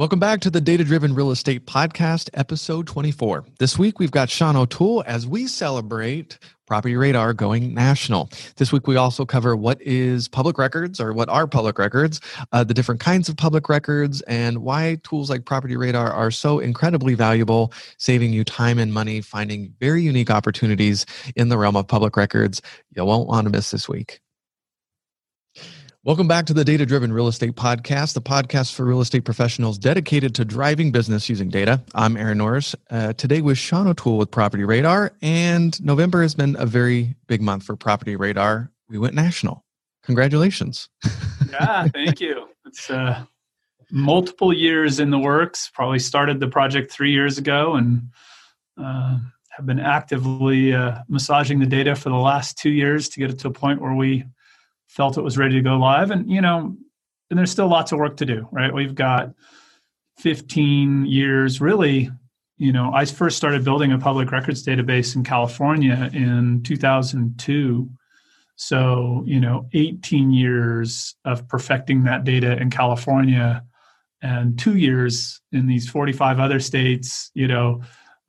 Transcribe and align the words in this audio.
Welcome 0.00 0.18
back 0.18 0.40
to 0.40 0.50
the 0.50 0.62
Data 0.62 0.82
Driven 0.82 1.14
Real 1.14 1.30
Estate 1.30 1.66
Podcast, 1.66 2.30
episode 2.32 2.86
24. 2.86 3.44
This 3.58 3.78
week 3.78 3.98
we've 3.98 4.10
got 4.10 4.30
Sean 4.30 4.56
O'Toole 4.56 5.04
as 5.06 5.26
we 5.26 5.46
celebrate 5.46 6.38
Property 6.66 6.96
Radar 6.96 7.34
going 7.34 7.74
national. 7.74 8.30
This 8.56 8.72
week 8.72 8.86
we 8.86 8.96
also 8.96 9.26
cover 9.26 9.54
what 9.54 9.78
is 9.82 10.26
public 10.26 10.56
records 10.56 11.00
or 11.00 11.12
what 11.12 11.28
are 11.28 11.46
public 11.46 11.78
records, 11.78 12.18
uh, 12.52 12.64
the 12.64 12.72
different 12.72 13.02
kinds 13.02 13.28
of 13.28 13.36
public 13.36 13.68
records, 13.68 14.22
and 14.22 14.62
why 14.62 14.96
tools 15.02 15.28
like 15.28 15.44
Property 15.44 15.76
Radar 15.76 16.10
are 16.10 16.30
so 16.30 16.60
incredibly 16.60 17.12
valuable, 17.12 17.70
saving 17.98 18.32
you 18.32 18.42
time 18.42 18.78
and 18.78 18.94
money, 18.94 19.20
finding 19.20 19.70
very 19.80 20.00
unique 20.00 20.30
opportunities 20.30 21.04
in 21.36 21.50
the 21.50 21.58
realm 21.58 21.76
of 21.76 21.86
public 21.86 22.16
records. 22.16 22.62
You 22.96 23.04
won't 23.04 23.28
want 23.28 23.44
to 23.44 23.50
miss 23.50 23.70
this 23.70 23.86
week. 23.86 24.22
Welcome 26.02 26.28
back 26.28 26.46
to 26.46 26.54
the 26.54 26.64
Data 26.64 26.86
Driven 26.86 27.12
Real 27.12 27.28
Estate 27.28 27.56
Podcast, 27.56 28.14
the 28.14 28.22
podcast 28.22 28.72
for 28.72 28.86
real 28.86 29.02
estate 29.02 29.26
professionals 29.26 29.76
dedicated 29.76 30.34
to 30.36 30.46
driving 30.46 30.92
business 30.92 31.28
using 31.28 31.50
data. 31.50 31.82
I'm 31.94 32.16
Aaron 32.16 32.38
Norris. 32.38 32.74
Uh, 32.88 33.12
today 33.12 33.42
with 33.42 33.58
Sean 33.58 33.86
O'Toole 33.86 34.16
with 34.16 34.30
Property 34.30 34.64
Radar, 34.64 35.12
and 35.20 35.78
November 35.84 36.22
has 36.22 36.34
been 36.34 36.56
a 36.58 36.64
very 36.64 37.16
big 37.26 37.42
month 37.42 37.64
for 37.64 37.76
Property 37.76 38.16
Radar. 38.16 38.70
We 38.88 38.96
went 38.96 39.12
national. 39.12 39.62
Congratulations. 40.02 40.88
yeah, 41.52 41.86
thank 41.88 42.18
you. 42.18 42.48
It's 42.64 42.88
uh, 42.88 43.22
multiple 43.90 44.54
years 44.54 45.00
in 45.00 45.10
the 45.10 45.18
works. 45.18 45.70
Probably 45.74 45.98
started 45.98 46.40
the 46.40 46.48
project 46.48 46.90
three 46.90 47.12
years 47.12 47.36
ago 47.36 47.74
and 47.74 48.08
uh, 48.82 49.18
have 49.50 49.66
been 49.66 49.80
actively 49.80 50.72
uh, 50.72 51.00
massaging 51.08 51.58
the 51.58 51.66
data 51.66 51.94
for 51.94 52.08
the 52.08 52.16
last 52.16 52.56
two 52.56 52.70
years 52.70 53.10
to 53.10 53.20
get 53.20 53.28
it 53.28 53.38
to 53.40 53.48
a 53.48 53.52
point 53.52 53.82
where 53.82 53.94
we 53.94 54.24
felt 54.90 55.16
it 55.16 55.22
was 55.22 55.38
ready 55.38 55.54
to 55.54 55.62
go 55.62 55.76
live. 55.76 56.10
And, 56.10 56.28
you 56.28 56.40
know, 56.40 56.76
and 57.30 57.38
there's 57.38 57.50
still 57.50 57.68
lots 57.68 57.92
of 57.92 57.98
work 57.98 58.16
to 58.16 58.26
do, 58.26 58.48
right? 58.50 58.74
We've 58.74 58.94
got 58.94 59.32
15 60.18 61.06
years 61.06 61.60
really. 61.60 62.10
You 62.58 62.72
know, 62.72 62.92
I 62.92 63.04
first 63.04 63.36
started 63.36 63.64
building 63.64 63.92
a 63.92 63.98
public 63.98 64.32
records 64.32 64.66
database 64.66 65.14
in 65.14 65.22
California 65.22 66.10
in 66.12 66.62
2002. 66.64 67.88
So, 68.56 69.22
you 69.26 69.40
know, 69.40 69.68
18 69.72 70.32
years 70.32 71.14
of 71.24 71.48
perfecting 71.48 72.02
that 72.04 72.24
data 72.24 72.60
in 72.60 72.68
California 72.68 73.64
and 74.22 74.58
two 74.58 74.76
years 74.76 75.40
in 75.52 75.66
these 75.66 75.88
45 75.88 76.40
other 76.40 76.60
states, 76.60 77.30
you 77.32 77.48
know, 77.48 77.80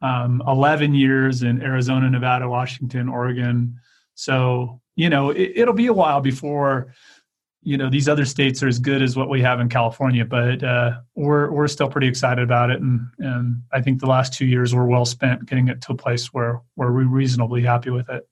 um, 0.02 0.42
11 0.48 0.94
years 0.94 1.44
in 1.44 1.62
Arizona, 1.62 2.10
Nevada, 2.10 2.48
Washington, 2.48 3.10
Oregon. 3.10 3.78
So, 4.14 4.81
you 4.96 5.10
know, 5.10 5.30
it, 5.30 5.54
it'll 5.56 5.74
be 5.74 5.88
a 5.88 5.94
while 5.94 6.22
before 6.22 6.94
you 7.64 7.78
know 7.78 7.90
these 7.90 8.10
other 8.10 8.26
states 8.26 8.64
are 8.64 8.68
as 8.68 8.80
good 8.80 9.02
as 9.02 9.16
what 9.16 9.30
we 9.30 9.42
have 9.42 9.60
in 9.60 9.70
California, 9.70 10.26
but 10.26 10.64
uh, 10.64 11.00
we're 11.16 11.52
we're 11.52 11.68
still 11.68 11.90
pretty 11.90 12.08
excited 12.08 12.44
about 12.44 12.72
it, 12.72 12.82
and 12.82 13.08
and 13.20 13.62
I 13.72 13.82
think 13.82 14.00
the 14.00 14.08
last 14.08 14.34
two 14.34 14.46
years 14.46 14.74
were 14.74 14.88
well 14.88 15.06
spent 15.06 15.46
getting 15.46 15.68
it 15.68 15.82
to 15.82 15.94
a 15.94 15.96
place 15.96 16.34
where 16.34 16.62
where 16.76 16.92
we're 16.92 17.06
reasonably 17.06 17.62
happy 17.62 17.92
with 17.92 18.10
it. 18.10 18.28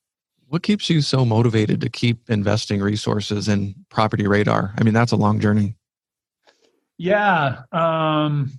What 0.47 0.63
keeps 0.63 0.89
you 0.89 1.01
so 1.01 1.25
motivated 1.25 1.79
to 1.81 1.89
keep 1.89 2.27
investing 2.29 2.81
resources 2.81 3.47
in 3.47 3.75
Property 3.89 4.25
Radar? 4.25 4.73
I 4.77 4.83
mean, 4.83 4.95
that's 4.95 5.11
a 5.11 5.15
long 5.15 5.39
journey. 5.39 5.75
Yeah, 6.97 7.61
um, 7.71 8.51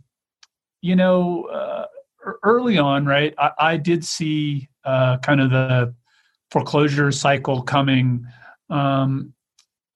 you 0.83 0.95
know, 0.95 1.45
uh, 1.45 1.87
early 2.45 2.79
on, 2.79 3.07
right, 3.07 3.35
I, 3.39 3.51
I 3.59 3.77
did 3.77 4.05
see 4.05 4.69
uh, 4.85 5.19
kind 5.19 5.41
of 5.41 5.51
the 5.51 5.95
foreclosure 6.51 7.13
cycle 7.13 7.63
coming. 7.63 8.27
Um, 8.69 9.35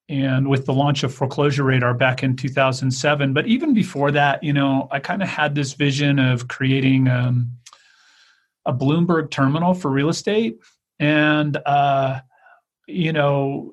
and 0.09 0.49
with 0.49 0.67
the 0.67 0.73
launch 0.73 1.03
of 1.03 1.15
foreclosure 1.15 1.65
radar 1.65 1.95
back 1.95 2.23
in 2.23 2.37
2007 2.37 3.33
but 3.33 3.47
even 3.47 3.73
before 3.73 4.11
that 4.11 4.43
you 4.43 4.53
know 4.53 4.87
i 4.91 5.01
kind 5.01 5.23
of 5.23 5.29
had 5.29 5.55
this 5.55 5.73
vision 5.73 6.19
of 6.19 6.47
creating 6.49 7.09
um, 7.09 7.51
a 8.67 8.73
bloomberg 8.73 9.31
terminal 9.31 9.73
for 9.73 9.91
real 9.91 10.09
estate 10.09 10.59
and 10.99 11.57
uh, 11.65 12.21
you 12.87 13.13
know 13.13 13.73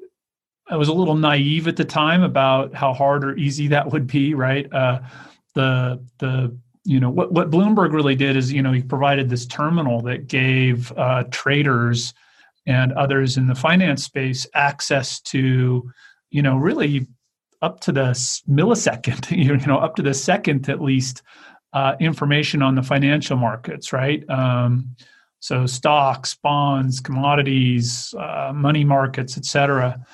i 0.69 0.77
was 0.77 0.87
a 0.87 0.93
little 0.93 1.15
naive 1.15 1.67
at 1.67 1.75
the 1.75 1.85
time 1.85 2.23
about 2.23 2.73
how 2.73 2.93
hard 2.93 3.25
or 3.25 3.35
easy 3.35 3.67
that 3.67 3.91
would 3.91 4.07
be 4.07 4.33
right 4.33 4.71
uh, 4.73 4.99
the 5.53 6.01
the 6.19 6.57
you 6.85 6.99
know 6.99 7.09
what, 7.09 7.31
what 7.33 7.51
bloomberg 7.51 7.91
really 7.91 8.15
did 8.15 8.37
is 8.37 8.53
you 8.53 8.61
know 8.61 8.71
he 8.71 8.81
provided 8.81 9.29
this 9.29 9.45
terminal 9.45 10.01
that 10.01 10.27
gave 10.27 10.91
uh, 10.93 11.23
traders 11.29 12.13
and 12.65 12.93
others 12.93 13.37
in 13.37 13.47
the 13.47 13.55
finance 13.55 14.03
space 14.03 14.47
access 14.53 15.19
to, 15.21 15.91
you 16.29 16.41
know, 16.41 16.57
really 16.57 17.07
up 17.61 17.79
to 17.81 17.91
the 17.91 18.11
millisecond, 18.49 19.29
you 19.35 19.57
know, 19.67 19.77
up 19.77 19.95
to 19.95 20.01
the 20.01 20.13
second 20.13 20.69
at 20.69 20.81
least, 20.81 21.23
uh, 21.73 21.95
information 21.99 22.61
on 22.61 22.75
the 22.75 22.83
financial 22.83 23.37
markets, 23.37 23.93
right? 23.93 24.29
Um, 24.29 24.95
so 25.39 25.65
stocks, 25.65 26.35
bonds, 26.35 26.99
commodities, 26.99 28.13
uh, 28.17 28.51
money 28.53 28.83
markets, 28.83 29.37
et 29.37 29.45
cetera. 29.45 30.05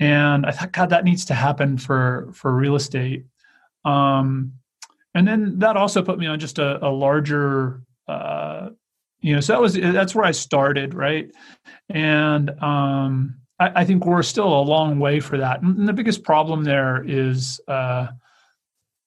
And 0.00 0.44
I 0.44 0.50
thought, 0.50 0.72
God, 0.72 0.90
that 0.90 1.04
needs 1.04 1.24
to 1.26 1.34
happen 1.34 1.78
for 1.78 2.28
for 2.34 2.54
real 2.54 2.76
estate. 2.76 3.24
Um, 3.84 4.52
and 5.14 5.26
then 5.26 5.58
that 5.60 5.76
also 5.78 6.02
put 6.02 6.18
me 6.18 6.26
on 6.26 6.38
just 6.38 6.58
a, 6.58 6.84
a 6.86 6.90
larger 6.90 7.80
uh, 8.06 8.70
you 9.26 9.34
know 9.34 9.40
so 9.40 9.54
that 9.54 9.60
was 9.60 9.74
that's 9.74 10.14
where 10.14 10.24
i 10.24 10.30
started 10.30 10.94
right? 10.94 11.32
And 11.88 12.50
um, 12.62 13.36
I, 13.58 13.80
I, 13.80 13.84
think 13.84 14.06
we're 14.06 14.22
still 14.22 14.48
a 14.48 14.62
long 14.62 15.00
way 15.00 15.18
for 15.18 15.38
that. 15.38 15.62
And 15.62 15.88
the 15.88 15.92
biggest 15.92 16.22
problem 16.22 16.62
there 16.62 17.04
is 17.04 17.60
uh, 17.66 18.08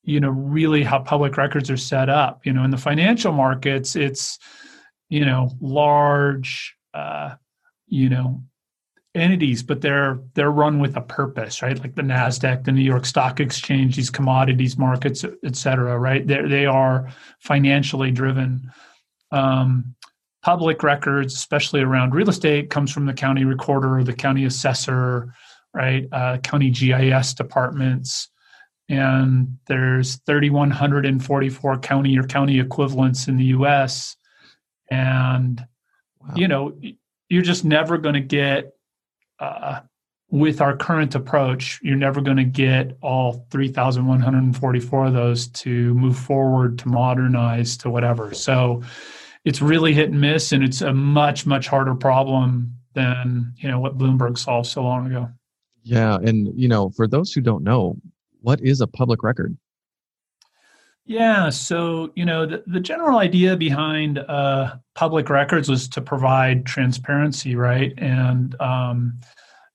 you 0.03 0.19
know 0.19 0.29
really 0.29 0.83
how 0.83 0.99
public 0.99 1.37
records 1.37 1.69
are 1.69 1.77
set 1.77 2.09
up. 2.09 2.45
You 2.45 2.51
know 2.51 2.65
in 2.65 2.69
the 2.69 2.77
financial 2.77 3.31
markets 3.31 3.95
it's 3.95 4.39
you 5.07 5.25
know 5.25 5.51
large 5.61 6.75
uh, 6.93 7.35
you 7.87 8.09
know 8.09 8.43
entities 9.15 9.63
but 9.63 9.81
they're 9.81 10.19
they're 10.33 10.51
run 10.51 10.79
with 10.79 10.97
a 10.97 11.01
purpose 11.01 11.61
right? 11.61 11.79
Like 11.79 11.95
the 11.95 12.01
nasdaq 12.01 12.65
the 12.65 12.73
new 12.73 12.83
york 12.83 13.05
stock 13.05 13.39
exchange 13.39 13.95
these 13.95 14.09
commodities 14.09 14.77
markets 14.77 15.23
et 15.45 15.55
cetera 15.55 15.97
right? 15.97 16.27
They 16.27 16.41
they 16.41 16.65
are 16.65 17.09
financially 17.39 18.11
driven. 18.11 18.69
Um, 19.31 19.95
public 20.41 20.83
records, 20.83 21.33
especially 21.33 21.81
around 21.81 22.13
real 22.13 22.29
estate, 22.29 22.69
comes 22.69 22.91
from 22.91 23.05
the 23.05 23.13
county 23.13 23.43
recorder, 23.43 24.03
the 24.03 24.13
county 24.13 24.45
assessor, 24.45 25.33
right? 25.73 26.07
Uh, 26.11 26.37
county 26.37 26.69
GIS 26.69 27.33
departments. 27.33 28.29
And 28.87 29.57
there's 29.67 30.15
3,144 30.25 31.77
county 31.79 32.17
or 32.17 32.23
county 32.23 32.59
equivalents 32.59 33.27
in 33.27 33.37
the 33.37 33.45
US. 33.45 34.15
And, 34.89 35.65
wow. 36.21 36.33
you 36.35 36.47
know, 36.47 36.79
you're 37.27 37.43
just 37.43 37.63
never 37.63 37.97
going 37.97 38.15
to 38.15 38.21
get, 38.21 38.73
uh, 39.39 39.81
with 40.31 40.61
our 40.61 40.77
current 40.77 41.15
approach, 41.15 41.79
you're 41.81 41.95
never 41.95 42.21
going 42.21 42.37
to 42.37 42.43
get 42.43 42.97
all 43.01 43.47
3,144 43.51 45.05
of 45.05 45.13
those 45.13 45.47
to 45.47 45.93
move 45.95 46.17
forward, 46.17 46.77
to 46.79 46.87
modernize, 46.87 47.77
to 47.77 47.89
whatever. 47.89 48.33
So, 48.33 48.83
it's 49.45 49.61
really 49.61 49.93
hit 49.93 50.09
and 50.09 50.21
miss, 50.21 50.51
and 50.51 50.63
it's 50.63 50.81
a 50.81 50.93
much 50.93 51.45
much 51.45 51.67
harder 51.67 51.95
problem 51.95 52.75
than 52.93 53.53
you 53.57 53.69
know 53.69 53.79
what 53.79 53.97
Bloomberg 53.97 54.37
solved 54.37 54.67
so 54.67 54.83
long 54.83 55.07
ago. 55.07 55.29
Yeah, 55.83 56.15
and 56.15 56.51
you 56.59 56.67
know, 56.67 56.89
for 56.89 57.07
those 57.07 57.31
who 57.31 57.41
don't 57.41 57.63
know, 57.63 57.97
what 58.41 58.61
is 58.61 58.81
a 58.81 58.87
public 58.87 59.23
record? 59.23 59.57
Yeah, 61.05 61.49
so 61.49 62.11
you 62.15 62.23
know, 62.23 62.45
the, 62.45 62.63
the 62.67 62.79
general 62.79 63.17
idea 63.17 63.55
behind 63.57 64.19
uh, 64.19 64.75
public 64.93 65.29
records 65.29 65.67
was 65.67 65.87
to 65.89 66.01
provide 66.01 66.67
transparency, 66.67 67.55
right? 67.55 67.93
And 67.97 68.59
um, 68.61 69.19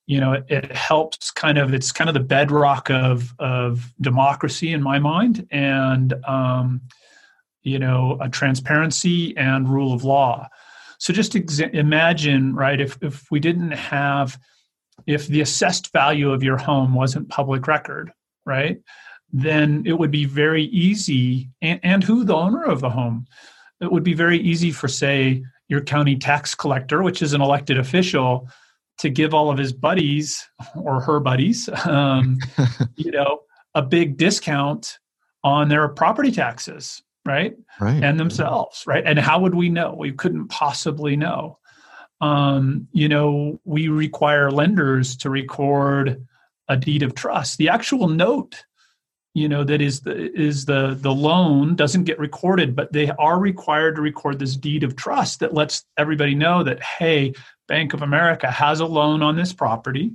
you 0.07 0.19
know, 0.19 0.33
it, 0.33 0.45
it, 0.47 0.71
helps 0.71 1.31
kind 1.31 1.57
of 1.57 1.73
it's 1.73 1.91
kind 1.91 2.09
of 2.09 2.13
the 2.13 2.21
bedrock 2.21 2.89
of 2.89 3.33
of 3.39 3.93
democracy 3.99 4.71
in 4.71 4.81
my 4.81 4.97
mind, 4.99 5.45
and 5.51 6.13
um, 6.25 6.79
you 7.65 7.79
know, 7.79 8.17
a 8.21 8.29
transparency 8.29 9.35
and 9.35 9.67
rule 9.67 9.91
of 9.91 10.05
law. 10.05 10.47
So 10.99 11.11
just 11.11 11.35
ex- 11.35 11.59
imagine, 11.59 12.55
right, 12.55 12.79
if, 12.79 12.97
if 13.01 13.29
we 13.31 13.39
didn't 13.39 13.71
have, 13.71 14.39
if 15.07 15.27
the 15.27 15.41
assessed 15.41 15.91
value 15.91 16.31
of 16.31 16.43
your 16.43 16.57
home 16.57 16.93
wasn't 16.93 17.27
public 17.27 17.67
record, 17.67 18.11
right, 18.45 18.79
then 19.33 19.83
it 19.85 19.93
would 19.93 20.11
be 20.11 20.25
very 20.25 20.65
easy, 20.65 21.49
and, 21.61 21.79
and 21.83 22.03
who 22.03 22.23
the 22.23 22.35
owner 22.35 22.63
of 22.63 22.81
the 22.81 22.89
home, 22.89 23.25
it 23.81 23.91
would 23.91 24.03
be 24.03 24.13
very 24.13 24.39
easy 24.39 24.71
for, 24.71 24.87
say, 24.87 25.43
your 25.67 25.81
county 25.81 26.15
tax 26.15 26.53
collector, 26.53 27.01
which 27.01 27.23
is 27.23 27.33
an 27.33 27.41
elected 27.41 27.79
official, 27.79 28.47
to 28.99 29.09
give 29.09 29.33
all 29.33 29.49
of 29.49 29.57
his 29.57 29.73
buddies 29.73 30.47
or 30.75 31.01
her 31.01 31.19
buddies, 31.19 31.67
um, 31.85 32.37
you 32.95 33.11
know, 33.11 33.39
a 33.73 33.81
big 33.81 34.17
discount 34.17 34.99
on 35.43 35.67
their 35.67 35.87
property 35.89 36.31
taxes 36.31 37.01
right? 37.25 37.55
Right. 37.79 38.03
And 38.03 38.19
themselves, 38.19 38.83
right? 38.85 39.03
And 39.05 39.19
how 39.19 39.39
would 39.39 39.55
we 39.55 39.69
know? 39.69 39.95
We 39.97 40.11
couldn't 40.11 40.47
possibly 40.47 41.15
know. 41.15 41.59
Um, 42.21 42.87
you 42.91 43.09
know, 43.09 43.59
we 43.65 43.87
require 43.87 44.51
lenders 44.51 45.17
to 45.17 45.29
record 45.29 46.25
a 46.69 46.77
deed 46.77 47.03
of 47.03 47.15
trust. 47.15 47.57
The 47.57 47.69
actual 47.69 48.07
note 48.07 48.63
you 49.35 49.49
know 49.49 49.63
that 49.65 49.81
is 49.81 49.99
the 50.01 50.33
is 50.33 50.65
the 50.65 50.97
the 50.99 51.13
loan 51.13 51.75
doesn't 51.75 52.05
get 52.05 52.17
recorded 52.17 52.75
but 52.75 52.91
they 52.91 53.11
are 53.19 53.37
required 53.37 53.95
to 53.95 54.01
record 54.01 54.39
this 54.39 54.55
deed 54.55 54.83
of 54.83 54.95
trust 54.95 55.41
that 55.41 55.53
lets 55.53 55.83
everybody 55.97 56.33
know 56.33 56.63
that 56.63 56.81
hey 56.81 57.33
bank 57.67 57.93
of 57.93 58.01
america 58.01 58.49
has 58.49 58.79
a 58.79 58.85
loan 58.85 59.21
on 59.21 59.35
this 59.35 59.53
property 59.53 60.11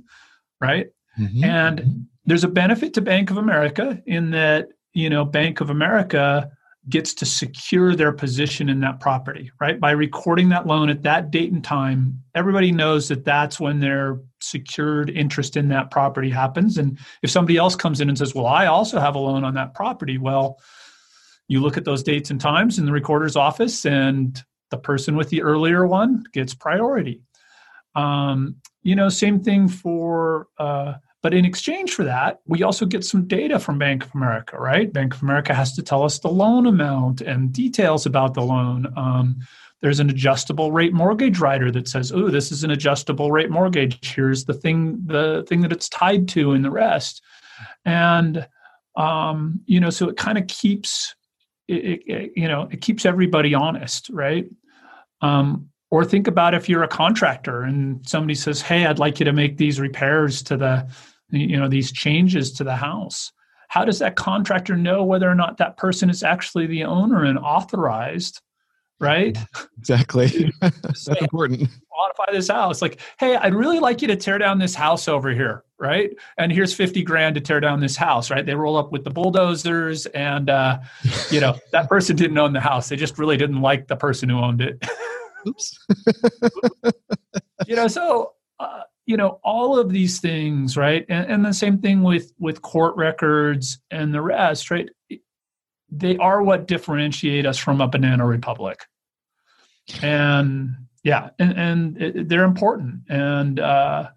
right 0.59 0.87
mm-hmm. 1.17 1.43
and 1.43 1.79
mm-hmm. 1.79 1.99
there's 2.25 2.43
a 2.43 2.49
benefit 2.49 2.95
to 2.95 3.01
bank 3.01 3.29
of 3.29 3.37
america 3.37 4.01
in 4.07 4.31
that 4.31 4.69
you 4.93 5.09
know 5.09 5.23
bank 5.23 5.61
of 5.61 5.69
america 5.69 6.49
gets 6.89 7.13
to 7.13 7.25
secure 7.25 7.95
their 7.95 8.11
position 8.11 8.67
in 8.67 8.79
that 8.79 8.99
property, 8.99 9.51
right? 9.59 9.79
By 9.79 9.91
recording 9.91 10.49
that 10.49 10.65
loan 10.65 10.89
at 10.89 11.03
that 11.03 11.29
date 11.29 11.51
and 11.51 11.63
time, 11.63 12.21
everybody 12.33 12.71
knows 12.71 13.07
that 13.09 13.23
that's 13.23 13.59
when 13.59 13.79
their 13.79 14.19
secured 14.39 15.09
interest 15.11 15.55
in 15.55 15.69
that 15.69 15.91
property 15.91 16.29
happens. 16.29 16.77
And 16.77 16.97
if 17.21 17.29
somebody 17.29 17.57
else 17.57 17.75
comes 17.75 18.01
in 18.01 18.09
and 18.09 18.17
says, 18.17 18.33
Well, 18.33 18.47
I 18.47 18.65
also 18.65 18.99
have 18.99 19.15
a 19.15 19.19
loan 19.19 19.43
on 19.43 19.53
that 19.53 19.75
property, 19.75 20.17
well, 20.17 20.59
you 21.47 21.59
look 21.59 21.77
at 21.77 21.85
those 21.85 22.01
dates 22.01 22.31
and 22.31 22.41
times 22.41 22.79
in 22.79 22.85
the 22.85 22.91
recorder's 22.91 23.35
office, 23.35 23.85
and 23.85 24.41
the 24.71 24.77
person 24.77 25.15
with 25.15 25.29
the 25.29 25.43
earlier 25.43 25.85
one 25.85 26.23
gets 26.33 26.53
priority. 26.53 27.21
Um, 27.93 28.55
you 28.83 28.95
know, 28.95 29.09
same 29.09 29.39
thing 29.39 29.67
for 29.67 30.47
uh, 30.57 30.93
but 31.21 31.33
in 31.33 31.45
exchange 31.45 31.93
for 31.93 32.03
that, 32.03 32.41
we 32.47 32.63
also 32.63 32.85
get 32.85 33.05
some 33.05 33.27
data 33.27 33.59
from 33.59 33.77
Bank 33.77 34.03
of 34.03 34.15
America, 34.15 34.57
right? 34.57 34.91
Bank 34.91 35.13
of 35.13 35.21
America 35.21 35.53
has 35.53 35.73
to 35.73 35.83
tell 35.83 36.03
us 36.03 36.17
the 36.17 36.29
loan 36.29 36.65
amount 36.65 37.21
and 37.21 37.53
details 37.53 38.07
about 38.07 38.33
the 38.33 38.41
loan. 38.41 38.91
Um, 38.97 39.37
there's 39.81 39.99
an 39.99 40.09
adjustable 40.09 40.71
rate 40.71 40.93
mortgage 40.93 41.39
rider 41.39 41.71
that 41.71 41.87
says, 41.87 42.11
"Oh, 42.11 42.29
this 42.29 42.51
is 42.51 42.63
an 42.63 42.71
adjustable 42.71 43.31
rate 43.31 43.51
mortgage. 43.51 44.13
Here's 44.15 44.45
the 44.45 44.53
thing, 44.53 44.99
the 45.05 45.45
thing 45.47 45.61
that 45.61 45.71
it's 45.71 45.89
tied 45.89 46.27
to, 46.29 46.51
and 46.51 46.65
the 46.65 46.71
rest." 46.71 47.21
And 47.85 48.47
um, 48.95 49.61
you 49.65 49.79
know, 49.79 49.89
so 49.89 50.09
it 50.09 50.17
kind 50.17 50.37
of 50.37 50.47
keeps, 50.47 51.15
it, 51.67 52.01
it, 52.05 52.31
you 52.35 52.47
know, 52.47 52.67
it 52.71 52.81
keeps 52.81 53.05
everybody 53.05 53.53
honest, 53.53 54.09
right? 54.09 54.45
Um, 55.21 55.69
or 55.89 56.03
think 56.03 56.27
about 56.27 56.53
if 56.53 56.67
you're 56.67 56.83
a 56.83 56.87
contractor 56.87 57.61
and 57.61 58.07
somebody 58.07 58.35
says, 58.35 58.61
"Hey, 58.61 58.85
I'd 58.85 58.99
like 58.99 59.19
you 59.19 59.25
to 59.25 59.33
make 59.33 59.57
these 59.57 59.79
repairs 59.79 60.41
to 60.43 60.57
the 60.57 60.87
you 61.31 61.57
know 61.57 61.67
these 61.67 61.91
changes 61.91 62.51
to 62.53 62.63
the 62.63 62.75
house. 62.75 63.31
How 63.69 63.85
does 63.85 63.99
that 63.99 64.15
contractor 64.15 64.75
know 64.75 65.03
whether 65.03 65.29
or 65.29 65.35
not 65.35 65.57
that 65.57 65.77
person 65.77 66.09
is 66.09 66.23
actually 66.23 66.67
the 66.67 66.83
owner 66.83 67.23
and 67.23 67.39
authorized 67.39 68.41
right? 69.01 69.37
Exactly. 69.79 70.53
That's 70.61 71.05
say, 71.05 71.15
important. 71.19 71.69
Modify 71.97 72.31
this 72.31 72.47
house. 72.47 72.81
Like 72.81 73.01
hey 73.19 73.35
i'd 73.35 73.53
really 73.53 73.79
like 73.79 74.01
you 74.01 74.07
to 74.07 74.15
tear 74.15 74.37
down 74.37 74.59
this 74.59 74.75
house 74.75 75.07
over 75.09 75.31
here 75.31 75.65
right? 75.79 76.11
And 76.37 76.51
here's 76.51 76.75
50 76.75 77.01
grand 77.01 77.33
to 77.35 77.41
tear 77.41 77.59
down 77.59 77.79
this 77.79 77.97
house 77.97 78.29
right? 78.29 78.45
They 78.45 78.53
roll 78.53 78.77
up 78.77 78.91
with 78.91 79.03
the 79.03 79.09
bulldozers 79.09 80.05
and 80.07 80.49
uh, 80.49 80.79
you 81.31 81.41
know 81.41 81.57
that 81.71 81.89
person 81.89 82.15
didn't 82.15 82.37
own 82.37 82.53
the 82.53 82.61
house. 82.61 82.87
They 82.87 82.95
just 82.95 83.17
really 83.17 83.35
didn't 83.35 83.61
like 83.61 83.87
the 83.87 83.95
person 83.95 84.29
who 84.29 84.37
owned 84.37 84.61
it. 84.61 84.85
Oops. 85.47 85.87
You 87.65 87.75
know 87.75 87.87
so 87.87 88.33
uh, 88.59 88.81
you 89.11 89.17
know 89.17 89.41
all 89.43 89.77
of 89.77 89.89
these 89.89 90.21
things 90.21 90.77
right? 90.77 91.05
And, 91.09 91.29
and 91.29 91.45
the 91.45 91.53
same 91.53 91.79
thing 91.79 92.01
with 92.01 92.31
with 92.39 92.61
court 92.61 92.95
records 92.95 93.77
and 93.91 94.13
the 94.13 94.21
rest 94.21 94.71
right? 94.71 94.89
They 95.89 96.15
are 96.15 96.41
what 96.41 96.65
differentiate 96.65 97.45
us 97.45 97.57
from 97.57 97.81
a 97.81 97.89
banana 97.89 98.25
republic. 98.25 98.85
And 100.01 100.69
yeah 101.03 101.31
and, 101.39 101.57
and 101.57 102.01
it, 102.01 102.29
they're 102.29 102.45
important. 102.45 103.01
And 103.09 103.59
uh 103.59 104.09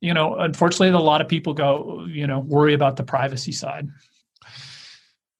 you 0.00 0.14
know 0.14 0.36
unfortunately 0.36 0.88
a 0.88 0.98
lot 0.98 1.20
of 1.20 1.28
people 1.28 1.52
go 1.52 2.06
you 2.08 2.26
know 2.26 2.38
worry 2.38 2.72
about 2.72 2.96
the 2.96 3.04
privacy 3.04 3.52
side. 3.52 3.86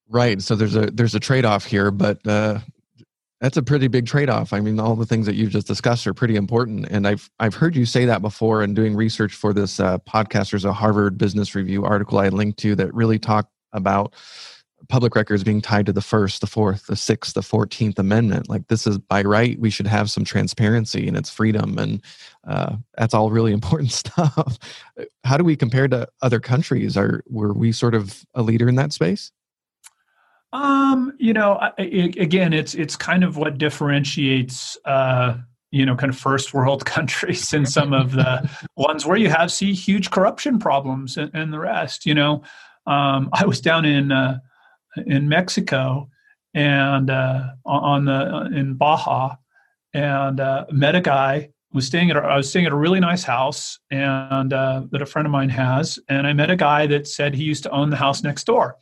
Right. 0.06 0.42
So 0.42 0.54
there's 0.54 0.76
a 0.76 0.90
there's 0.90 1.14
a 1.14 1.20
trade-off 1.20 1.64
here 1.64 1.90
but 1.90 2.18
uh 2.26 2.58
that's 3.44 3.58
a 3.58 3.62
pretty 3.62 3.88
big 3.88 4.06
trade-off. 4.06 4.54
I 4.54 4.60
mean, 4.60 4.80
all 4.80 4.96
the 4.96 5.04
things 5.04 5.26
that 5.26 5.34
you've 5.34 5.50
just 5.50 5.66
discussed 5.66 6.06
are 6.06 6.14
pretty 6.14 6.34
important, 6.34 6.86
and 6.90 7.06
I've 7.06 7.28
I've 7.40 7.54
heard 7.54 7.76
you 7.76 7.84
say 7.84 8.06
that 8.06 8.22
before. 8.22 8.62
And 8.62 8.74
doing 8.74 8.96
research 8.96 9.34
for 9.34 9.52
this 9.52 9.78
uh, 9.78 9.98
podcast, 9.98 10.52
there's 10.52 10.64
a 10.64 10.72
Harvard 10.72 11.18
Business 11.18 11.54
Review 11.54 11.84
article 11.84 12.18
I 12.18 12.28
linked 12.28 12.58
to 12.60 12.74
that 12.76 12.94
really 12.94 13.18
talked 13.18 13.50
about 13.74 14.14
public 14.88 15.14
records 15.14 15.44
being 15.44 15.60
tied 15.60 15.84
to 15.84 15.92
the 15.92 16.00
first, 16.00 16.40
the 16.40 16.46
fourth, 16.46 16.86
the 16.86 16.96
sixth, 16.96 17.34
the 17.34 17.42
fourteenth 17.42 17.98
Amendment. 17.98 18.48
Like 18.48 18.66
this 18.68 18.86
is 18.86 18.96
by 18.96 19.20
right, 19.20 19.60
we 19.60 19.68
should 19.68 19.88
have 19.88 20.10
some 20.10 20.24
transparency 20.24 21.06
and 21.06 21.14
its 21.14 21.28
freedom, 21.28 21.76
and 21.76 22.02
uh, 22.48 22.76
that's 22.96 23.12
all 23.12 23.30
really 23.30 23.52
important 23.60 23.92
stuff. 23.92 24.58
How 25.24 25.36
do 25.36 25.44
we 25.44 25.54
compare 25.54 25.86
to 25.88 26.08
other 26.22 26.40
countries? 26.40 26.96
Are 26.96 27.22
were 27.28 27.52
we 27.52 27.72
sort 27.72 27.94
of 27.94 28.24
a 28.32 28.40
leader 28.40 28.70
in 28.70 28.76
that 28.76 28.94
space? 28.94 29.32
Um, 30.54 31.12
you 31.18 31.32
know, 31.32 31.58
it, 31.78 32.16
again, 32.16 32.52
it's 32.52 32.74
it's 32.74 32.94
kind 32.94 33.24
of 33.24 33.36
what 33.36 33.58
differentiates 33.58 34.78
uh, 34.84 35.36
you 35.72 35.84
know 35.84 35.96
kind 35.96 36.10
of 36.10 36.16
first 36.16 36.54
world 36.54 36.86
countries 36.86 37.52
and 37.52 37.68
some 37.68 37.92
of 37.92 38.12
the 38.12 38.48
ones 38.76 39.04
where 39.04 39.16
you 39.16 39.28
have 39.28 39.50
see 39.50 39.74
huge 39.74 40.10
corruption 40.10 40.60
problems 40.60 41.16
and, 41.16 41.30
and 41.34 41.52
the 41.52 41.58
rest. 41.58 42.06
You 42.06 42.14
know, 42.14 42.42
um, 42.86 43.30
I 43.32 43.44
was 43.44 43.60
down 43.60 43.84
in 43.84 44.12
uh, 44.12 44.38
in 45.04 45.28
Mexico 45.28 46.08
and 46.54 47.10
uh, 47.10 47.48
on 47.66 48.04
the 48.04 48.48
in 48.54 48.74
Baja 48.74 49.34
and 49.92 50.38
uh, 50.38 50.66
met 50.70 50.94
a 50.94 51.00
guy 51.00 51.50
was 51.72 51.86
staying 51.88 52.10
at 52.10 52.16
a, 52.16 52.20
I 52.20 52.36
was 52.36 52.48
staying 52.48 52.66
at 52.66 52.72
a 52.72 52.76
really 52.76 53.00
nice 53.00 53.24
house 53.24 53.80
and 53.90 54.52
uh, 54.52 54.82
that 54.92 55.02
a 55.02 55.06
friend 55.06 55.26
of 55.26 55.32
mine 55.32 55.48
has 55.48 55.98
and 56.08 56.28
I 56.28 56.32
met 56.32 56.48
a 56.48 56.56
guy 56.56 56.86
that 56.86 57.08
said 57.08 57.34
he 57.34 57.42
used 57.42 57.64
to 57.64 57.70
own 57.70 57.90
the 57.90 57.96
house 57.96 58.22
next 58.22 58.44
door 58.44 58.76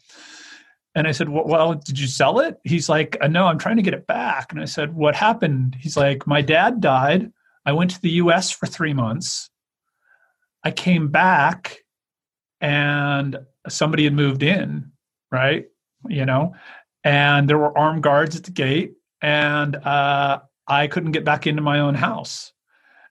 and 0.94 1.08
I 1.08 1.12
said, 1.12 1.28
well, 1.28 1.74
did 1.74 1.98
you 1.98 2.06
sell 2.06 2.40
it? 2.40 2.58
He's 2.64 2.88
like, 2.88 3.16
uh, 3.20 3.28
no, 3.28 3.46
I'm 3.46 3.58
trying 3.58 3.76
to 3.76 3.82
get 3.82 3.94
it 3.94 4.06
back. 4.06 4.52
And 4.52 4.60
I 4.60 4.66
said, 4.66 4.94
what 4.94 5.14
happened? 5.14 5.76
He's 5.80 5.96
like, 5.96 6.26
my 6.26 6.42
dad 6.42 6.80
died. 6.80 7.32
I 7.64 7.72
went 7.72 7.92
to 7.92 8.00
the 8.02 8.10
US 8.10 8.50
for 8.50 8.66
three 8.66 8.92
months. 8.92 9.48
I 10.64 10.70
came 10.70 11.08
back 11.08 11.78
and 12.60 13.38
somebody 13.68 14.04
had 14.04 14.12
moved 14.12 14.42
in, 14.42 14.92
right? 15.30 15.66
You 16.08 16.26
know, 16.26 16.54
and 17.04 17.48
there 17.48 17.58
were 17.58 17.76
armed 17.76 18.02
guards 18.02 18.36
at 18.36 18.44
the 18.44 18.50
gate 18.50 18.94
and 19.22 19.76
uh, 19.76 20.40
I 20.66 20.86
couldn't 20.88 21.12
get 21.12 21.24
back 21.24 21.46
into 21.46 21.62
my 21.62 21.80
own 21.80 21.94
house. 21.94 22.52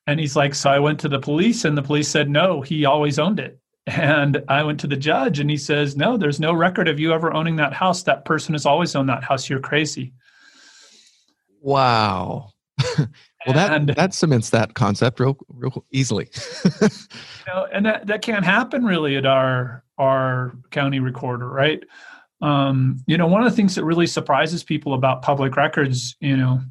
And 0.07 0.19
he's 0.19 0.35
like, 0.35 0.53
so 0.55 0.69
I 0.69 0.79
went 0.79 0.99
to 1.01 1.09
the 1.09 1.19
police 1.19 1.65
and 1.65 1.77
the 1.77 1.81
police 1.81 2.09
said, 2.09 2.29
no, 2.29 2.61
he 2.61 2.85
always 2.85 3.17
owned 3.17 3.39
it. 3.39 3.59
And 3.87 4.43
I 4.47 4.63
went 4.63 4.79
to 4.81 4.87
the 4.87 4.95
judge 4.95 5.39
and 5.39 5.49
he 5.49 5.57
says, 5.57 5.95
No, 5.95 6.17
there's 6.17 6.39
no 6.39 6.53
record 6.53 6.87
of 6.87 6.99
you 6.99 7.13
ever 7.13 7.33
owning 7.33 7.55
that 7.55 7.73
house. 7.73 8.03
That 8.03 8.25
person 8.25 8.53
has 8.53 8.65
always 8.65 8.95
owned 8.95 9.09
that 9.09 9.23
house. 9.23 9.49
You're 9.49 9.59
crazy. 9.59 10.13
Wow. 11.61 12.51
well, 12.97 13.07
and, 13.45 13.89
that 13.89 13.95
that 13.95 14.13
cements 14.13 14.49
that 14.51 14.73
concept 14.75 15.19
real 15.19 15.37
real 15.49 15.85
easily. 15.91 16.29
you 16.81 16.89
know, 17.47 17.67
and 17.71 17.85
that, 17.85 18.07
that 18.07 18.21
can't 18.21 18.45
happen 18.45 18.85
really 18.85 19.17
at 19.17 19.25
our 19.25 19.83
our 19.97 20.53
county 20.71 20.99
recorder, 20.99 21.47
right? 21.47 21.83
Um, 22.41 22.97
you 23.05 23.17
know, 23.17 23.27
one 23.27 23.43
of 23.43 23.49
the 23.49 23.55
things 23.55 23.75
that 23.75 23.85
really 23.85 24.07
surprises 24.07 24.63
people 24.63 24.93
about 24.95 25.21
public 25.21 25.55
records, 25.55 26.15
you 26.19 26.35
know, 26.35 26.61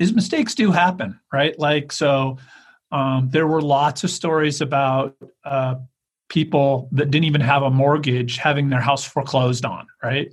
is 0.00 0.12
mistakes 0.12 0.54
do 0.54 0.72
happen, 0.72 1.20
right? 1.32 1.56
Like 1.58 1.92
so 1.92 2.38
um, 2.90 3.28
there 3.30 3.46
were 3.46 3.62
lots 3.62 4.04
of 4.04 4.10
stories 4.10 4.60
about 4.60 5.16
uh, 5.44 5.76
people 6.28 6.88
that 6.92 7.10
didn't 7.10 7.26
even 7.26 7.40
have 7.40 7.62
a 7.62 7.70
mortgage 7.70 8.36
having 8.36 8.68
their 8.68 8.80
house 8.80 9.04
foreclosed 9.04 9.64
on, 9.64 9.86
right? 10.02 10.32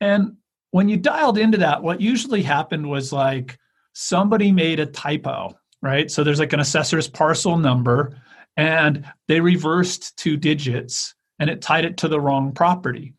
And 0.00 0.36
when 0.70 0.88
you 0.88 0.96
dialed 0.96 1.38
into 1.38 1.58
that, 1.58 1.82
what 1.82 2.00
usually 2.00 2.42
happened 2.42 2.88
was 2.88 3.12
like 3.12 3.58
somebody 3.92 4.52
made 4.52 4.80
a 4.80 4.86
typo, 4.86 5.56
right? 5.80 6.10
So 6.10 6.24
there's 6.24 6.40
like 6.40 6.52
an 6.52 6.60
assessor's 6.60 7.08
parcel 7.08 7.58
number 7.58 8.16
and 8.56 9.04
they 9.28 9.40
reversed 9.40 10.16
two 10.16 10.36
digits 10.36 11.14
and 11.38 11.50
it 11.50 11.62
tied 11.62 11.84
it 11.84 11.96
to 11.98 12.08
the 12.08 12.20
wrong 12.20 12.52
property. 12.52 13.14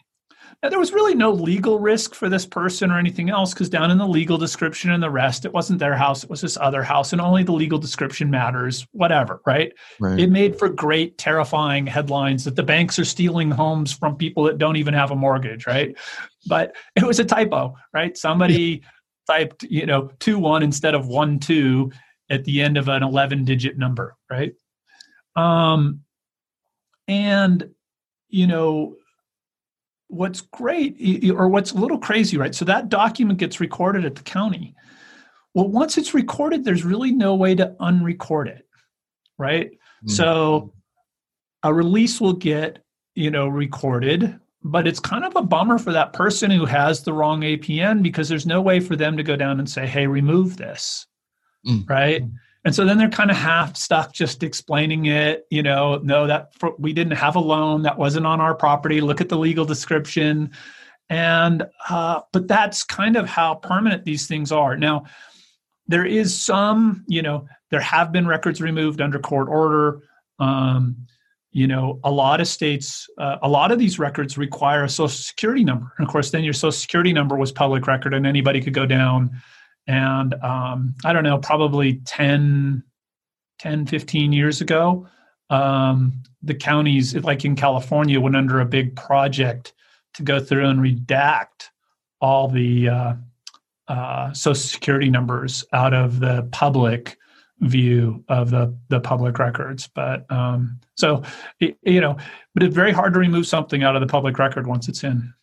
Now, 0.63 0.69
there 0.69 0.79
was 0.79 0.93
really 0.93 1.13
no 1.13 1.29
legal 1.29 1.77
risk 1.77 2.15
for 2.15 2.29
this 2.29 2.45
person 2.45 2.89
or 2.89 2.97
anything 2.97 3.29
else 3.29 3.53
because 3.53 3.69
down 3.69 3.91
in 3.91 3.97
the 3.97 4.07
legal 4.07 4.37
description 4.37 4.91
and 4.91 5.03
the 5.03 5.09
rest, 5.09 5.43
it 5.43 5.51
wasn't 5.51 5.79
their 5.79 5.93
house, 5.93 6.23
it 6.23 6.29
was 6.29 6.39
this 6.39 6.55
other 6.55 6.81
house, 6.81 7.11
and 7.11 7.19
only 7.19 7.43
the 7.43 7.51
legal 7.51 7.77
description 7.77 8.31
matters, 8.31 8.87
whatever, 8.93 9.41
right? 9.45 9.73
right? 9.99 10.17
It 10.17 10.31
made 10.31 10.57
for 10.57 10.69
great, 10.69 11.17
terrifying 11.17 11.85
headlines 11.85 12.45
that 12.45 12.55
the 12.55 12.63
banks 12.63 12.97
are 12.97 13.03
stealing 13.03 13.51
homes 13.51 13.91
from 13.91 14.15
people 14.15 14.45
that 14.45 14.57
don't 14.57 14.77
even 14.77 14.93
have 14.93 15.11
a 15.11 15.17
mortgage, 15.17 15.67
right? 15.67 15.97
But 16.47 16.77
it 16.95 17.03
was 17.03 17.19
a 17.19 17.25
typo, 17.25 17.75
right? 17.93 18.15
Somebody 18.17 18.83
typed, 19.27 19.63
you 19.63 19.85
know, 19.85 20.11
2 20.19 20.39
1 20.39 20.63
instead 20.63 20.95
of 20.95 21.07
1 21.07 21.39
2 21.39 21.91
at 22.29 22.45
the 22.45 22.61
end 22.61 22.77
of 22.77 22.87
an 22.87 23.03
11 23.03 23.43
digit 23.43 23.77
number, 23.77 24.15
right? 24.31 24.53
Um, 25.35 26.03
and, 27.09 27.69
you 28.29 28.47
know, 28.47 28.95
what's 30.13 30.41
great 30.41 31.31
or 31.31 31.47
what's 31.47 31.71
a 31.71 31.77
little 31.77 31.97
crazy, 31.97 32.37
right? 32.37 32.53
So 32.53 32.65
that 32.65 32.89
document 32.89 33.39
gets 33.39 33.59
recorded 33.59 34.05
at 34.05 34.15
the 34.15 34.23
county. 34.23 34.75
Well, 35.53 35.67
once 35.67 35.97
it's 35.97 36.13
recorded, 36.13 36.63
there's 36.63 36.83
really 36.83 37.11
no 37.11 37.35
way 37.35 37.55
to 37.55 37.75
unrecord 37.79 38.47
it, 38.47 38.67
right? 39.37 39.71
Mm-hmm. 39.71 40.09
So 40.09 40.73
a 41.61 41.73
release 41.73 42.19
will 42.19 42.33
get, 42.33 42.79
you 43.15 43.29
know, 43.29 43.47
recorded 43.47 44.39
but 44.63 44.87
it's 44.87 44.99
kind 44.99 45.25
of 45.25 45.35
a 45.35 45.41
bummer 45.41 45.77
for 45.77 45.91
that 45.91 46.13
person 46.13 46.49
who 46.49 46.65
has 46.65 47.03
the 47.03 47.13
wrong 47.13 47.41
APN 47.41 48.01
because 48.01 48.29
there's 48.29 48.45
no 48.45 48.61
way 48.61 48.79
for 48.79 48.95
them 48.95 49.17
to 49.17 49.23
go 49.23 49.35
down 49.35 49.59
and 49.59 49.69
say, 49.69 49.85
"Hey, 49.85 50.07
remove 50.07 50.57
this," 50.57 51.05
mm. 51.67 51.87
right? 51.89 52.23
And 52.65 52.73
so 52.73 52.85
then 52.85 52.97
they're 52.97 53.09
kind 53.09 53.29
of 53.29 53.35
half 53.35 53.75
stuck 53.75 54.13
just 54.13 54.41
explaining 54.41 55.07
it. 55.07 55.45
You 55.49 55.63
know, 55.63 55.97
no, 55.97 56.27
that 56.27 56.53
for, 56.55 56.73
we 56.77 56.93
didn't 56.93 57.17
have 57.17 57.35
a 57.35 57.39
loan 57.39 57.81
that 57.83 57.97
wasn't 57.97 58.25
on 58.25 58.39
our 58.39 58.55
property. 58.55 59.01
Look 59.01 59.21
at 59.21 59.29
the 59.29 59.37
legal 59.37 59.65
description, 59.65 60.51
and 61.09 61.65
uh, 61.89 62.21
but 62.31 62.47
that's 62.47 62.83
kind 62.83 63.17
of 63.17 63.27
how 63.27 63.55
permanent 63.55 64.05
these 64.05 64.27
things 64.27 64.51
are 64.51 64.77
now. 64.77 65.05
There 65.87 66.05
is 66.05 66.41
some, 66.41 67.03
you 67.07 67.21
know, 67.21 67.45
there 67.69 67.81
have 67.81 68.13
been 68.13 68.25
records 68.25 68.61
removed 68.61 69.01
under 69.01 69.19
court 69.19 69.49
order. 69.49 70.01
Um, 70.39 71.05
you 71.53 71.67
know 71.67 71.99
a 72.03 72.11
lot 72.11 72.41
of 72.41 72.47
states 72.47 73.07
uh, 73.19 73.37
a 73.43 73.47
lot 73.47 73.71
of 73.71 73.79
these 73.79 73.99
records 73.99 74.37
require 74.37 74.83
a 74.83 74.89
social 74.89 75.07
security 75.07 75.63
number 75.63 75.93
and 75.97 76.05
of 76.05 76.11
course 76.11 76.31
then 76.31 76.43
your 76.43 76.51
social 76.51 76.71
security 76.71 77.13
number 77.13 77.37
was 77.37 77.51
public 77.51 77.87
record 77.87 78.13
and 78.13 78.25
anybody 78.25 78.59
could 78.59 78.73
go 78.73 78.85
down 78.85 79.29
and 79.87 80.33
um, 80.35 80.95
i 81.05 81.13
don't 81.13 81.23
know 81.23 81.37
probably 81.37 81.95
10 82.05 82.83
10 83.59 83.85
15 83.85 84.33
years 84.33 84.61
ago 84.61 85.07
um, 85.49 86.23
the 86.41 86.55
counties 86.55 87.15
like 87.15 87.45
in 87.45 87.55
california 87.55 88.19
went 88.19 88.35
under 88.35 88.59
a 88.59 88.65
big 88.65 88.95
project 88.95 89.73
to 90.13 90.23
go 90.23 90.39
through 90.39 90.67
and 90.67 90.79
redact 90.79 91.69
all 92.21 92.47
the 92.47 92.87
uh, 92.87 93.13
uh, 93.87 94.33
social 94.33 94.55
security 94.55 95.09
numbers 95.09 95.65
out 95.73 95.93
of 95.93 96.19
the 96.19 96.47
public 96.51 97.17
view 97.59 98.23
of 98.27 98.49
the 98.49 98.75
the 98.89 98.99
public 98.99 99.39
records. 99.39 99.87
But 99.87 100.29
um 100.31 100.79
so 100.95 101.23
you 101.59 102.01
know 102.01 102.17
but 102.53 102.63
it's 102.63 102.75
very 102.75 102.91
hard 102.91 103.13
to 103.13 103.19
remove 103.19 103.47
something 103.47 103.83
out 103.83 103.95
of 103.95 104.01
the 104.01 104.07
public 104.07 104.37
record 104.37 104.67
once 104.67 104.87
it's 104.87 105.03
in. 105.03 105.33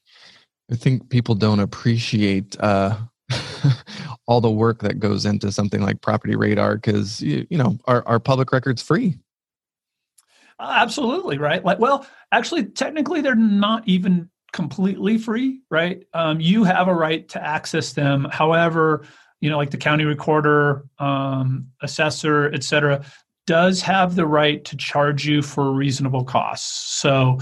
I 0.70 0.76
think 0.76 1.08
people 1.10 1.34
don't 1.34 1.60
appreciate 1.60 2.56
uh 2.60 2.96
all 4.30 4.40
the 4.40 4.50
work 4.50 4.80
that 4.80 5.00
goes 5.00 5.26
into 5.26 5.50
something 5.50 5.82
like 5.82 6.00
property 6.00 6.36
radar 6.36 6.76
because 6.76 7.20
you, 7.20 7.46
you 7.50 7.58
know 7.58 7.78
our, 7.86 8.06
our 8.06 8.20
public 8.20 8.52
records 8.52 8.80
free 8.80 9.18
uh, 10.58 10.72
absolutely 10.76 11.36
right 11.36 11.64
like 11.64 11.78
well 11.78 12.06
actually 12.32 12.64
technically 12.64 13.20
they're 13.20 13.34
not 13.34 13.86
even 13.86 14.30
completely 14.52 15.18
free 15.18 15.60
right 15.70 16.06
um, 16.14 16.40
you 16.40 16.64
have 16.64 16.88
a 16.88 16.94
right 16.94 17.28
to 17.28 17.44
access 17.44 17.92
them 17.92 18.26
however 18.30 19.04
you 19.40 19.48
know, 19.48 19.56
like 19.56 19.70
the 19.70 19.76
county 19.76 20.04
recorder, 20.04 20.84
um, 20.98 21.66
assessor, 21.82 22.52
et 22.52 22.62
cetera, 22.62 23.04
does 23.46 23.80
have 23.80 24.14
the 24.14 24.26
right 24.26 24.64
to 24.66 24.76
charge 24.76 25.26
you 25.26 25.42
for 25.42 25.72
reasonable 25.72 26.24
costs. 26.24 27.00
So, 27.00 27.38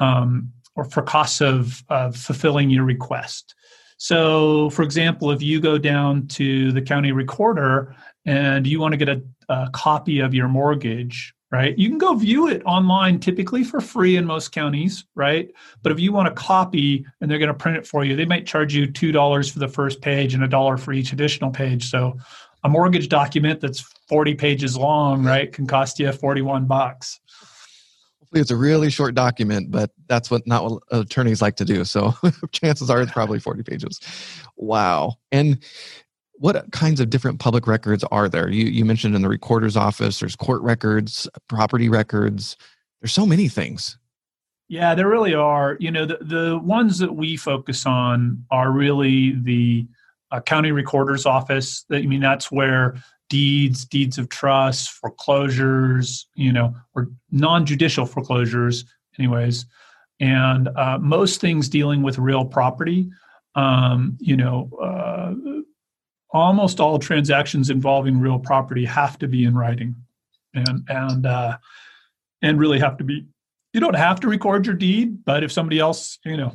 um, 0.00 0.52
or 0.74 0.84
for 0.84 1.02
costs 1.02 1.40
of, 1.40 1.84
of 1.88 2.16
fulfilling 2.16 2.70
your 2.70 2.84
request. 2.84 3.54
So, 3.96 4.70
for 4.70 4.82
example, 4.82 5.30
if 5.30 5.42
you 5.42 5.60
go 5.60 5.78
down 5.78 6.26
to 6.28 6.72
the 6.72 6.82
county 6.82 7.12
recorder 7.12 7.94
and 8.24 8.66
you 8.66 8.80
want 8.80 8.92
to 8.92 8.98
get 8.98 9.08
a, 9.08 9.22
a 9.48 9.70
copy 9.72 10.20
of 10.20 10.34
your 10.34 10.48
mortgage, 10.48 11.34
right? 11.50 11.78
You 11.78 11.88
can 11.88 11.98
go 11.98 12.14
view 12.14 12.48
it 12.48 12.62
online, 12.66 13.20
typically 13.20 13.64
for 13.64 13.80
free 13.80 14.16
in 14.16 14.26
most 14.26 14.52
counties, 14.52 15.04
right? 15.14 15.50
But 15.82 15.92
if 15.92 16.00
you 16.00 16.12
want 16.12 16.28
a 16.28 16.32
copy 16.32 17.06
and 17.20 17.30
they're 17.30 17.38
going 17.38 17.48
to 17.48 17.54
print 17.54 17.78
it 17.78 17.86
for 17.86 18.04
you, 18.04 18.16
they 18.16 18.24
might 18.24 18.46
charge 18.46 18.74
you 18.74 18.86
$2 18.88 19.52
for 19.52 19.58
the 19.58 19.68
first 19.68 20.00
page 20.00 20.34
and 20.34 20.42
a 20.44 20.48
dollar 20.48 20.76
for 20.76 20.92
each 20.92 21.12
additional 21.12 21.50
page. 21.50 21.88
So 21.88 22.18
a 22.64 22.68
mortgage 22.68 23.08
document 23.08 23.60
that's 23.60 23.80
40 24.08 24.34
pages 24.34 24.76
long, 24.76 25.24
right, 25.24 25.52
can 25.52 25.66
cost 25.66 26.00
you 26.00 26.10
41 26.10 26.66
bucks. 26.66 27.20
Hopefully 28.26 28.40
it's 28.40 28.50
a 28.50 28.56
really 28.56 28.90
short 28.90 29.14
document, 29.14 29.70
but 29.70 29.92
that's 30.08 30.32
what 30.32 30.44
not 30.48 30.64
what 30.64 30.82
attorneys 30.90 31.40
like 31.40 31.54
to 31.56 31.64
do. 31.64 31.84
So 31.84 32.12
chances 32.50 32.90
are 32.90 33.00
it's 33.00 33.12
probably 33.12 33.38
40 33.38 33.62
pages. 33.62 34.00
Wow. 34.56 35.14
And 35.30 35.62
what 36.38 36.72
kinds 36.72 36.98
of 36.98 37.08
different 37.08 37.38
public 37.38 37.68
records 37.68 38.02
are 38.10 38.28
there? 38.28 38.50
You, 38.50 38.66
you 38.66 38.84
mentioned 38.84 39.14
in 39.14 39.22
the 39.22 39.28
recorder's 39.28 39.76
office, 39.76 40.18
there's 40.18 40.34
court 40.34 40.60
records, 40.62 41.28
property 41.48 41.88
records. 41.88 42.56
There's 43.00 43.12
so 43.12 43.26
many 43.26 43.46
things. 43.46 43.96
Yeah, 44.68 44.96
there 44.96 45.08
really 45.08 45.34
are. 45.34 45.76
You 45.78 45.92
know, 45.92 46.04
the, 46.04 46.18
the 46.20 46.58
ones 46.58 46.98
that 46.98 47.14
we 47.14 47.36
focus 47.36 47.86
on 47.86 48.44
are 48.50 48.72
really 48.72 49.36
the 49.40 49.86
uh, 50.32 50.40
county 50.40 50.72
recorder's 50.72 51.26
office. 51.26 51.84
I 51.92 52.02
mean, 52.02 52.20
that's 52.20 52.50
where 52.50 52.96
deeds, 53.28 53.84
deeds 53.84 54.18
of 54.18 54.28
trust, 54.28 54.90
foreclosures, 54.90 56.28
you 56.34 56.52
know, 56.52 56.74
or 56.94 57.08
non 57.30 57.66
judicial 57.66 58.06
foreclosures, 58.06 58.84
anyways, 59.18 59.66
and 60.20 60.68
uh, 60.76 60.98
most 61.00 61.40
things 61.40 61.68
dealing 61.68 62.02
with 62.02 62.18
real 62.18 62.44
property. 62.44 63.08
Um, 63.54 64.18
you 64.20 64.36
know, 64.36 64.68
uh, 64.82 65.32
almost 66.30 66.80
all 66.80 66.98
transactions 66.98 67.70
involving 67.70 68.20
real 68.20 68.38
property 68.38 68.84
have 68.84 69.18
to 69.18 69.28
be 69.28 69.44
in 69.44 69.56
writing 69.56 69.94
and 70.54 70.84
and 70.88 71.26
uh, 71.26 71.56
and 72.42 72.58
really 72.58 72.78
have 72.78 72.96
to 72.98 73.04
be 73.04 73.26
you 73.72 73.80
don't 73.80 73.96
have 73.96 74.20
to 74.20 74.28
record 74.28 74.66
your 74.66 74.74
deed 74.74 75.24
but 75.24 75.42
if 75.42 75.52
somebody 75.52 75.78
else 75.78 76.18
you 76.24 76.36
know 76.36 76.52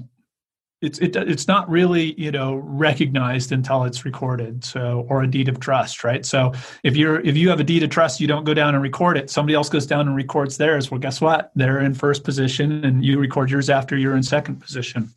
it's 0.82 1.00
it, 1.00 1.16
it's 1.16 1.48
not 1.48 1.70
really 1.70 2.20
you 2.20 2.32
know 2.32 2.56
recognized 2.56 3.52
until 3.52 3.84
it's 3.84 4.04
recorded 4.04 4.64
so 4.64 5.06
or 5.10 5.24
a 5.24 5.28
deed 5.28 5.48
of 5.48 5.60
trust 5.60 6.04
right? 6.04 6.26
So 6.26 6.54
if 6.84 6.96
you're 6.96 7.20
if 7.22 7.38
you 7.38 7.50
have 7.50 7.60
a 7.60 7.64
deed 7.64 7.84
of 7.84 7.90
trust 7.90 8.20
you 8.20 8.28
don't 8.28 8.44
go 8.44 8.54
down 8.54 8.74
and 8.74 8.84
record 8.84 9.18
it. 9.18 9.30
Somebody 9.30 9.56
else 9.56 9.70
goes 9.70 9.86
down 9.86 10.08
and 10.08 10.16
records 10.16 10.58
theirs. 10.58 10.90
Well 10.90 11.00
guess 11.00 11.22
what? 11.22 11.52
They're 11.56 11.80
in 11.80 11.94
first 11.94 12.24
position 12.24 12.84
and 12.84 13.04
you 13.06 13.20
record 13.20 13.52
yours 13.52 13.70
after 13.70 13.96
you're 13.98 14.16
in 14.16 14.24
second 14.24 14.58
position. 14.58 15.10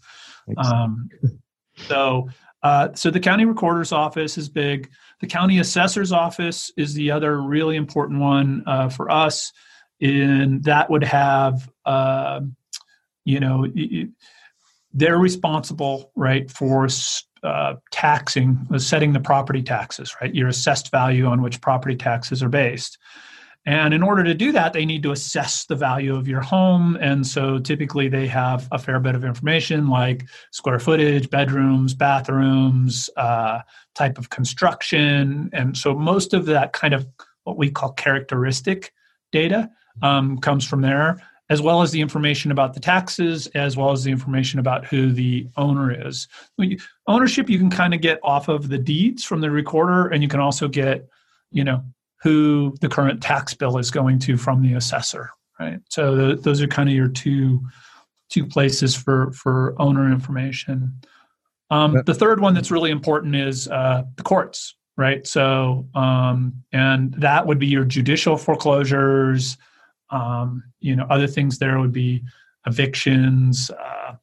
Um, 0.59 1.09
so 1.77 2.29
uh, 2.65 2.89
so 2.95 3.11
the 3.11 3.21
county 3.21 3.45
recorder's 3.45 3.93
office 3.93 4.39
is 4.39 4.49
big. 4.49 4.91
The 5.21 5.27
county 5.27 5.59
assessor's 5.59 6.13
office 6.13 6.73
is 6.79 6.95
the 6.95 7.11
other 7.11 7.41
really 7.41 7.77
important 7.77 8.21
one 8.21 8.65
uh, 8.67 8.89
for 8.89 9.11
us. 9.11 9.53
In 10.01 10.63
that 10.63 10.91
would 10.91 11.05
have, 11.05 11.71
uh, 11.85 12.41
you 13.25 13.39
know, 13.39 13.67
they're 14.95 15.19
responsible, 15.19 16.11
right, 16.15 16.51
for 16.51 16.89
uh, 17.43 17.75
taxing, 17.91 18.67
setting 18.79 19.13
the 19.13 19.21
property 19.21 19.63
taxes, 19.63 20.15
right, 20.21 20.35
your 20.35 20.49
assessed 20.49 20.91
value 20.91 21.27
on 21.27 21.43
which 21.43 21.61
property 21.61 21.97
taxes 21.97 22.43
are 22.43 22.49
based. 22.49 22.97
And 23.67 23.95
in 23.95 24.03
order 24.03 24.23
to 24.25 24.35
do 24.35 24.53
that, 24.53 24.75
they 24.75 24.85
need 24.85 25.03
to 25.05 25.13
assess 25.13 25.65
the 25.65 25.75
value 25.75 26.15
of 26.15 26.29
your 26.29 26.43
home. 26.43 26.97
And 27.01 27.27
so 27.27 27.59
typically 27.59 28.09
they 28.09 28.27
have 28.27 28.69
a 28.73 28.79
fair 28.79 29.01
bit 29.01 29.15
of 29.15 29.25
information 29.25 29.89
like 29.89 30.27
square 30.53 30.79
footage, 30.79 31.31
bedrooms, 31.31 31.95
bathrooms, 31.95 33.09
uh, 33.17 33.61
type 33.95 34.19
of 34.19 34.29
construction. 34.29 35.49
And 35.55 35.77
so 35.77 35.95
most 35.95 36.35
of 36.35 36.45
that 36.47 36.75
kind 36.75 36.93
of 36.93 37.07
what 37.45 37.57
we 37.57 37.71
call 37.71 37.93
characteristic 37.93 38.93
data 39.33 39.71
um, 40.03 40.39
comes 40.39 40.67
from 40.67 40.83
there, 40.83 41.23
as 41.51 41.61
well 41.61 41.83
as 41.83 41.91
the 41.91 42.01
information 42.01 42.51
about 42.51 42.75
the 42.75 42.81
taxes, 42.81 43.47
as 43.49 43.77
well 43.77 43.91
as 43.91 44.03
the 44.03 44.11
information 44.11 44.59
about 44.59 44.87
who 44.87 45.13
the 45.13 45.47
owner 45.57 46.09
is. 46.09 46.27
ownership 47.07 47.51
you 47.51 47.59
can 47.59 47.71
kind 47.71 47.93
of 47.93 48.01
get 48.01 48.19
off 48.23 48.49
of 48.49 48.69
the 48.69 48.79
deeds 48.79 49.25
from 49.25 49.41
the 49.41 49.51
recorder, 49.51 50.09
and 50.09 50.23
you 50.23 50.29
can 50.29 50.41
also 50.41 50.69
get, 50.69 51.09
you 51.51 51.65
know, 51.65 51.85
who 52.23 52.75
the 52.81 52.89
current 52.89 53.23
tax 53.23 53.53
bill 53.53 53.77
is 53.77 53.91
going 53.91 54.19
to 54.19 54.37
from 54.37 54.63
the 54.63 54.75
assessor 54.75 55.31
right? 55.61 55.81
So 55.89 56.15
the, 56.15 56.37
those 56.37 56.63
are 56.63 56.67
kind 56.67 56.89
of 56.89 56.95
your 56.95 57.09
two 57.09 57.61
two 58.31 58.47
places 58.47 58.95
for 58.95 59.33
for 59.33 59.75
owner 59.79 60.11
information. 60.11 61.01
Um, 61.71 62.03
the 62.07 62.15
third 62.15 62.41
one 62.41 62.55
that's 62.55 62.71
really 62.71 62.91
important 62.91 63.37
is 63.37 63.69
uh, 63.69 64.05
the 64.17 64.23
courts 64.23 64.75
right? 64.97 65.27
So 65.27 65.89
um, 65.95 66.55
and 66.73 67.13
that 67.15 67.47
would 67.47 67.59
be 67.59 67.67
your 67.67 67.85
judicial 67.85 68.37
foreclosures 68.37 69.57
um, 70.11 70.63
you 70.81 70.95
know 70.95 71.07
other 71.11 71.27
things 71.27 71.59
there 71.59 71.79
would 71.81 71.93
be 71.93 72.23
evictions 72.67 73.71
uh, 73.71 74.15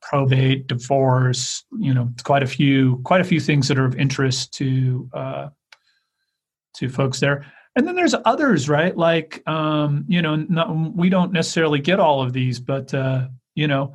probate 0.00 0.66
divorce 0.66 1.64
you 1.78 1.92
know 1.92 2.08
quite 2.24 2.42
a 2.42 2.46
few 2.46 2.98
quite 3.04 3.20
a 3.20 3.24
few 3.24 3.40
things 3.40 3.68
that 3.68 3.78
are 3.78 3.84
of 3.84 3.96
interest 3.96 4.52
to 4.54 5.08
uh, 5.12 5.48
to 6.74 6.88
folks 6.88 7.20
there. 7.20 7.44
And 7.76 7.86
then 7.86 7.94
there's 7.94 8.14
others, 8.24 8.68
right? 8.68 8.96
Like, 8.96 9.46
um, 9.48 10.04
you 10.08 10.22
know, 10.22 10.36
not, 10.36 10.74
we 10.74 11.08
don't 11.08 11.32
necessarily 11.32 11.78
get 11.78 12.00
all 12.00 12.20
of 12.22 12.32
these, 12.32 12.58
but, 12.58 12.92
uh, 12.92 13.28
you 13.54 13.68
know, 13.68 13.94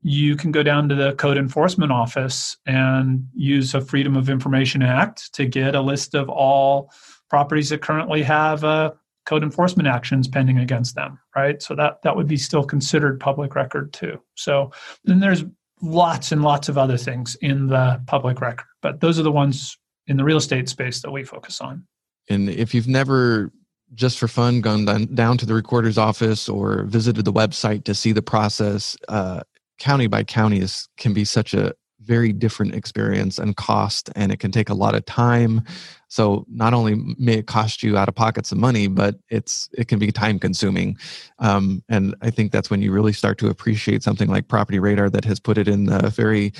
you 0.00 0.34
can 0.34 0.50
go 0.50 0.62
down 0.62 0.88
to 0.88 0.94
the 0.94 1.12
code 1.12 1.36
enforcement 1.36 1.92
office 1.92 2.56
and 2.66 3.26
use 3.34 3.74
a 3.74 3.80
Freedom 3.80 4.16
of 4.16 4.30
Information 4.30 4.82
Act 4.82 5.32
to 5.34 5.46
get 5.46 5.74
a 5.74 5.80
list 5.80 6.14
of 6.14 6.28
all 6.28 6.90
properties 7.28 7.68
that 7.68 7.82
currently 7.82 8.22
have 8.22 8.64
uh, 8.64 8.92
code 9.24 9.42
enforcement 9.42 9.88
actions 9.88 10.28
pending 10.28 10.58
against 10.58 10.94
them, 10.94 11.18
right? 11.36 11.62
So 11.62 11.74
that 11.76 12.02
that 12.02 12.16
would 12.16 12.26
be 12.26 12.36
still 12.36 12.64
considered 12.64 13.20
public 13.20 13.54
record 13.54 13.92
too. 13.92 14.20
So 14.34 14.72
then 15.04 15.20
there's 15.20 15.44
lots 15.80 16.32
and 16.32 16.42
lots 16.42 16.68
of 16.68 16.78
other 16.78 16.96
things 16.96 17.36
in 17.40 17.66
the 17.66 18.00
public 18.06 18.40
record, 18.40 18.66
but 18.80 19.00
those 19.00 19.18
are 19.18 19.22
the 19.22 19.32
ones 19.32 19.76
in 20.06 20.16
the 20.16 20.24
real 20.24 20.36
estate 20.36 20.68
space 20.68 21.00
that 21.02 21.10
we 21.10 21.24
focus 21.24 21.60
on. 21.60 21.86
And 22.28 22.48
if 22.48 22.74
you've 22.74 22.88
never 22.88 23.52
just 23.94 24.18
for 24.18 24.28
fun 24.28 24.60
gone 24.60 24.86
down, 25.14 25.36
to 25.36 25.46
the 25.46 25.54
recorder's 25.54 25.98
office 25.98 26.48
or 26.48 26.84
visited 26.84 27.24
the 27.24 27.32
website 27.32 27.84
to 27.84 27.94
see 27.94 28.12
the 28.12 28.22
process, 28.22 28.96
uh, 29.08 29.42
county 29.78 30.06
by 30.06 30.22
county 30.24 30.60
is 30.60 30.88
can 30.96 31.12
be 31.12 31.24
such 31.24 31.52
a 31.52 31.74
very 32.04 32.32
different 32.32 32.74
experience 32.74 33.38
and 33.38 33.56
cost 33.56 34.10
and 34.16 34.32
it 34.32 34.40
can 34.40 34.50
take 34.50 34.68
a 34.68 34.74
lot 34.74 34.94
of 34.94 35.04
time. 35.06 35.62
So 36.08 36.44
not 36.48 36.74
only 36.74 36.94
may 37.18 37.34
it 37.34 37.46
cost 37.46 37.82
you 37.82 37.96
out 37.96 38.08
of 38.08 38.14
pocket 38.14 38.46
some 38.46 38.60
money 38.60 38.86
but 38.86 39.16
it's 39.28 39.68
it 39.72 39.88
can 39.88 39.98
be 39.98 40.12
time 40.12 40.38
consuming. 40.38 40.96
Um, 41.38 41.82
and 41.88 42.14
i 42.22 42.30
think 42.30 42.52
that's 42.52 42.70
when 42.70 42.82
you 42.82 42.92
really 42.92 43.12
start 43.12 43.38
to 43.38 43.48
appreciate 43.48 44.02
something 44.02 44.28
like 44.28 44.48
property 44.48 44.78
radar 44.78 45.10
that 45.10 45.24
has 45.24 45.40
put 45.40 45.58
it 45.58 45.68
in 45.68 45.88
a 45.90 46.10
very 46.10 46.52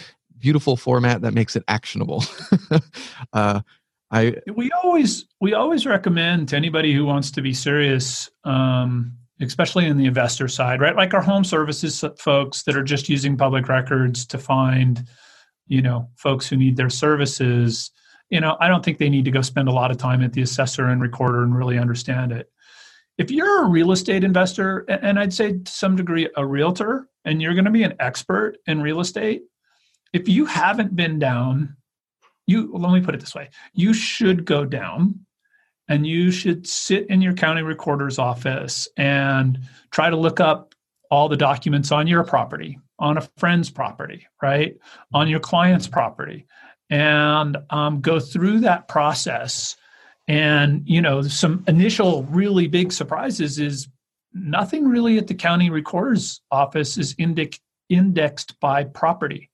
beautiful 0.43 0.77
format 0.77 1.23
that 1.23 1.33
makes 1.33 1.57
it 1.57 1.65
actionable. 1.69 2.25
Uh, 3.33 3.61
I, 4.11 4.35
we 4.55 4.71
always 4.85 5.25
we 5.41 5.55
always 5.55 5.87
recommend 5.87 6.51
to 6.51 6.57
anybody 6.57 6.93
who 6.93 7.07
wants 7.07 7.31
to 7.31 7.41
be 7.41 7.55
serious 7.55 8.29
um, 8.45 9.17
especially 9.41 9.87
in 9.87 9.97
the 9.97 10.05
investor 10.05 10.49
side 10.49 10.81
right? 10.81 10.95
Like 10.95 11.15
our 11.15 11.23
home 11.23 11.45
services 11.45 12.05
folks 12.19 12.65
that 12.65 12.77
are 12.77 12.83
just 12.83 13.09
using 13.09 13.39
public 13.39 13.69
records 13.69 14.27
to 14.27 14.39
find 14.39 15.07
you 15.73 15.81
know 15.81 16.07
folks 16.17 16.47
who 16.47 16.55
need 16.55 16.77
their 16.77 16.91
services 16.91 17.91
you 18.29 18.39
know 18.39 18.59
i 18.61 18.69
don't 18.69 18.85
think 18.85 18.99
they 18.99 19.09
need 19.09 19.25
to 19.25 19.31
go 19.31 19.41
spend 19.41 19.69
a 19.69 19.73
lot 19.73 19.91
of 19.91 19.97
time 19.97 20.23
at 20.23 20.35
the 20.35 20.43
assessor 20.43 20.89
and 20.89 21.01
recorder 21.01 21.43
and 21.43 21.57
really 21.57 21.79
understand 21.79 22.31
it. 22.31 22.51
If 23.19 23.31
you're 23.31 23.65
a 23.65 23.69
real 23.69 23.93
estate 23.93 24.23
investor 24.23 24.81
and 24.89 25.19
i'd 25.19 25.33
say 25.33 25.59
to 25.59 25.73
some 25.73 25.97
degree 25.97 26.29
a 26.37 26.45
realtor 26.45 27.09
and 27.25 27.41
you're 27.41 27.55
going 27.55 27.65
to 27.65 27.71
be 27.71 27.85
an 27.85 27.95
expert 28.01 28.59
in 28.67 28.83
real 28.83 29.01
estate 29.01 29.45
if 30.13 30.29
you 30.29 30.45
haven't 30.45 30.95
been 30.95 31.19
down 31.19 31.75
you 32.47 32.71
let 32.75 32.93
me 32.93 33.01
put 33.01 33.15
it 33.15 33.21
this 33.21 33.35
way 33.35 33.49
you 33.73 33.95
should 33.95 34.45
go 34.45 34.67
down 34.67 35.19
and 35.89 36.07
you 36.07 36.31
should 36.31 36.67
sit 36.67 37.07
in 37.09 37.23
your 37.23 37.33
county 37.33 37.63
recorder's 37.63 38.19
office 38.19 38.89
and 38.99 39.59
try 39.91 40.11
to 40.11 40.17
look 40.17 40.39
up 40.39 40.75
all 41.11 41.29
the 41.31 41.37
documents 41.37 41.93
on 41.93 42.07
your 42.07 42.25
property 42.25 42.79
on 42.99 43.19
a 43.19 43.29
friend's 43.37 43.71
property, 43.71 44.27
right? 44.41 44.77
On 45.13 45.29
your 45.29 45.41
client's 45.41 45.89
property, 45.89 46.47
and 46.91 47.57
um, 47.71 48.01
go 48.01 48.21
through 48.21 48.61
that 48.61 48.89
process. 48.89 49.77
And, 50.29 50.83
you 50.87 51.01
know, 51.01 51.23
some 51.23 51.65
initial 51.67 52.25
really 52.25 52.69
big 52.69 52.93
surprises 52.93 53.59
is 53.59 53.89
nothing 54.33 54.87
really 54.87 55.19
at 55.19 55.27
the 55.27 55.35
county 55.35 55.71
recorder's 55.71 56.41
office 56.51 56.97
is 56.97 57.15
index, 57.19 57.59
indexed 57.89 58.59
by 58.61 58.85
property, 58.85 59.51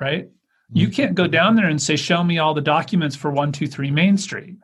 right? 0.00 0.28
You 0.72 0.86
mm-hmm. 0.86 0.94
can't 0.94 1.14
go 1.14 1.26
down 1.26 1.56
there 1.56 1.68
and 1.68 1.80
say, 1.80 1.96
show 1.96 2.22
me 2.22 2.38
all 2.38 2.54
the 2.54 2.60
documents 2.60 3.16
for 3.16 3.30
123 3.30 3.90
Main 3.90 4.16
Street. 4.16 4.56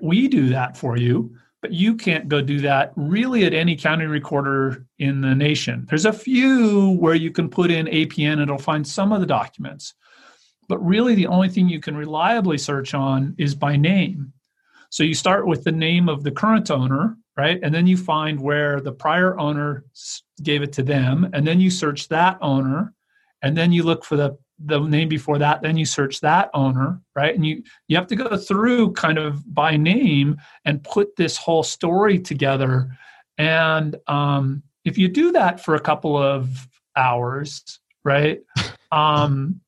We 0.00 0.28
do 0.28 0.48
that 0.50 0.76
for 0.76 0.96
you 0.96 1.36
but 1.62 1.72
you 1.72 1.94
can't 1.94 2.28
go 2.28 2.42
do 2.42 2.60
that 2.60 2.92
really 2.96 3.44
at 3.44 3.54
any 3.54 3.76
county 3.76 4.04
recorder 4.04 4.84
in 4.98 5.20
the 5.20 5.34
nation. 5.34 5.86
There's 5.88 6.04
a 6.04 6.12
few 6.12 6.96
where 6.98 7.14
you 7.14 7.30
can 7.30 7.48
put 7.48 7.70
in 7.70 7.86
APN 7.86 8.32
and 8.32 8.42
it'll 8.42 8.58
find 8.58 8.86
some 8.86 9.12
of 9.12 9.20
the 9.20 9.26
documents. 9.26 9.94
But 10.68 10.84
really, 10.84 11.14
the 11.14 11.28
only 11.28 11.48
thing 11.48 11.68
you 11.68 11.80
can 11.80 11.96
reliably 11.96 12.58
search 12.58 12.94
on 12.94 13.36
is 13.38 13.54
by 13.54 13.76
name. 13.76 14.32
So 14.90 15.04
you 15.04 15.14
start 15.14 15.46
with 15.46 15.62
the 15.62 15.72
name 15.72 16.08
of 16.08 16.24
the 16.24 16.32
current 16.32 16.70
owner, 16.70 17.16
right? 17.36 17.60
And 17.62 17.72
then 17.72 17.86
you 17.86 17.96
find 17.96 18.40
where 18.40 18.80
the 18.80 18.92
prior 18.92 19.38
owner 19.38 19.84
gave 20.42 20.62
it 20.62 20.72
to 20.74 20.82
them. 20.82 21.30
And 21.32 21.46
then 21.46 21.60
you 21.60 21.70
search 21.70 22.08
that 22.08 22.38
owner. 22.40 22.92
And 23.40 23.56
then 23.56 23.72
you 23.72 23.84
look 23.84 24.04
for 24.04 24.16
the 24.16 24.36
the 24.64 24.80
name 24.80 25.08
before 25.08 25.38
that 25.38 25.62
then 25.62 25.76
you 25.76 25.84
search 25.84 26.20
that 26.20 26.50
owner 26.54 27.00
right? 27.14 27.34
And 27.34 27.44
you 27.44 27.62
you 27.88 27.96
have 27.96 28.06
to 28.08 28.16
go 28.16 28.36
through 28.36 28.92
kind 28.92 29.18
of 29.18 29.54
by 29.54 29.76
name 29.76 30.36
and 30.64 30.82
put 30.82 31.16
this 31.16 31.36
whole 31.36 31.62
story 31.62 32.18
together. 32.18 32.96
And 33.38 33.96
um, 34.06 34.62
if 34.84 34.98
you 34.98 35.08
do 35.08 35.32
that 35.32 35.64
for 35.64 35.74
a 35.74 35.80
couple 35.80 36.16
of 36.16 36.68
hours 36.96 37.80
right 38.04 38.40
um, 38.92 39.60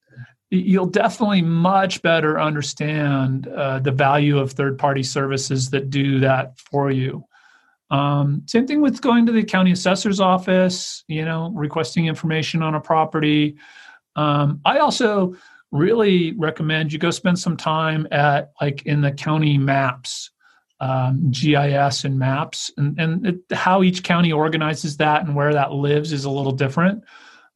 you'll 0.50 0.86
definitely 0.86 1.42
much 1.42 2.00
better 2.02 2.40
understand 2.40 3.48
uh, 3.48 3.80
the 3.80 3.90
value 3.90 4.38
of 4.38 4.52
third 4.52 4.78
party 4.78 5.02
services 5.02 5.70
that 5.70 5.90
do 5.90 6.20
that 6.20 6.56
for 6.58 6.90
you. 6.90 7.24
Um, 7.90 8.42
same 8.46 8.66
thing 8.66 8.80
with 8.80 9.00
going 9.00 9.26
to 9.26 9.32
the 9.32 9.42
county 9.42 9.72
assessor's 9.72 10.20
office 10.20 11.04
you 11.08 11.24
know 11.24 11.52
requesting 11.54 12.06
information 12.06 12.62
on 12.62 12.74
a 12.74 12.80
property 12.80 13.56
um, 14.16 14.60
I 14.64 14.78
also 14.78 15.36
really 15.70 16.32
recommend 16.32 16.92
you 16.92 16.98
go 16.98 17.10
spend 17.10 17.38
some 17.38 17.56
time 17.56 18.06
at 18.12 18.52
like 18.60 18.86
in 18.86 19.00
the 19.00 19.10
county 19.10 19.58
maps, 19.58 20.30
um, 20.80 21.30
GIS 21.30 22.04
and 22.04 22.18
maps, 22.18 22.70
and, 22.76 22.98
and 22.98 23.26
it, 23.26 23.40
how 23.52 23.82
each 23.82 24.04
county 24.04 24.32
organizes 24.32 24.96
that 24.98 25.24
and 25.24 25.34
where 25.34 25.52
that 25.52 25.72
lives 25.72 26.12
is 26.12 26.24
a 26.24 26.30
little 26.30 26.52
different. 26.52 27.02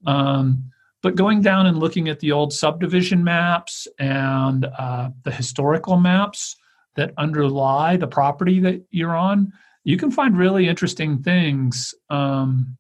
Um, 0.07 0.71
but 1.03 1.15
going 1.15 1.43
down 1.43 1.67
and 1.67 1.79
looking 1.79 2.09
at 2.09 2.19
the 2.19 2.33
old 2.33 2.53
subdivision 2.53 3.23
maps 3.23 3.87
and 4.01 4.65
uh, 4.65 5.11
the 5.23 5.31
historical 5.31 5.97
maps 5.97 6.57
that 6.97 7.13
underlie 7.17 7.97
the 7.97 8.09
property 8.09 8.59
that 8.61 8.83
you're 8.91 9.15
on, 9.15 9.53
you 9.85 9.97
can 9.97 10.11
find 10.11 10.37
really 10.37 10.67
interesting 10.67 11.23
things. 11.23 11.95
Um, 12.11 12.77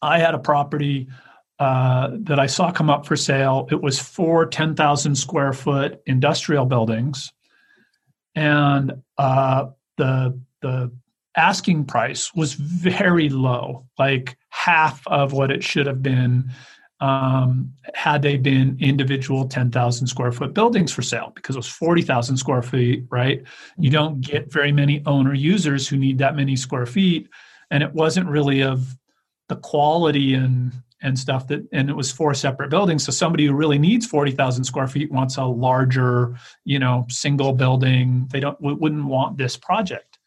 I 0.00 0.18
had 0.18 0.34
a 0.34 0.38
property 0.38 1.08
uh, 1.58 2.10
that 2.12 2.38
I 2.38 2.46
saw 2.46 2.70
come 2.70 2.90
up 2.90 3.06
for 3.06 3.16
sale. 3.16 3.68
It 3.70 3.82
was 3.82 3.98
four 3.98 4.46
10,000 4.46 5.14
square 5.16 5.52
foot 5.52 6.00
industrial 6.06 6.66
buildings. 6.66 7.32
And 8.34 9.02
uh, 9.16 9.66
the, 9.96 10.38
the 10.62 10.92
asking 11.36 11.86
price 11.86 12.32
was 12.34 12.54
very 12.54 13.28
low, 13.28 13.86
like 13.98 14.36
half 14.50 15.04
of 15.06 15.32
what 15.32 15.50
it 15.50 15.64
should 15.64 15.86
have 15.86 16.02
been 16.02 16.50
um, 17.00 17.72
had 17.94 18.22
they 18.22 18.36
been 18.36 18.76
individual 18.80 19.46
10,000 19.46 20.06
square 20.06 20.32
foot 20.32 20.52
buildings 20.52 20.92
for 20.92 21.02
sale 21.02 21.32
because 21.34 21.54
it 21.54 21.58
was 21.58 21.68
40,000 21.68 22.36
square 22.36 22.62
feet, 22.62 23.04
right? 23.10 23.42
You 23.78 23.90
don't 23.90 24.20
get 24.20 24.52
very 24.52 24.72
many 24.72 25.02
owner 25.06 25.34
users 25.34 25.86
who 25.86 25.96
need 25.96 26.18
that 26.18 26.34
many 26.34 26.56
square 26.56 26.86
feet. 26.86 27.28
And 27.70 27.82
it 27.82 27.92
wasn't 27.92 28.28
really 28.28 28.62
of 28.62 28.96
the 29.48 29.56
quality 29.56 30.34
and 30.34 30.72
and 31.02 31.18
stuff 31.18 31.46
that 31.46 31.66
and 31.72 31.88
it 31.88 31.96
was 31.96 32.10
four 32.10 32.34
separate 32.34 32.70
buildings. 32.70 33.04
So 33.04 33.12
somebody 33.12 33.46
who 33.46 33.54
really 33.54 33.78
needs 33.78 34.06
40,000 34.06 34.64
square 34.64 34.88
feet 34.88 35.10
wants 35.12 35.36
a 35.36 35.44
larger 35.44 36.36
you 36.64 36.78
know 36.78 37.06
single 37.08 37.52
building. 37.52 38.28
They 38.30 38.40
don't 38.40 38.60
wouldn't 38.60 39.06
want 39.06 39.38
this 39.38 39.56
project. 39.56 40.18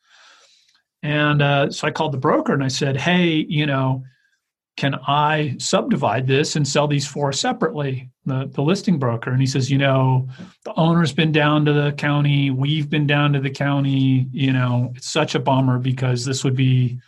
And 1.04 1.42
uh, 1.42 1.72
so 1.72 1.88
i 1.88 1.92
called 1.92 2.14
the 2.14 2.20
broker 2.20 2.54
and 2.54 2.64
i 2.64 2.68
said 2.68 2.96
hey 2.96 3.46
you 3.50 3.66
know 3.66 4.04
can 4.78 4.96
i 5.08 5.56
subdivide 5.60 6.28
this 6.28 6.56
and 6.56 6.68
sell 6.68 6.88
these 6.88 7.08
four 7.08 7.34
separately? 7.34 8.10
The, 8.26 8.50
the 8.54 8.62
listing 8.62 9.00
broker 9.00 9.32
and 9.32 9.42
he 9.42 9.48
says 9.48 9.72
you 9.72 9.80
know 9.80 10.30
the 10.64 10.74
owner's 10.76 11.12
been 11.12 11.32
down 11.32 11.66
to 11.66 11.74
the 11.74 11.92
county. 11.94 12.52
We've 12.52 12.90
been 12.90 13.08
down 13.08 13.34
to 13.34 13.40
the 13.40 13.50
county. 13.50 14.28
You 14.32 14.54
know 14.54 14.94
it's 14.96 15.12
such 15.12 15.36
a 15.36 15.40
bummer 15.40 15.80
because 15.80 16.24
this 16.24 16.44
would 16.44 16.56
be 16.56 17.02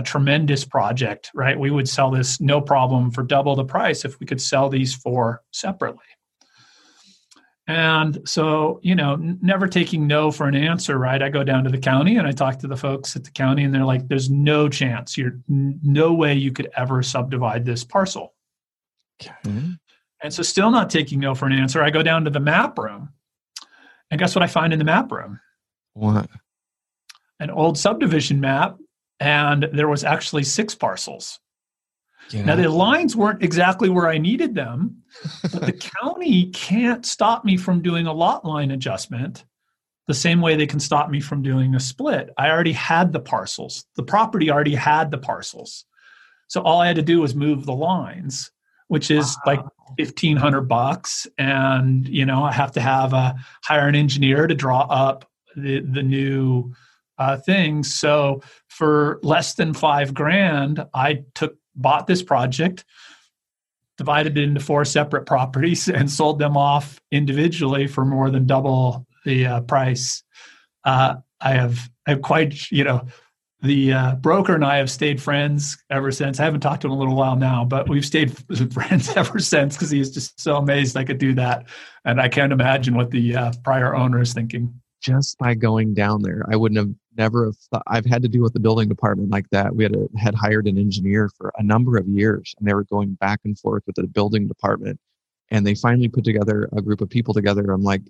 a 0.00 0.02
tremendous 0.02 0.64
project, 0.64 1.30
right? 1.34 1.58
We 1.58 1.70
would 1.70 1.88
sell 1.88 2.10
this 2.10 2.40
no 2.40 2.60
problem 2.60 3.10
for 3.10 3.22
double 3.22 3.54
the 3.54 3.64
price 3.64 4.04
if 4.04 4.18
we 4.18 4.26
could 4.26 4.40
sell 4.40 4.70
these 4.70 4.94
four 4.94 5.42
separately. 5.52 6.04
And 7.66 8.18
so, 8.24 8.80
you 8.82 8.94
know, 8.94 9.16
never 9.16 9.68
taking 9.68 10.06
no 10.06 10.30
for 10.30 10.48
an 10.48 10.56
answer, 10.56 10.98
right? 10.98 11.22
I 11.22 11.28
go 11.28 11.44
down 11.44 11.64
to 11.64 11.70
the 11.70 11.78
county 11.78 12.16
and 12.16 12.26
I 12.26 12.32
talk 12.32 12.58
to 12.60 12.66
the 12.66 12.76
folks 12.76 13.14
at 13.14 13.24
the 13.24 13.30
county, 13.30 13.62
and 13.62 13.72
they're 13.72 13.84
like, 13.84 14.08
there's 14.08 14.30
no 14.30 14.68
chance, 14.68 15.16
you're 15.16 15.38
no 15.46 16.12
way 16.14 16.34
you 16.34 16.50
could 16.50 16.68
ever 16.76 17.02
subdivide 17.02 17.64
this 17.64 17.84
parcel. 17.84 18.34
Okay. 19.22 19.34
And 20.22 20.34
so, 20.34 20.42
still 20.42 20.70
not 20.70 20.90
taking 20.90 21.20
no 21.20 21.34
for 21.34 21.46
an 21.46 21.52
answer, 21.52 21.82
I 21.82 21.90
go 21.90 22.02
down 22.02 22.24
to 22.24 22.30
the 22.30 22.40
map 22.40 22.76
room. 22.78 23.10
And 24.10 24.18
guess 24.18 24.34
what 24.34 24.42
I 24.42 24.48
find 24.48 24.72
in 24.72 24.78
the 24.78 24.84
map 24.84 25.12
room? 25.12 25.38
What? 25.92 26.28
An 27.38 27.50
old 27.50 27.78
subdivision 27.78 28.40
map 28.40 28.78
and 29.20 29.68
there 29.72 29.88
was 29.88 30.02
actually 30.02 30.44
six 30.44 30.74
parcels. 30.74 31.38
Yeah. 32.30 32.44
Now 32.44 32.56
the 32.56 32.68
lines 32.68 33.14
weren't 33.14 33.42
exactly 33.42 33.88
where 33.88 34.08
I 34.08 34.18
needed 34.18 34.54
them, 34.54 35.02
but 35.42 35.66
the 35.66 35.72
county 36.00 36.50
can't 36.50 37.04
stop 37.04 37.44
me 37.44 37.56
from 37.56 37.82
doing 37.82 38.06
a 38.06 38.12
lot 38.12 38.44
line 38.44 38.70
adjustment 38.70 39.44
the 40.06 40.14
same 40.14 40.40
way 40.40 40.56
they 40.56 40.66
can 40.66 40.80
stop 40.80 41.08
me 41.10 41.20
from 41.20 41.42
doing 41.42 41.74
a 41.74 41.80
split. 41.80 42.30
I 42.36 42.50
already 42.50 42.72
had 42.72 43.12
the 43.12 43.20
parcels. 43.20 43.84
The 43.94 44.02
property 44.02 44.50
already 44.50 44.74
had 44.74 45.10
the 45.10 45.18
parcels. 45.18 45.84
So 46.48 46.62
all 46.62 46.80
I 46.80 46.88
had 46.88 46.96
to 46.96 47.02
do 47.02 47.20
was 47.20 47.34
move 47.34 47.64
the 47.64 47.74
lines, 47.74 48.50
which 48.88 49.10
is 49.10 49.36
wow. 49.46 49.52
like 49.52 49.64
1500 49.98 50.62
bucks 50.62 51.28
and 51.38 52.08
you 52.08 52.26
know, 52.26 52.42
I 52.42 52.52
have 52.52 52.72
to 52.72 52.80
have 52.80 53.12
a 53.12 53.36
hire 53.62 53.86
an 53.86 53.94
engineer 53.94 54.46
to 54.46 54.54
draw 54.54 54.80
up 54.82 55.28
the 55.54 55.80
the 55.80 56.02
new 56.02 56.72
uh, 57.20 57.36
things. 57.36 57.94
So 57.94 58.42
for 58.68 59.20
less 59.22 59.54
than 59.54 59.74
five 59.74 60.14
grand, 60.14 60.84
I 60.94 61.22
took 61.34 61.54
bought 61.76 62.06
this 62.06 62.22
project, 62.22 62.84
divided 63.98 64.36
it 64.38 64.42
into 64.42 64.60
four 64.60 64.84
separate 64.84 65.26
properties, 65.26 65.88
and 65.88 66.10
sold 66.10 66.38
them 66.40 66.56
off 66.56 67.00
individually 67.12 67.86
for 67.86 68.04
more 68.04 68.30
than 68.30 68.46
double 68.46 69.06
the 69.24 69.46
uh, 69.46 69.60
price. 69.60 70.24
Uh, 70.84 71.16
I 71.40 71.52
have 71.52 71.90
I 72.06 72.12
have 72.12 72.22
quite 72.22 72.70
you 72.72 72.84
know 72.84 73.06
the 73.62 73.92
uh, 73.92 74.14
broker 74.14 74.54
and 74.54 74.64
I 74.64 74.78
have 74.78 74.90
stayed 74.90 75.20
friends 75.20 75.76
ever 75.90 76.10
since. 76.10 76.40
I 76.40 76.44
haven't 76.44 76.60
talked 76.60 76.80
to 76.82 76.88
him 76.88 76.92
a 76.92 76.98
little 76.98 77.14
while 77.14 77.36
now, 77.36 77.66
but 77.66 77.86
we've 77.86 78.06
stayed 78.06 78.34
friends 78.72 79.14
ever 79.14 79.38
since 79.38 79.76
because 79.76 79.90
he 79.90 79.98
was 79.98 80.10
just 80.10 80.40
so 80.40 80.56
amazed 80.56 80.96
I 80.96 81.04
could 81.04 81.18
do 81.18 81.34
that. 81.34 81.66
And 82.06 82.18
I 82.18 82.30
can't 82.30 82.54
imagine 82.54 82.94
what 82.94 83.10
the 83.10 83.36
uh, 83.36 83.52
prior 83.62 83.94
owner 83.94 84.22
is 84.22 84.32
thinking. 84.32 84.80
Just 85.00 85.38
by 85.38 85.54
going 85.54 85.94
down 85.94 86.22
there, 86.22 86.44
I 86.50 86.56
wouldn't 86.56 86.78
have 86.78 86.94
never 87.16 87.46
have 87.46 87.56
thought, 87.56 87.82
I've 87.86 88.04
had 88.04 88.22
to 88.22 88.28
deal 88.28 88.42
with 88.42 88.52
the 88.52 88.60
building 88.60 88.88
department 88.88 89.30
like 89.30 89.48
that. 89.50 89.74
We 89.74 89.84
had 89.84 89.96
a, 89.96 90.08
had 90.18 90.34
hired 90.34 90.66
an 90.66 90.78
engineer 90.78 91.30
for 91.36 91.52
a 91.56 91.62
number 91.62 91.96
of 91.96 92.06
years, 92.06 92.54
and 92.58 92.68
they 92.68 92.74
were 92.74 92.84
going 92.84 93.14
back 93.14 93.40
and 93.44 93.58
forth 93.58 93.82
with 93.86 93.96
the 93.96 94.06
building 94.06 94.46
department. 94.46 95.00
And 95.50 95.66
they 95.66 95.74
finally 95.74 96.08
put 96.08 96.24
together 96.24 96.68
a 96.72 96.82
group 96.82 97.00
of 97.00 97.08
people 97.08 97.34
together. 97.34 97.72
I'm 97.72 97.82
like, 97.82 98.02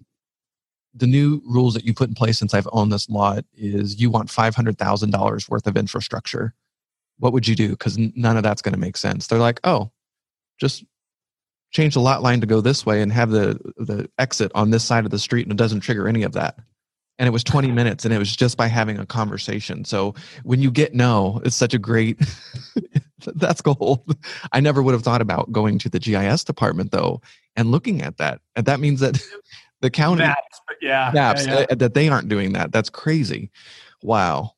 the 0.95 1.07
new 1.07 1.41
rules 1.47 1.75
that 1.75 1.85
you 1.85 1.95
put 1.95 2.09
in 2.09 2.15
place 2.15 2.39
since 2.39 2.55
I've 2.55 2.69
owned 2.73 2.93
this 2.93 3.09
lot 3.09 3.45
is 3.55 4.01
you 4.01 4.11
want 4.11 4.29
$500,000 4.29 5.49
worth 5.49 5.67
of 5.67 5.77
infrastructure. 5.77 6.55
What 7.19 7.33
would 7.33 7.47
you 7.47 7.55
do? 7.55 7.71
Because 7.71 7.97
none 7.99 8.37
of 8.37 8.43
that's 8.43 8.63
going 8.63 8.75
to 8.75 8.81
make 8.81 8.97
sense. 8.97 9.27
They're 9.27 9.39
like, 9.39 9.61
oh, 9.65 9.91
just 10.59 10.85
change 11.71 11.95
the 11.95 12.01
lot 12.01 12.23
line 12.23 12.41
to 12.41 12.47
go 12.47 12.61
this 12.61 12.85
way 12.85 13.01
and 13.01 13.13
have 13.13 13.31
the, 13.31 13.59
the 13.77 14.11
exit 14.19 14.51
on 14.55 14.71
this 14.71 14.85
side 14.85 15.05
of 15.05 15.11
the 15.11 15.19
street 15.19 15.47
and 15.47 15.53
it 15.53 15.59
doesn't 15.59 15.81
trigger 15.81 16.09
any 16.09 16.25
of 16.25 16.33
that. 16.33 16.59
And 17.21 17.27
it 17.27 17.31
was 17.31 17.45
20 17.45 17.71
minutes 17.71 18.07
and 18.07 18.15
it 18.15 18.19
was 18.19 18.35
just 18.35 18.57
by 18.57 18.67
having 18.67 18.99
a 18.99 19.05
conversation. 19.05 19.85
So 19.85 20.15
when 20.43 20.61
you 20.61 20.71
get 20.71 20.95
no, 20.95 21.41
it's 21.45 21.55
such 21.55 21.75
a 21.75 21.79
great, 21.79 22.19
that's 23.37 23.61
gold. 23.61 24.17
I 24.53 24.61
never 24.61 24.83
would 24.83 24.95
have 24.95 25.03
thought 25.03 25.21
about 25.21 25.53
going 25.53 25.79
to 25.81 25.91
the 25.91 25.99
GIS 25.99 26.45
department 26.45 26.93
though 26.93 27.21
and 27.57 27.71
looking 27.71 28.01
at 28.01 28.17
that. 28.17 28.41
And 28.57 28.65
that 28.65 28.81
means 28.81 29.01
that 29.01 29.23
the 29.81 29.91
county 29.91 30.23
maps, 30.23 30.61
yeah, 30.81 31.11
maps 31.13 31.47
yeah, 31.47 31.59
yeah. 31.61 31.67
Uh, 31.71 31.75
that 31.75 31.93
they 31.93 32.09
aren't 32.09 32.29
doing 32.29 32.55
that. 32.55 32.73
That's 32.73 32.89
crazy. 32.89 33.51
Wow. 34.03 34.55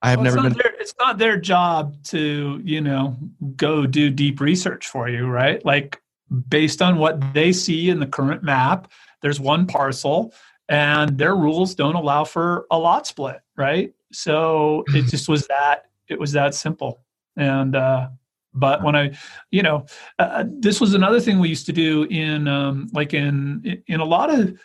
I 0.00 0.10
have 0.10 0.20
well, 0.20 0.24
never 0.24 0.42
been. 0.42 0.52
Their, 0.52 0.74
it's 0.78 0.94
not 1.00 1.18
their 1.18 1.38
job 1.38 2.00
to, 2.04 2.60
you 2.62 2.80
know, 2.80 3.16
go 3.56 3.84
do 3.84 4.10
deep 4.10 4.40
research 4.40 4.86
for 4.86 5.08
you, 5.08 5.26
right? 5.26 5.64
Like 5.64 6.00
based 6.48 6.82
on 6.82 6.98
what 6.98 7.34
they 7.34 7.52
see 7.52 7.90
in 7.90 8.00
the 8.00 8.06
current 8.06 8.42
map, 8.42 8.90
there's 9.22 9.40
one 9.40 9.66
parcel 9.66 10.32
and 10.68 11.18
their 11.18 11.36
rules 11.36 11.74
don't 11.74 11.94
allow 11.94 12.24
for 12.24 12.66
a 12.70 12.78
lot 12.78 13.06
split, 13.06 13.40
right? 13.56 13.92
So 14.12 14.84
it 14.88 15.06
just 15.06 15.28
was 15.28 15.46
that, 15.48 15.86
it 16.08 16.18
was 16.18 16.32
that 16.32 16.54
simple. 16.54 17.02
And, 17.36 17.74
uh, 17.74 18.08
but 18.54 18.82
when 18.82 18.94
i 18.94 19.10
you 19.50 19.62
know 19.62 19.84
uh, 20.18 20.44
this 20.46 20.80
was 20.80 20.94
another 20.94 21.20
thing 21.20 21.38
we 21.38 21.48
used 21.48 21.66
to 21.66 21.72
do 21.72 22.04
in 22.04 22.48
um, 22.48 22.88
like 22.92 23.12
in 23.12 23.82
in 23.88 24.00
a 24.00 24.04
lot 24.04 24.32
of 24.32 24.58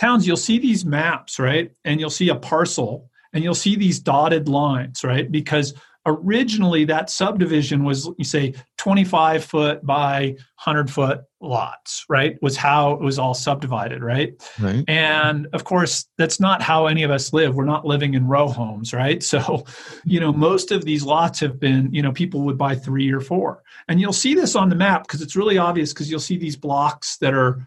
towns 0.00 0.26
you'll 0.26 0.36
see 0.36 0.58
these 0.58 0.84
maps 0.84 1.38
right 1.38 1.72
and 1.84 2.00
you'll 2.00 2.08
see 2.08 2.28
a 2.28 2.34
parcel 2.34 3.10
and 3.32 3.42
you'll 3.42 3.54
see 3.54 3.76
these 3.76 3.98
dotted 3.98 4.48
lines 4.48 5.04
right 5.04 5.30
because 5.30 5.74
originally 6.06 6.84
that 6.84 7.10
subdivision 7.10 7.84
was 7.84 8.10
you 8.18 8.24
say 8.24 8.54
25 8.78 9.44
foot 9.44 9.86
by 9.86 10.34
100 10.64 10.90
foot 10.90 11.20
lots 11.40 12.04
right 12.08 12.40
was 12.42 12.56
how 12.56 12.92
it 12.92 13.00
was 13.00 13.18
all 13.18 13.34
subdivided 13.34 14.02
right? 14.02 14.34
right. 14.60 14.84
And 14.88 15.46
of 15.52 15.64
course 15.64 16.06
that's 16.18 16.40
not 16.40 16.60
how 16.60 16.86
any 16.86 17.02
of 17.04 17.10
us 17.10 17.32
live. 17.32 17.54
We're 17.54 17.64
not 17.64 17.86
living 17.86 18.14
in 18.14 18.26
row 18.26 18.48
homes 18.48 18.92
right? 18.92 19.22
So 19.32 19.64
you 20.04 20.20
know 20.20 20.32
most 20.32 20.72
of 20.72 20.84
these 20.84 21.04
lots 21.04 21.40
have 21.40 21.58
been 21.58 21.92
you 21.92 22.02
know 22.02 22.12
people 22.12 22.42
would 22.42 22.58
buy 22.58 22.74
three 22.74 23.10
or 23.12 23.20
four. 23.20 23.62
And 23.88 24.00
you'll 24.00 24.12
see 24.12 24.34
this 24.34 24.56
on 24.56 24.68
the 24.68 24.76
map 24.76 25.04
because 25.04 25.22
it's 25.22 25.36
really 25.36 25.58
obvious 25.58 25.92
because 25.92 26.10
you'll 26.10 26.20
see 26.20 26.36
these 26.36 26.56
blocks 26.56 27.16
that 27.18 27.34
are 27.34 27.66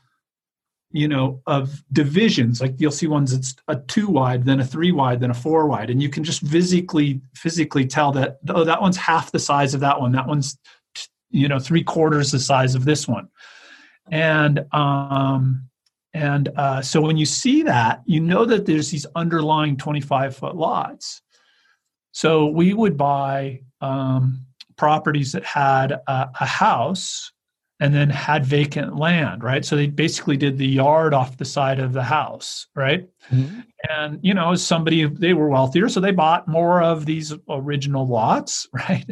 you 0.95 1.09
know 1.09 1.41
of 1.45 1.83
divisions. 1.91 2.61
Like 2.61 2.75
you'll 2.77 2.91
see 2.91 3.07
ones 3.07 3.33
that's 3.33 3.53
a 3.67 3.75
two 3.75 4.07
wide 4.07 4.45
then 4.45 4.61
a 4.61 4.65
three 4.65 4.93
wide 4.93 5.19
then 5.19 5.29
a 5.29 5.33
four 5.33 5.67
wide. 5.67 5.89
And 5.89 6.01
you 6.01 6.09
can 6.09 6.23
just 6.23 6.41
physically 6.47 7.21
physically 7.35 7.85
tell 7.85 8.13
that 8.13 8.39
oh 8.49 8.63
that 8.63 8.81
one's 8.81 8.95
half 8.95 9.31
the 9.31 9.39
size 9.39 9.73
of 9.73 9.81
that 9.81 9.99
one. 9.99 10.13
That 10.13 10.27
one's 10.27 10.57
you 11.29 11.49
know 11.49 11.59
three 11.59 11.83
quarters 11.83 12.31
the 12.31 12.39
size 12.39 12.75
of 12.75 12.85
this 12.85 13.07
one. 13.07 13.27
And 14.09 14.65
um 14.73 15.67
and 16.13 16.47
uh, 16.55 16.81
so 16.81 17.01
when 17.01 17.17
you 17.17 17.25
see 17.25 17.63
that 17.63 18.01
you 18.05 18.21
know 18.21 18.45
that 18.45 18.65
there's 18.65 18.89
these 18.89 19.05
underlying 19.15 19.75
25 19.75 20.37
foot 20.37 20.55
lots. 20.55 21.21
So 22.13 22.45
we 22.45 22.73
would 22.73 22.95
buy 22.95 23.63
um, 23.81 24.45
properties 24.77 25.33
that 25.33 25.43
had 25.43 25.91
a, 25.91 26.29
a 26.39 26.45
house 26.45 27.33
and 27.79 27.93
then 27.93 28.09
had 28.09 28.45
vacant 28.45 28.95
land, 28.95 29.43
right? 29.43 29.65
So 29.65 29.75
they 29.75 29.87
basically 29.87 30.37
did 30.37 30.57
the 30.57 30.67
yard 30.67 31.13
off 31.13 31.37
the 31.37 31.45
side 31.45 31.79
of 31.79 31.91
the 31.93 32.03
house, 32.03 32.67
right? 32.75 33.07
Mm-hmm. 33.31 33.59
And 33.89 34.19
you 34.21 34.33
know, 34.33 34.51
as 34.51 34.65
somebody 34.65 35.05
they 35.05 35.33
were 35.33 35.49
wealthier, 35.49 35.89
so 35.89 35.99
they 35.99 36.11
bought 36.11 36.47
more 36.47 36.81
of 36.81 37.05
these 37.05 37.33
original 37.49 38.07
lots, 38.07 38.67
right? 38.73 39.05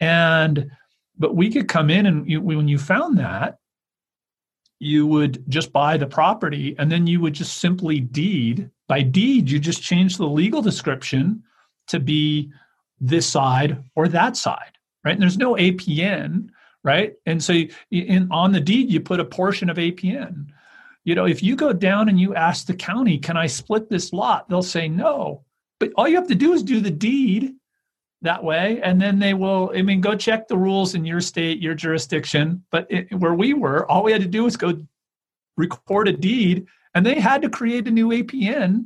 And 0.00 0.70
but 1.18 1.34
we 1.34 1.50
could 1.50 1.68
come 1.68 1.90
in 1.90 2.06
and 2.06 2.28
you, 2.30 2.40
when 2.40 2.68
you 2.68 2.78
found 2.78 3.18
that, 3.18 3.58
you 4.78 5.04
would 5.06 5.42
just 5.48 5.72
buy 5.72 5.96
the 5.96 6.06
property 6.06 6.76
and 6.78 6.92
then 6.92 7.08
you 7.08 7.20
would 7.20 7.32
just 7.32 7.58
simply 7.58 7.98
deed 7.98 8.70
by 8.86 9.02
deed. 9.02 9.50
You 9.50 9.58
just 9.58 9.82
change 9.82 10.16
the 10.16 10.26
legal 10.26 10.62
description 10.62 11.42
to 11.88 11.98
be 11.98 12.52
this 13.00 13.26
side 13.26 13.82
or 13.96 14.06
that 14.06 14.36
side, 14.36 14.78
right? 15.04 15.12
And 15.12 15.22
there's 15.22 15.38
no 15.38 15.54
APN 15.54 16.50
right? 16.84 17.14
And 17.26 17.42
so 17.42 17.52
you, 17.52 17.68
in 17.90 18.28
on 18.30 18.52
the 18.52 18.60
deed 18.60 18.90
you 18.90 19.00
put 19.00 19.20
a 19.20 19.24
portion 19.24 19.70
of 19.70 19.76
APN. 19.76 20.46
You 21.04 21.14
know, 21.14 21.26
if 21.26 21.42
you 21.42 21.56
go 21.56 21.72
down 21.72 22.08
and 22.08 22.20
you 22.20 22.34
ask 22.34 22.66
the 22.66 22.74
county, 22.74 23.18
"Can 23.18 23.36
I 23.36 23.46
split 23.46 23.88
this 23.88 24.12
lot?" 24.12 24.48
they'll 24.48 24.62
say 24.62 24.88
no. 24.88 25.44
But 25.80 25.92
all 25.96 26.08
you 26.08 26.16
have 26.16 26.28
to 26.28 26.34
do 26.34 26.52
is 26.52 26.62
do 26.62 26.80
the 26.80 26.90
deed 26.90 27.54
that 28.22 28.42
way 28.42 28.80
and 28.82 29.00
then 29.00 29.18
they 29.18 29.34
will 29.34 29.70
i 29.76 29.82
mean 29.82 30.00
go 30.00 30.16
check 30.16 30.48
the 30.48 30.56
rules 30.56 30.94
in 30.94 31.04
your 31.04 31.20
state 31.20 31.60
your 31.60 31.74
jurisdiction 31.74 32.62
but 32.70 32.86
it, 32.90 33.12
where 33.14 33.34
we 33.34 33.54
were 33.54 33.88
all 33.90 34.02
we 34.02 34.12
had 34.12 34.20
to 34.20 34.28
do 34.28 34.44
was 34.44 34.56
go 34.56 34.74
record 35.56 36.08
a 36.08 36.12
deed 36.12 36.66
and 36.94 37.06
they 37.06 37.20
had 37.20 37.42
to 37.42 37.48
create 37.48 37.86
a 37.86 37.90
new 37.90 38.08
apn 38.08 38.84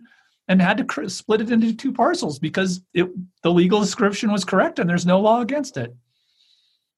and 0.49 0.61
had 0.61 0.77
to 0.77 0.85
cr- 0.85 1.09
split 1.09 1.41
it 1.41 1.51
into 1.51 1.75
two 1.75 1.93
parcels 1.93 2.39
because 2.39 2.83
it, 2.93 3.09
the 3.43 3.51
legal 3.51 3.81
description 3.81 4.31
was 4.31 4.45
correct 4.45 4.79
and 4.79 4.89
there's 4.89 5.07
no 5.07 5.19
law 5.19 5.41
against 5.41 5.77
it 5.79 5.95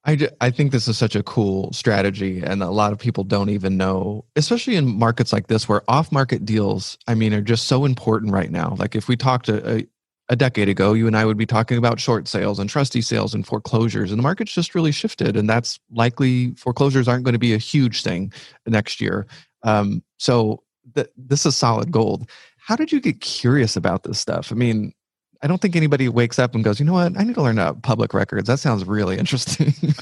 I, 0.07 0.29
I 0.41 0.51
think 0.51 0.71
this 0.71 0.87
is 0.87 0.99
such 0.99 1.17
a 1.17 1.23
cool 1.23 1.73
strategy 1.73 2.43
and 2.43 2.63
a 2.63 2.71
lot 2.71 2.93
of 2.93 2.99
people 2.99 3.25
don't 3.25 3.49
even 3.49 3.77
know 3.77 4.25
especially 4.37 4.77
in 4.77 4.99
markets 4.99 5.33
like 5.33 5.47
this 5.47 5.69
where 5.69 5.83
off 5.89 6.13
market 6.13 6.45
deals 6.45 6.99
i 7.07 7.15
mean 7.15 7.33
are 7.33 7.41
just 7.41 7.67
so 7.67 7.85
important 7.85 8.33
right 8.33 8.51
now. 8.51 8.77
Like 8.79 8.95
if 8.95 9.09
we 9.09 9.17
talked 9.17 9.49
a, 9.49 9.77
a, 9.79 9.87
a, 10.29 10.37
decade 10.37 10.69
ago 10.69 10.93
you 10.93 11.07
and 11.07 11.17
i 11.17 11.25
would 11.25 11.37
be 11.37 11.47
talking 11.47 11.79
about 11.79 12.01
short 12.01 12.29
sales 12.29 12.59
and 12.59 12.69
trustee 12.69 13.01
sales 13.01 13.35
and 13.35 13.47
foreclosures 13.47 14.11
and 14.11 14.19
the 14.19 14.23
market's 14.23 14.53
just 14.53 14.75
really 14.75 14.93
shifted 14.93 15.37
and 15.37 15.49
that's 15.49 15.81
likely 15.91 16.53
foreclosures 16.53 17.09
aren't 17.09 17.25
going 17.25 17.33
to 17.33 17.39
be 17.39 17.55
a 17.55 17.59
huge 17.59 18.03
thing 18.03 18.33
next 18.67 19.01
year. 19.01 19.27
Um, 19.63 20.03
so 20.19 20.63
th- 20.95 21.09
this 21.17 21.47
is 21.47 21.57
solid 21.57 21.91
gold. 21.91 22.29
How 22.59 22.77
did 22.77 22.93
you 22.93 23.01
get 23.01 23.21
curious 23.21 23.77
about 23.77 24.05
this 24.05 24.19
stuff? 24.19 24.53
I 24.53 24.55
mean 24.55 24.93
I 25.45 25.47
don't 25.47 25.61
think 25.61 25.77
anybody 25.77 26.09
wakes 26.09 26.39
up 26.39 26.55
and 26.55 26.65
goes, 26.65 26.81
you 26.81 26.87
know 26.87 26.95
what, 26.95 27.19
I 27.19 27.23
need 27.23 27.35
to 27.35 27.43
learn 27.43 27.59
about 27.59 27.83
public 27.83 28.15
records. 28.15 28.49
That 28.49 28.61
sounds 28.61 28.87
really 28.87 29.19
interesting. 29.19 29.75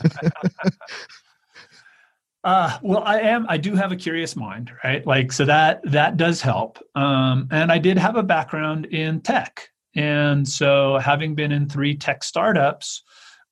uh, 2.44 2.78
well, 2.80 3.02
I 3.04 3.18
am. 3.18 3.46
I 3.48 3.56
do 3.56 3.74
have 3.74 3.90
a 3.90 3.96
curious 3.96 4.36
mind, 4.36 4.70
right? 4.84 5.04
Like, 5.04 5.32
so 5.32 5.44
that 5.46 5.80
that 5.82 6.16
does 6.16 6.40
help. 6.40 6.78
Um, 6.94 7.48
and 7.50 7.72
I 7.72 7.78
did 7.78 7.98
have 7.98 8.14
a 8.14 8.22
background 8.22 8.86
in 8.86 9.20
tech, 9.20 9.68
and 9.96 10.48
so 10.48 10.98
having 10.98 11.34
been 11.34 11.50
in 11.50 11.68
three 11.68 11.96
tech 11.96 12.22
startups 12.22 13.02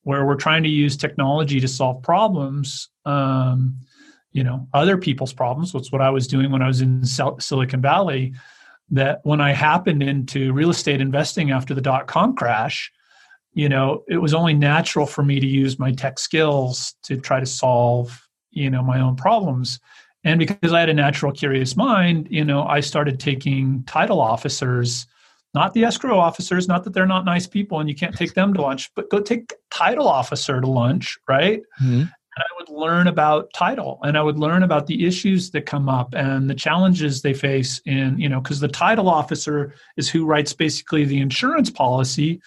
where 0.03 0.25
we're 0.25 0.35
trying 0.35 0.63
to 0.63 0.69
use 0.69 0.95
technology 0.95 1.59
to 1.59 1.67
solve 1.67 2.01
problems. 2.03 2.87
Um, 3.03 3.75
you 4.31 4.45
know, 4.45 4.65
other 4.73 4.97
people's 4.97 5.33
problems. 5.33 5.73
That's 5.73 5.91
what 5.91 6.01
I 6.01 6.09
was 6.09 6.25
doing 6.25 6.51
when 6.51 6.61
I 6.61 6.67
was 6.67 6.79
in 6.79 7.03
Silicon 7.03 7.81
Valley 7.81 8.33
that 8.91 9.21
when 9.23 9.41
I 9.41 9.53
happened 9.53 10.03
into 10.03 10.53
real 10.53 10.69
estate 10.69 11.01
investing 11.01 11.51
after 11.51 11.73
the 11.73 11.81
dot 11.81 12.07
com 12.07 12.35
crash, 12.35 12.91
you 13.53 13.69
know, 13.69 14.03
it 14.07 14.17
was 14.17 14.33
only 14.33 14.53
natural 14.53 15.05
for 15.05 15.23
me 15.23 15.39
to 15.39 15.47
use 15.47 15.79
my 15.79 15.91
tech 15.91 16.19
skills 16.19 16.95
to 17.03 17.17
try 17.17 17.39
to 17.39 17.45
solve, 17.45 18.27
you 18.51 18.69
know, 18.69 18.83
my 18.83 18.99
own 18.99 19.15
problems. 19.15 19.79
And 20.23 20.37
because 20.37 20.71
I 20.71 20.81
had 20.81 20.89
a 20.89 20.93
natural 20.93 21.31
curious 21.31 21.75
mind, 21.75 22.27
you 22.29 22.45
know, 22.45 22.63
I 22.63 22.81
started 22.81 23.19
taking 23.19 23.83
title 23.85 24.21
officers, 24.21 25.07
not 25.53 25.73
the 25.73 25.83
escrow 25.83 26.19
officers, 26.19 26.67
not 26.67 26.83
that 26.83 26.93
they're 26.93 27.07
not 27.07 27.25
nice 27.25 27.47
people 27.47 27.79
and 27.79 27.89
you 27.89 27.95
can't 27.95 28.15
take 28.15 28.33
them 28.35 28.53
to 28.53 28.61
lunch, 28.61 28.91
but 28.95 29.09
go 29.09 29.19
take 29.19 29.53
title 29.71 30.07
officer 30.07 30.61
to 30.61 30.67
lunch, 30.67 31.17
right? 31.27 31.61
Mm-hmm 31.81 32.03
and 32.35 32.43
I 32.43 32.53
would 32.57 32.69
learn 32.69 33.07
about 33.07 33.51
title 33.53 33.99
and 34.03 34.17
I 34.17 34.23
would 34.23 34.39
learn 34.39 34.63
about 34.63 34.87
the 34.87 35.05
issues 35.05 35.51
that 35.51 35.65
come 35.65 35.89
up 35.89 36.13
and 36.15 36.49
the 36.49 36.55
challenges 36.55 37.21
they 37.21 37.33
face 37.33 37.81
in, 37.85 38.17
you 38.17 38.29
know, 38.29 38.39
because 38.39 38.61
the 38.61 38.69
title 38.69 39.09
officer 39.09 39.73
is 39.97 40.09
who 40.09 40.25
writes 40.25 40.53
basically 40.53 41.03
the 41.03 41.19
insurance 41.19 41.69
policy 41.69 42.41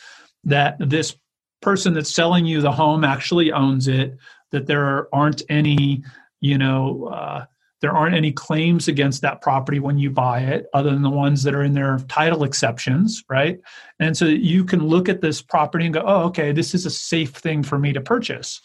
that 0.45 0.77
this 0.79 1.17
person 1.61 1.93
that's 1.93 2.15
selling 2.15 2.47
you 2.47 2.61
the 2.61 2.73
home 2.73 3.05
actually 3.05 3.53
owns 3.53 3.87
it, 3.87 4.17
that 4.53 4.67
there 4.67 5.15
aren't 5.15 5.43
any, 5.51 6.03
you 6.41 6.57
know, 6.57 7.07
uh, 7.07 7.45
there 7.81 7.93
aren't 7.95 8.15
any 8.15 8.33
claims 8.33 8.89
against 8.89 9.21
that 9.21 9.43
property 9.43 9.79
when 9.79 9.99
you 9.99 10.09
buy 10.09 10.41
it 10.41 10.67
other 10.73 10.91
than 10.91 11.03
the 11.03 11.11
ones 11.11 11.43
that 11.43 11.55
are 11.55 11.63
in 11.63 11.75
their 11.75 11.99
title 12.09 12.45
exceptions 12.45 13.23
right? 13.29 13.61
And 14.01 14.17
so 14.17 14.25
you 14.25 14.65
can 14.65 14.87
look 14.87 15.11
at 15.11 15.21
this 15.21 15.43
property 15.43 15.85
and 15.85 15.93
go 15.93 16.03
oh 16.07 16.23
okay 16.29 16.53
this 16.53 16.75
is 16.75 16.87
a 16.87 16.91
safe 16.91 17.33
thing 17.33 17.63
for 17.63 17.79
me 17.79 17.93
to 17.93 18.01
purchase 18.01 18.63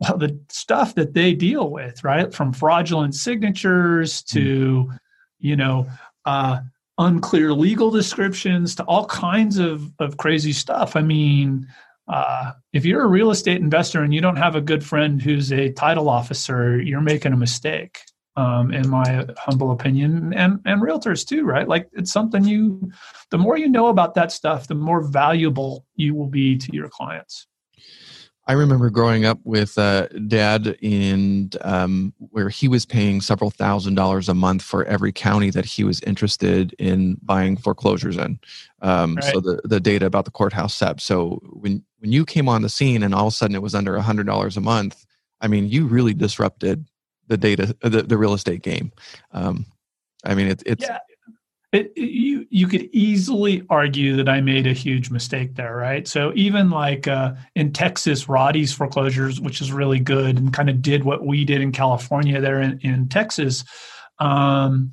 well 0.00 0.18
the 0.18 0.38
stuff 0.48 0.94
that 0.94 1.14
they 1.14 1.32
deal 1.32 1.70
with 1.70 2.02
right 2.04 2.32
from 2.34 2.52
fraudulent 2.52 3.14
signatures 3.14 4.22
to 4.22 4.86
mm. 4.88 4.98
you 5.38 5.56
know 5.56 5.86
uh, 6.24 6.58
unclear 6.98 7.52
legal 7.52 7.90
descriptions 7.90 8.74
to 8.74 8.82
all 8.84 9.06
kinds 9.06 9.58
of, 9.58 9.92
of 9.98 10.16
crazy 10.16 10.52
stuff. 10.52 10.96
I 10.96 11.02
mean 11.02 11.66
uh, 12.08 12.52
if 12.72 12.84
you're 12.84 13.02
a 13.02 13.08
real 13.08 13.30
estate 13.30 13.60
investor 13.60 14.02
and 14.02 14.14
you 14.14 14.20
don't 14.20 14.36
have 14.36 14.54
a 14.54 14.60
good 14.60 14.84
friend 14.84 15.20
who's 15.20 15.52
a 15.52 15.72
title 15.72 16.08
officer 16.08 16.80
you're 16.80 17.00
making 17.00 17.32
a 17.32 17.36
mistake 17.36 17.98
um, 18.36 18.72
in 18.72 18.88
my 18.88 19.26
humble 19.38 19.72
opinion 19.72 20.32
and 20.34 20.60
and 20.64 20.82
realtors 20.82 21.26
too 21.26 21.44
right? 21.44 21.68
Like 21.68 21.88
it's 21.92 22.12
something 22.12 22.44
you 22.44 22.90
the 23.30 23.38
more 23.38 23.56
you 23.56 23.68
know 23.68 23.88
about 23.88 24.14
that 24.14 24.30
stuff 24.30 24.68
the 24.68 24.74
more 24.74 25.02
valuable 25.02 25.86
you 25.94 26.14
will 26.14 26.28
be 26.28 26.56
to 26.58 26.72
your 26.72 26.88
clients 26.88 27.46
I 28.48 28.52
remember 28.52 28.90
growing 28.90 29.24
up 29.24 29.40
with 29.42 29.76
uh, 29.76 30.06
dad 30.28 30.76
in 30.80 31.50
um, 31.62 32.14
where 32.18 32.48
he 32.48 32.68
was 32.68 32.86
paying 32.86 33.20
several 33.20 33.50
thousand 33.50 33.96
dollars 33.96 34.28
a 34.28 34.34
month 34.34 34.62
for 34.62 34.84
every 34.84 35.12
county 35.12 35.50
that 35.50 35.64
he 35.64 35.82
was 35.82 36.00
interested 36.02 36.72
in 36.78 37.18
buying 37.22 37.56
foreclosures 37.56 38.16
in. 38.16 38.38
Um, 38.82 39.16
right. 39.16 39.24
So 39.32 39.40
the, 39.40 39.60
the 39.64 39.80
data 39.80 40.06
about 40.06 40.26
the 40.26 40.30
courthouse 40.30 40.74
SEP. 40.74 41.00
So 41.00 41.40
when 41.44 41.82
when 41.98 42.12
you 42.12 42.24
came 42.24 42.48
on 42.48 42.62
the 42.62 42.68
scene 42.68 43.02
and 43.02 43.14
all 43.14 43.26
of 43.26 43.32
a 43.32 43.36
sudden 43.36 43.56
it 43.56 43.62
was 43.62 43.74
under 43.74 43.96
a 43.96 44.02
hundred 44.02 44.26
dollars 44.26 44.56
a 44.56 44.60
month, 44.60 45.04
I 45.40 45.48
mean, 45.48 45.68
you 45.68 45.86
really 45.86 46.14
disrupted 46.14 46.86
the 47.26 47.36
data, 47.36 47.76
the, 47.80 48.02
the 48.02 48.16
real 48.16 48.34
estate 48.34 48.62
game. 48.62 48.92
Um, 49.32 49.66
I 50.24 50.34
mean, 50.34 50.48
it, 50.48 50.62
it's 50.66 50.84
yeah. 50.84 50.98
It, 51.76 51.92
you 51.94 52.46
you 52.48 52.66
could 52.66 52.88
easily 52.92 53.62
argue 53.68 54.16
that 54.16 54.30
I 54.30 54.40
made 54.40 54.66
a 54.66 54.72
huge 54.72 55.10
mistake 55.10 55.56
there, 55.56 55.76
right? 55.76 56.08
So 56.08 56.32
even 56.34 56.70
like 56.70 57.06
uh, 57.06 57.34
in 57.54 57.72
Texas, 57.72 58.30
Roddy's 58.30 58.72
foreclosures, 58.72 59.40
which 59.42 59.60
is 59.60 59.72
really 59.72 60.00
good, 60.00 60.38
and 60.38 60.54
kind 60.54 60.70
of 60.70 60.80
did 60.80 61.04
what 61.04 61.26
we 61.26 61.44
did 61.44 61.60
in 61.60 61.72
California 61.72 62.40
there 62.40 62.62
in, 62.62 62.78
in 62.80 63.08
Texas. 63.08 63.62
Um, 64.18 64.90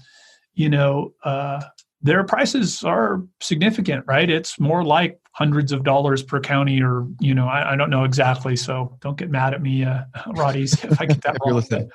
you 0.55 0.67
know, 0.67 1.13
uh, 1.23 1.61
their 2.01 2.25
prices 2.25 2.83
are 2.83 3.23
significant, 3.39 4.03
right? 4.05 4.29
It's 4.29 4.59
more 4.59 4.83
like 4.83 5.19
hundreds 5.31 5.71
of 5.71 5.85
dollars 5.85 6.21
per 6.21 6.41
county, 6.41 6.81
or 6.81 7.07
you 7.21 7.33
know, 7.33 7.47
I, 7.47 7.73
I 7.73 7.75
don't 7.77 7.89
know 7.89 8.03
exactly, 8.03 8.57
so 8.57 8.97
don't 8.99 9.17
get 9.17 9.31
mad 9.31 9.53
at 9.53 9.61
me, 9.61 9.85
uh, 9.85 10.03
Roddy's, 10.35 10.73
if 10.83 10.99
I 10.99 11.05
get 11.05 11.21
that 11.21 11.37
wrong. 11.45 11.89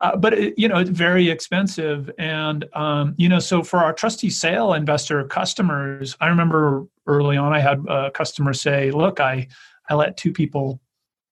Uh, 0.00 0.16
but 0.16 0.32
it, 0.32 0.58
you 0.58 0.66
know 0.68 0.78
it's 0.78 0.90
very 0.90 1.28
expensive. 1.28 2.10
And 2.18 2.64
um, 2.74 3.14
you 3.16 3.28
know 3.28 3.38
so 3.38 3.62
for 3.62 3.78
our 3.78 3.92
trustee 3.92 4.30
sale 4.30 4.72
investor 4.72 5.22
customers 5.24 6.16
i 6.20 6.28
remember 6.28 6.86
early 7.06 7.36
on 7.36 7.52
i 7.52 7.60
had 7.60 7.84
a 7.88 8.10
customer 8.10 8.52
say 8.52 8.90
look 8.90 9.20
i 9.20 9.46
i 9.88 9.94
let 9.94 10.16
two 10.16 10.32
people 10.32 10.80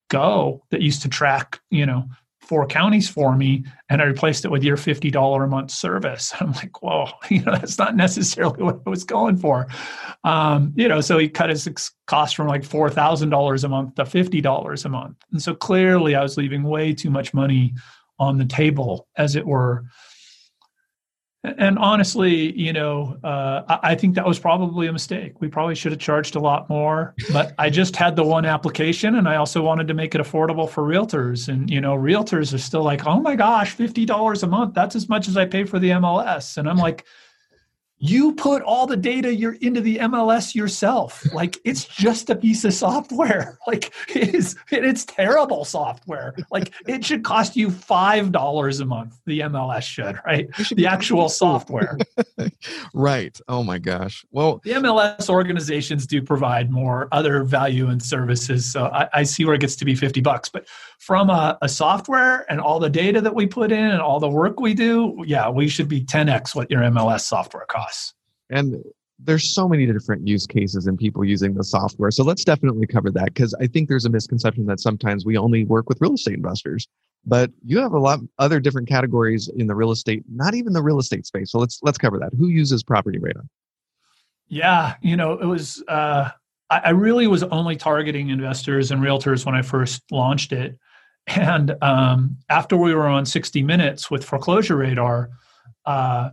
go 0.09 0.63
that 0.71 0.81
used 0.83 1.03
to 1.03 1.09
track 1.09 1.61
you 1.71 1.87
know 1.87 2.05
four 2.41 2.67
counties 2.67 3.09
for 3.09 3.37
me 3.37 3.65
and 3.91 4.01
i 4.01 4.05
replaced 4.05 4.45
it 4.45 4.51
with 4.51 4.63
your 4.63 4.77
$50 4.77 5.45
a 5.45 5.47
month 5.47 5.71
service. 5.71 6.33
I'm 6.41 6.53
like 6.53 6.83
whoa 6.83 7.09
you 7.31 7.43
know 7.43 7.53
that's 7.53 7.79
not 7.79 7.97
necessarily 7.97 8.63
what 8.63 8.81
i 8.87 8.91
was 8.91 9.05
going 9.05 9.37
for. 9.37 9.67
Um, 10.25 10.73
you 10.77 10.89
know 10.89 11.01
so 11.01 11.19
he 11.19 11.29
cut 11.29 11.51
his 11.51 11.69
cost 12.07 12.37
from 12.37 12.49
like 12.49 12.63
$4000 12.63 13.65
a 13.65 13.69
month 13.69 13.95
to 13.97 14.05
$50 14.05 14.85
a 14.85 14.89
month. 14.89 15.17
And 15.33 15.43
so 15.43 15.55
clearly 15.55 16.15
i 16.15 16.23
was 16.23 16.37
leaving 16.37 16.63
way 16.63 16.95
too 16.95 17.11
much 17.11 17.33
money 17.33 17.75
on 18.19 18.39
the 18.39 18.45
table, 18.45 19.09
as 19.17 19.37
it 19.37 19.47
were. 19.47 19.85
And 21.45 21.79
honestly, 21.79 22.53
you 22.59 22.73
know, 22.73 23.17
uh, 23.23 23.79
I, 23.83 23.95
think 23.95 24.17
that 24.17 24.27
was 24.27 24.41
probably 24.41 24.89
a 24.89 24.93
mistake. 24.93 25.41
We 25.41 25.47
probably 25.47 25.77
should 25.77 25.93
have 25.93 26.01
charged 26.01 26.35
a 26.35 26.41
lot 26.41 26.69
more. 26.69 27.15
But 27.33 27.55
I 27.59 27.71
just 27.71 27.95
had 27.95 28.17
the 28.17 28.25
one 28.25 28.45
application, 28.45 29.15
and 29.15 29.29
I 29.29 29.37
also 29.37 29.63
wanted 29.63 29.87
to 29.89 29.95
make 29.95 30.17
it 30.17 30.21
affordable 30.21 30.69
for 30.69 30.83
realtors. 30.83 31.49
And 31.49 31.71
you 31.71 31.81
know, 31.81 31.95
realtors 31.95 32.53
are 32.53 32.59
still 32.59 32.83
like, 32.83 33.07
"Oh 33.07 33.21
my 33.21 33.37
gosh, 33.37 33.71
fifty 33.71 34.05
dollars 34.05 34.43
a 34.43 34.49
month—that's 34.49 34.97
as 34.97 35.09
much 35.09 35.29
as 35.29 35.37
I 35.37 35.47
pay 35.47 35.63
for 35.63 35.79
the 35.79 35.91
MLS." 35.91 36.59
And 36.59 36.69
I'm 36.69 36.77
like, 36.77 37.07
you 37.99 38.33
put 38.35 38.63
all 38.63 38.87
the 38.87 38.97
data 38.97 39.35
you're 39.35 39.55
into 39.55 39.81
the 39.81 39.99
MLS 39.99 40.55
yourself. 40.55 41.25
Like 41.33 41.59
it's 41.65 41.85
just 41.85 42.31
a 42.31 42.37
piece 42.37 42.65
of 42.65 42.75
software. 42.75 43.59
Like 43.69 43.93
it 44.09 44.35
is 44.35 44.57
it's 44.71 45.05
terrible 45.05 45.63
software. 45.63 46.35
Like 46.51 46.73
it 46.87 47.05
should 47.05 47.23
cost 47.23 47.55
you 47.55 47.71
five 47.71 48.33
dollars 48.33 48.81
a 48.81 48.87
month. 48.87 49.19
The 49.27 49.41
MLS 49.41 49.83
should, 49.83 50.19
right? 50.25 50.49
Should 50.57 50.79
the 50.79 50.87
actual 50.87 51.29
software. 51.29 51.99
right. 52.95 53.39
Oh 53.47 53.63
my 53.63 53.77
gosh. 53.79 54.25
Well 54.31 54.63
the 54.65 54.73
MLS 54.73 55.29
organizations 55.29 56.07
do 56.07 56.23
provide 56.23 56.71
more 56.71 57.09
other 57.13 57.45
value 57.45 57.89
and 57.89 58.03
services. 58.03 58.73
So 58.73 58.87
I, 58.87 59.09
I 59.13 59.23
see 59.25 59.45
where 59.45 59.55
it 59.55 59.61
gets 59.61 59.77
to 59.77 59.85
be 59.85 59.95
50 59.95 60.23
bucks. 60.23 60.49
But 60.49 60.67
from 60.99 61.29
a, 61.29 61.59
a 61.61 61.69
software 61.69 62.51
and 62.51 62.59
all 62.59 62.79
the 62.81 62.91
data 62.91 63.21
that 63.21 63.35
we 63.35 63.47
put 63.47 63.71
in 63.71 63.85
and 63.85 64.01
all 64.01 64.19
the 64.19 64.31
work 64.31 64.61
we 64.61 64.73
do, 64.73 65.23
yeah, 65.27 65.51
we 65.51 65.69
should 65.69 65.89
be 65.89 66.03
10x 66.03 66.55
what 66.55 66.71
your 66.71 66.81
MLS 66.83 67.21
software 67.21 67.67
costs 67.67 67.88
us. 67.89 68.15
And 68.51 68.77
there's 69.19 69.53
so 69.53 69.69
many 69.69 69.87
different 69.87 70.27
use 70.27 70.47
cases 70.47 70.87
and 70.87 70.97
people 70.97 71.25
using 71.25 71.55
the 71.55 71.65
software. 71.65 72.11
So 72.11 72.23
let's 72.23 72.45
definitely 72.45 72.87
cover 72.87 73.11
that 73.11 73.35
because 73.35 73.55
I 73.61 73.67
think 73.67 73.89
there's 73.89 74.05
a 74.05 74.11
misconception 74.11 74.67
that 74.67 74.81
sometimes 74.81 75.25
we 75.25 75.37
only 75.37 75.65
work 75.65 75.89
with 75.89 76.01
real 76.01 76.15
estate 76.15 76.35
investors, 76.35 76.87
but 77.27 77.51
you 77.65 77.79
have 77.79 77.93
a 77.93 77.99
lot 77.99 78.21
other 78.39 78.61
different 78.61 78.89
categories 78.89 79.51
in 79.57 79.67
the 79.67 79.75
real 79.75 79.91
estate, 79.91 80.23
not 80.33 80.55
even 80.55 80.73
the 80.73 80.83
real 80.83 81.01
estate 81.01 81.27
space. 81.27 81.51
So 81.51 81.59
let's 81.59 81.81
let's 81.83 81.99
cover 81.99 82.19
that. 82.21 82.31
Who 82.39 82.49
uses 82.49 82.83
Property 82.85 83.19
Radar? 83.19 83.45
Yeah, 84.47 84.95
you 85.03 85.17
know, 85.17 85.33
it 85.33 85.45
was 85.45 85.83
uh, 85.89 86.31
I, 86.71 86.79
I 86.79 86.91
really 86.91 87.27
was 87.27 87.43
only 87.43 87.75
targeting 87.75 88.31
investors 88.31 88.93
and 88.93 89.03
realtors 89.03 89.45
when 89.45 89.57
I 89.57 89.63
first 89.63 90.03
launched 90.13 90.53
it, 90.53 90.79
and 91.27 91.77
um, 91.83 92.37
after 92.49 92.77
we 92.77 92.95
were 92.95 93.09
on 93.09 93.27
60 93.27 93.63
Minutes 93.65 94.11
with 94.11 94.25
Foreclosure 94.25 94.77
Radar. 94.77 95.31
Uh, 95.85 96.31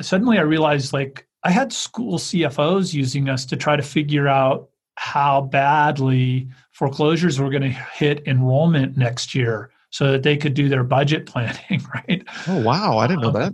suddenly 0.00 0.38
I 0.38 0.42
realized 0.42 0.92
like 0.92 1.26
I 1.42 1.50
had 1.50 1.72
school 1.72 2.18
CFOs 2.18 2.94
using 2.94 3.28
us 3.28 3.44
to 3.46 3.56
try 3.56 3.76
to 3.76 3.82
figure 3.82 4.28
out 4.28 4.70
how 4.96 5.42
badly 5.42 6.48
foreclosures 6.72 7.38
were 7.38 7.50
going 7.50 7.62
to 7.62 7.68
hit 7.68 8.26
enrollment 8.26 8.96
next 8.96 9.34
year 9.34 9.70
so 9.90 10.12
that 10.12 10.22
they 10.22 10.36
could 10.36 10.54
do 10.54 10.68
their 10.68 10.84
budget 10.84 11.26
planning, 11.32 11.84
right? 11.94 12.24
Oh, 12.48 12.62
wow. 12.62 12.98
I 12.98 13.06
didn't 13.06 13.22
know 13.22 13.30
that. 13.32 13.52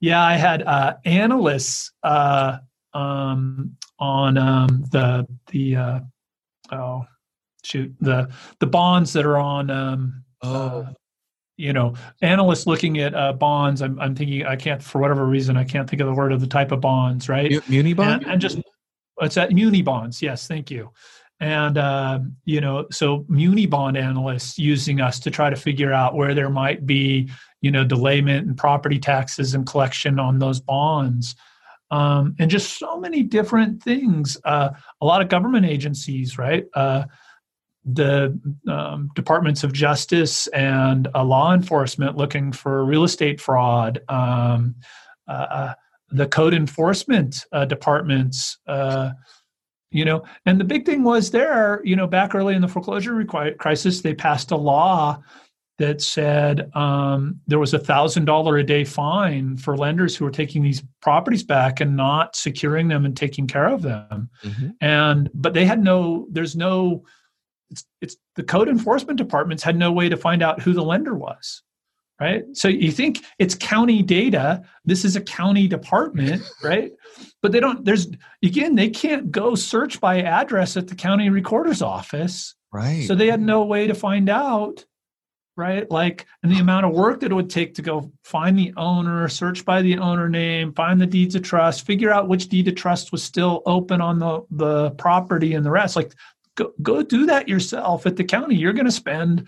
yeah, 0.00 0.22
I 0.22 0.34
had 0.34 0.62
uh, 0.62 0.96
analysts 1.04 1.92
uh, 2.02 2.58
um, 2.92 3.76
on 3.98 4.36
um, 4.36 4.84
the, 4.90 5.26
the, 5.50 5.76
uh, 5.76 6.00
oh, 6.72 7.04
shoot, 7.64 7.94
the, 8.00 8.30
the 8.60 8.66
bonds 8.66 9.12
that 9.14 9.24
are 9.24 9.38
on, 9.38 9.70
um, 9.70 10.24
oh 10.42 10.86
you 11.56 11.72
know 11.72 11.94
analysts 12.22 12.66
looking 12.66 12.98
at 12.98 13.14
uh, 13.14 13.32
bonds 13.32 13.82
I'm, 13.82 13.98
I'm 13.98 14.14
thinking 14.14 14.44
i 14.46 14.56
can't 14.56 14.82
for 14.82 15.00
whatever 15.00 15.26
reason 15.26 15.56
i 15.56 15.64
can't 15.64 15.88
think 15.88 16.00
of 16.00 16.06
the 16.06 16.14
word 16.14 16.32
of 16.32 16.40
the 16.40 16.46
type 16.46 16.72
of 16.72 16.80
bonds 16.80 17.28
right? 17.28 17.50
Muni 17.68 17.94
bond? 17.94 18.22
And, 18.22 18.32
and 18.32 18.40
just 18.40 18.58
it's 19.20 19.36
at 19.36 19.52
muni 19.52 19.82
bonds 19.82 20.20
yes 20.20 20.46
thank 20.46 20.70
you. 20.70 20.90
And 21.38 21.76
uh, 21.76 22.20
you 22.44 22.60
know 22.60 22.86
so 22.90 23.26
muni 23.28 23.66
bond 23.66 23.96
analysts 23.96 24.58
using 24.58 25.00
us 25.00 25.18
to 25.20 25.30
try 25.30 25.50
to 25.50 25.56
figure 25.56 25.92
out 25.92 26.14
where 26.14 26.34
there 26.34 26.48
might 26.50 26.86
be 26.86 27.30
you 27.60 27.70
know 27.70 27.84
delayment 27.84 28.46
and 28.46 28.56
property 28.56 28.98
taxes 28.98 29.54
and 29.54 29.66
collection 29.66 30.18
on 30.18 30.38
those 30.38 30.60
bonds. 30.60 31.36
Um, 31.90 32.34
and 32.38 32.50
just 32.50 32.78
so 32.78 32.98
many 32.98 33.22
different 33.22 33.82
things. 33.82 34.36
Uh, 34.44 34.70
a 35.00 35.06
lot 35.06 35.22
of 35.22 35.28
government 35.28 35.66
agencies 35.66 36.38
right? 36.38 36.64
Uh, 36.74 37.04
the 37.86 38.38
um, 38.68 39.10
departments 39.14 39.62
of 39.62 39.72
justice 39.72 40.48
and 40.48 41.08
uh, 41.14 41.24
law 41.24 41.54
enforcement 41.54 42.16
looking 42.16 42.50
for 42.52 42.84
real 42.84 43.04
estate 43.04 43.40
fraud, 43.40 44.00
um, 44.08 44.74
uh, 45.28 45.46
uh, 45.50 45.74
the 46.10 46.26
code 46.26 46.52
enforcement 46.52 47.44
uh, 47.52 47.64
departments, 47.64 48.58
uh, 48.66 49.10
you 49.90 50.04
know, 50.04 50.24
and 50.44 50.60
the 50.60 50.64
big 50.64 50.84
thing 50.84 51.04
was 51.04 51.30
there, 51.30 51.80
you 51.84 51.94
know, 51.94 52.06
back 52.08 52.34
early 52.34 52.54
in 52.54 52.60
the 52.62 52.68
foreclosure 52.68 53.24
crisis, 53.24 54.02
they 54.02 54.14
passed 54.14 54.50
a 54.50 54.56
law 54.56 55.22
that 55.78 56.00
said 56.00 56.74
um, 56.74 57.38
there 57.46 57.58
was 57.58 57.74
a 57.74 57.78
thousand 57.78 58.24
dollar 58.24 58.56
a 58.56 58.64
day 58.64 58.82
fine 58.82 59.56
for 59.56 59.76
lenders 59.76 60.16
who 60.16 60.24
were 60.24 60.30
taking 60.30 60.62
these 60.62 60.82
properties 61.02 61.42
back 61.42 61.80
and 61.80 61.96
not 61.96 62.34
securing 62.34 62.88
them 62.88 63.04
and 63.04 63.16
taking 63.16 63.46
care 63.46 63.68
of 63.68 63.82
them 63.82 64.30
mm-hmm. 64.42 64.68
and 64.80 65.28
but 65.34 65.52
they 65.52 65.66
had 65.66 65.82
no 65.82 66.26
there's 66.30 66.56
no 66.56 67.04
it's, 67.70 67.84
it's 68.00 68.16
the 68.34 68.42
code 68.42 68.68
enforcement 68.68 69.18
departments 69.18 69.62
had 69.62 69.76
no 69.76 69.92
way 69.92 70.08
to 70.08 70.16
find 70.16 70.42
out 70.42 70.60
who 70.60 70.72
the 70.72 70.82
lender 70.82 71.14
was 71.14 71.62
right 72.20 72.44
so 72.52 72.68
you 72.68 72.90
think 72.90 73.24
it's 73.38 73.54
county 73.54 74.02
data 74.02 74.62
this 74.84 75.04
is 75.04 75.16
a 75.16 75.20
county 75.20 75.68
department 75.68 76.42
right 76.62 76.92
but 77.42 77.52
they 77.52 77.60
don't 77.60 77.84
there's 77.84 78.08
again 78.42 78.74
they 78.74 78.88
can't 78.88 79.30
go 79.30 79.54
search 79.54 80.00
by 80.00 80.22
address 80.22 80.76
at 80.76 80.88
the 80.88 80.94
county 80.94 81.28
recorder's 81.28 81.82
office 81.82 82.54
right 82.72 83.06
so 83.06 83.14
they 83.14 83.26
had 83.28 83.40
no 83.40 83.64
way 83.64 83.86
to 83.86 83.94
find 83.94 84.28
out 84.28 84.84
right? 85.56 85.90
Like, 85.90 86.26
and 86.42 86.52
the 86.52 86.58
amount 86.58 86.86
of 86.86 86.92
work 86.92 87.20
that 87.20 87.32
it 87.32 87.34
would 87.34 87.48
take 87.48 87.74
to 87.74 87.82
go 87.82 88.12
find 88.24 88.58
the 88.58 88.74
owner, 88.76 89.26
search 89.28 89.64
by 89.64 89.80
the 89.82 89.98
owner 89.98 90.28
name, 90.28 90.72
find 90.74 91.00
the 91.00 91.06
deeds 91.06 91.34
of 91.34 91.42
trust, 91.42 91.86
figure 91.86 92.12
out 92.12 92.28
which 92.28 92.48
deed 92.48 92.68
of 92.68 92.74
trust 92.74 93.10
was 93.10 93.22
still 93.22 93.62
open 93.64 94.00
on 94.00 94.18
the, 94.18 94.42
the 94.50 94.90
property 94.92 95.54
and 95.54 95.64
the 95.64 95.70
rest. 95.70 95.96
Like, 95.96 96.12
go, 96.56 96.72
go 96.82 97.02
do 97.02 97.26
that 97.26 97.48
yourself 97.48 98.06
at 98.06 98.16
the 98.16 98.24
county. 98.24 98.56
You're 98.56 98.72
going 98.72 98.86
to 98.86 98.92
spend 98.92 99.46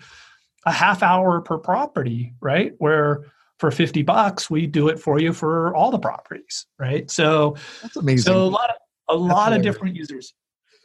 a 0.65 0.71
half 0.71 1.03
hour 1.03 1.41
per 1.41 1.57
property, 1.57 2.33
right? 2.39 2.73
Where 2.77 3.25
for 3.59 3.71
50 3.71 4.03
bucks, 4.03 4.49
we 4.49 4.65
do 4.65 4.87
it 4.87 4.99
for 4.99 5.19
you 5.19 5.33
for 5.33 5.75
all 5.75 5.91
the 5.91 5.99
properties, 5.99 6.65
right? 6.79 7.09
So 7.11 7.55
that's 7.81 7.97
amazing. 7.97 8.31
So 8.31 8.43
a 8.43 8.45
lot 8.45 8.69
of, 8.69 8.75
a 9.09 9.19
that's 9.19 9.33
lot 9.33 9.45
hilarious. 9.45 9.57
of 9.57 9.63
different 9.63 9.95
users. 9.95 10.33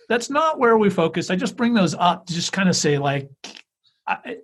That's 0.09 0.29
not 0.29 0.59
where 0.59 0.77
we 0.77 0.91
focus. 0.91 1.31
I 1.31 1.37
just 1.37 1.57
bring 1.57 1.73
those 1.73 1.95
up 1.95 2.27
to 2.27 2.35
just 2.35 2.53
kind 2.53 2.69
of 2.69 2.77
say 2.77 2.99
like, 2.99 3.31
I, 4.07 4.39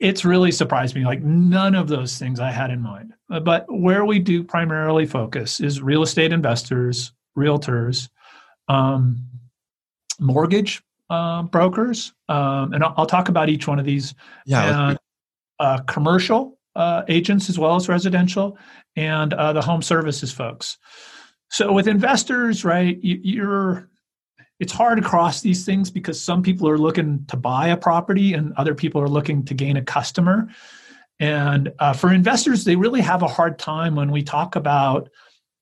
it's 0.00 0.24
really 0.24 0.50
surprised 0.50 0.94
me. 0.94 1.04
Like 1.04 1.22
none 1.22 1.74
of 1.74 1.88
those 1.88 2.18
things 2.18 2.40
I 2.40 2.50
had 2.50 2.70
in 2.70 2.80
mind. 2.80 3.14
Uh, 3.30 3.40
but 3.40 3.66
where 3.68 4.04
we 4.04 4.18
do 4.18 4.42
primarily 4.42 5.06
focus 5.06 5.60
is 5.60 5.80
real 5.80 6.02
estate 6.02 6.32
investors, 6.32 7.12
realtors, 7.36 8.08
um, 8.68 9.22
mortgage 10.18 10.82
uh, 11.10 11.42
brokers, 11.42 12.12
um, 12.28 12.72
and 12.72 12.82
I'll, 12.82 12.94
I'll, 12.96 13.06
talk 13.06 13.28
about 13.28 13.48
each 13.48 13.68
one 13.68 13.78
of 13.78 13.84
these. 13.84 14.14
Yeah. 14.44 14.88
And, 14.88 14.98
uh, 15.58 15.78
commercial 15.82 16.58
uh, 16.74 17.02
agents 17.08 17.48
as 17.48 17.58
well 17.58 17.76
as 17.76 17.88
residential, 17.88 18.58
and 18.96 19.32
uh, 19.32 19.52
the 19.52 19.62
home 19.62 19.82
services 19.82 20.32
folks. 20.32 20.76
So 21.50 21.72
with 21.72 21.88
investors, 21.88 22.64
right, 22.64 23.02
you, 23.02 23.20
you're 23.22 23.88
it's 24.58 24.72
hard 24.72 25.00
to 25.00 25.06
cross 25.06 25.42
these 25.42 25.64
things 25.66 25.90
because 25.90 26.22
some 26.22 26.42
people 26.42 26.68
are 26.68 26.78
looking 26.78 27.24
to 27.28 27.36
buy 27.36 27.68
a 27.68 27.76
property 27.76 28.32
and 28.32 28.54
other 28.54 28.74
people 28.74 29.00
are 29.02 29.08
looking 29.08 29.44
to 29.44 29.54
gain 29.54 29.76
a 29.76 29.82
customer. 29.82 30.48
And 31.20 31.72
uh, 31.78 31.92
for 31.92 32.12
investors, 32.12 32.64
they 32.64 32.76
really 32.76 33.02
have 33.02 33.22
a 33.22 33.28
hard 33.28 33.58
time 33.58 33.94
when 33.94 34.10
we 34.10 34.22
talk 34.22 34.56
about 34.56 35.10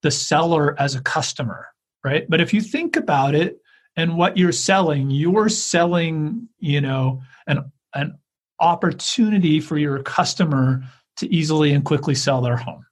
the 0.02 0.10
seller 0.10 0.78
as 0.80 0.94
a 0.94 1.00
customer, 1.00 1.66
right? 2.04 2.28
But 2.28 2.40
if 2.40 2.54
you 2.54 2.60
think 2.60 2.96
about 2.96 3.34
it 3.34 3.58
and 3.96 4.16
what 4.16 4.36
you're 4.36 4.52
selling, 4.52 5.10
you're 5.10 5.48
selling, 5.48 6.48
you 6.58 6.80
know, 6.80 7.22
an, 7.46 7.70
an 7.94 8.18
opportunity 8.60 9.60
for 9.60 9.78
your 9.78 10.02
customer 10.02 10.82
to 11.16 11.32
easily 11.32 11.72
and 11.72 11.84
quickly 11.84 12.14
sell 12.14 12.40
their 12.40 12.56
home, 12.56 12.84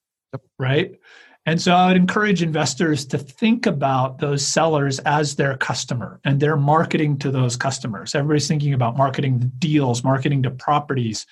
right? 0.59 0.93
And 1.45 1.61
so 1.61 1.75
I 1.75 1.88
would 1.88 1.97
encourage 1.97 2.41
investors 2.41 3.05
to 3.07 3.19
think 3.19 3.67
about 3.67 4.19
those 4.19 4.47
sellers 4.47 5.01
as 5.01 5.35
their 5.35 5.57
customer 5.57 6.21
and 6.25 6.38
their 6.38 6.57
marketing 6.57 7.19
to 7.19 7.33
those 7.33 7.57
customers. 7.57 8.15
Everybody's 8.15 8.47
thinking 8.47 8.75
about 8.75 8.97
marketing 8.97 9.41
to 9.41 9.47
deals, 9.47 10.05
marketing 10.05 10.45
to 10.45 10.53
properties. 10.53 11.27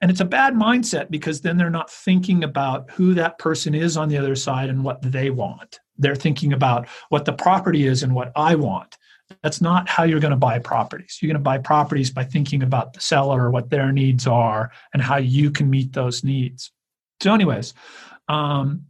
And 0.00 0.10
it's 0.10 0.20
a 0.20 0.24
bad 0.24 0.54
mindset 0.54 1.08
because 1.08 1.40
then 1.40 1.56
they're 1.56 1.70
not 1.70 1.90
thinking 1.90 2.42
about 2.42 2.90
who 2.90 3.14
that 3.14 3.38
person 3.38 3.76
is 3.76 3.96
on 3.96 4.08
the 4.08 4.18
other 4.18 4.34
side 4.34 4.70
and 4.70 4.82
what 4.82 5.00
they 5.02 5.30
want. 5.30 5.78
They're 5.96 6.16
thinking 6.16 6.52
about 6.52 6.88
what 7.10 7.24
the 7.24 7.32
property 7.32 7.86
is 7.86 8.02
and 8.02 8.12
what 8.12 8.32
I 8.34 8.56
want. 8.56 8.98
That's 9.42 9.60
not 9.60 9.88
how 9.88 10.04
you're 10.04 10.20
going 10.20 10.32
to 10.32 10.36
buy 10.36 10.58
properties. 10.58 11.18
You're 11.20 11.28
going 11.28 11.40
to 11.40 11.42
buy 11.42 11.58
properties 11.58 12.10
by 12.10 12.24
thinking 12.24 12.62
about 12.62 12.92
the 12.92 13.00
seller, 13.00 13.50
what 13.50 13.70
their 13.70 13.90
needs 13.92 14.26
are, 14.26 14.70
and 14.92 15.02
how 15.02 15.16
you 15.16 15.50
can 15.50 15.70
meet 15.70 15.92
those 15.92 16.22
needs. 16.24 16.70
So, 17.20 17.32
anyways, 17.32 17.74
um, 18.28 18.86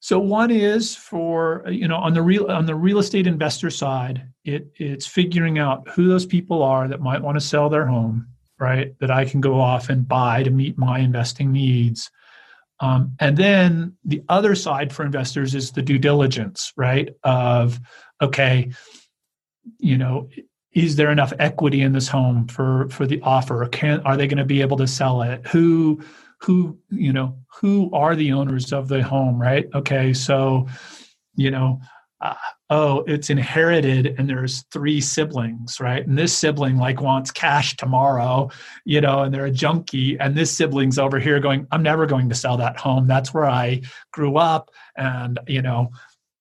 so 0.00 0.18
one 0.18 0.50
is 0.50 0.94
for 0.94 1.64
you 1.68 1.88
know 1.88 1.96
on 1.96 2.14
the 2.14 2.22
real 2.22 2.50
on 2.50 2.66
the 2.66 2.74
real 2.74 2.98
estate 2.98 3.26
investor 3.26 3.70
side, 3.70 4.28
it 4.44 4.70
it's 4.76 5.06
figuring 5.06 5.58
out 5.58 5.88
who 5.88 6.08
those 6.08 6.26
people 6.26 6.62
are 6.62 6.86
that 6.88 7.00
might 7.00 7.22
want 7.22 7.36
to 7.36 7.40
sell 7.40 7.68
their 7.68 7.86
home, 7.86 8.28
right? 8.58 8.94
That 9.00 9.10
I 9.10 9.24
can 9.24 9.40
go 9.40 9.60
off 9.60 9.88
and 9.88 10.06
buy 10.06 10.44
to 10.44 10.50
meet 10.50 10.78
my 10.78 11.00
investing 11.00 11.50
needs. 11.52 12.10
Um, 12.80 13.16
and 13.18 13.36
then 13.36 13.96
the 14.04 14.22
other 14.28 14.54
side 14.54 14.92
for 14.92 15.04
investors 15.04 15.54
is 15.56 15.72
the 15.72 15.82
due 15.82 15.98
diligence, 15.98 16.72
right? 16.76 17.08
Of 17.24 17.80
okay, 18.22 18.70
you 19.78 19.98
know, 19.98 20.28
is 20.72 20.96
there 20.96 21.10
enough 21.10 21.32
equity 21.38 21.82
in 21.82 21.92
this 21.92 22.08
home 22.08 22.46
for 22.46 22.88
for 22.90 23.06
the 23.06 23.20
offer? 23.22 23.66
Can 23.68 24.00
are 24.00 24.16
they 24.16 24.26
going 24.26 24.38
to 24.38 24.44
be 24.44 24.60
able 24.60 24.76
to 24.78 24.86
sell 24.86 25.22
it? 25.22 25.46
Who 25.48 26.00
who 26.40 26.78
you 26.90 27.12
know 27.12 27.36
who 27.60 27.90
are 27.92 28.14
the 28.14 28.32
owners 28.32 28.72
of 28.72 28.88
the 28.88 29.02
home 29.02 29.40
right? 29.40 29.66
Okay 29.74 30.12
so 30.12 30.68
you 31.34 31.50
know 31.50 31.80
uh, 32.20 32.34
oh 32.70 33.04
it's 33.06 33.30
inherited 33.30 34.14
and 34.18 34.28
there's 34.28 34.62
three 34.72 35.00
siblings 35.00 35.80
right? 35.80 36.06
And 36.06 36.18
this 36.18 36.36
sibling 36.36 36.76
like 36.76 37.00
wants 37.00 37.30
cash 37.30 37.76
tomorrow 37.76 38.50
you 38.84 39.00
know 39.00 39.22
and 39.22 39.34
they're 39.34 39.46
a 39.46 39.50
junkie. 39.50 40.18
And 40.20 40.34
this 40.34 40.50
sibling's 40.50 40.98
over 40.98 41.18
here 41.18 41.40
going 41.40 41.66
i'm 41.72 41.82
never 41.82 42.06
going 42.06 42.28
to 42.28 42.34
sell 42.34 42.56
that 42.58 42.76
home. 42.76 43.06
That's 43.06 43.32
where 43.32 43.46
i 43.46 43.80
grew 44.12 44.36
up. 44.36 44.70
And 44.96 45.40
you 45.48 45.62
know 45.62 45.90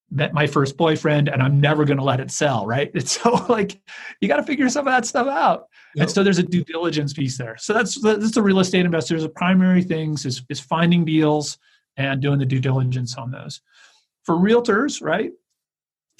met 0.10 0.34
my 0.34 0.48
first 0.48 0.78
boyfriend 0.78 1.28
and 1.28 1.41
i'm 1.43 1.60
never 1.60 1.86
going 1.86 1.98
to 1.98 2.04
let 2.04 2.20
it 2.20 2.32
sell 2.32 2.65
right 2.65 2.91
it's 2.93 3.12
so 3.22 3.32
like 3.50 3.80
you 4.22 4.28
got 4.28 4.38
to 4.38 4.43
figure 4.43 4.70
some 4.70 4.88
of 4.88 4.93
that 4.93 5.06
stuff 5.06 5.28
out 5.28 5.67
Yep. 5.98 6.04
And 6.04 6.12
so 6.13 6.24
there's 6.24 6.38
a 6.38 6.43
due 6.43 6.63
diligence 6.63 7.12
piece 7.12 7.39
there. 7.39 7.58
So 7.58 7.74
that's 7.74 8.00
that's 8.00 8.30
the 8.30 8.43
real 8.43 8.60
estate 8.60 8.86
investors. 8.86 9.24
The 9.24 9.30
primary 9.30 9.82
things 9.82 10.28
is 10.28 10.43
is 10.48 10.60
finding 10.60 11.06
deals 11.06 11.58
and 11.98 12.22
doing 12.22 12.38
the 12.38 12.46
due 12.46 12.60
diligence 12.60 13.15
on 13.15 13.32
those. 13.32 13.62
For 14.24 14.36
realtors, 14.36 15.02
right? 15.02 15.32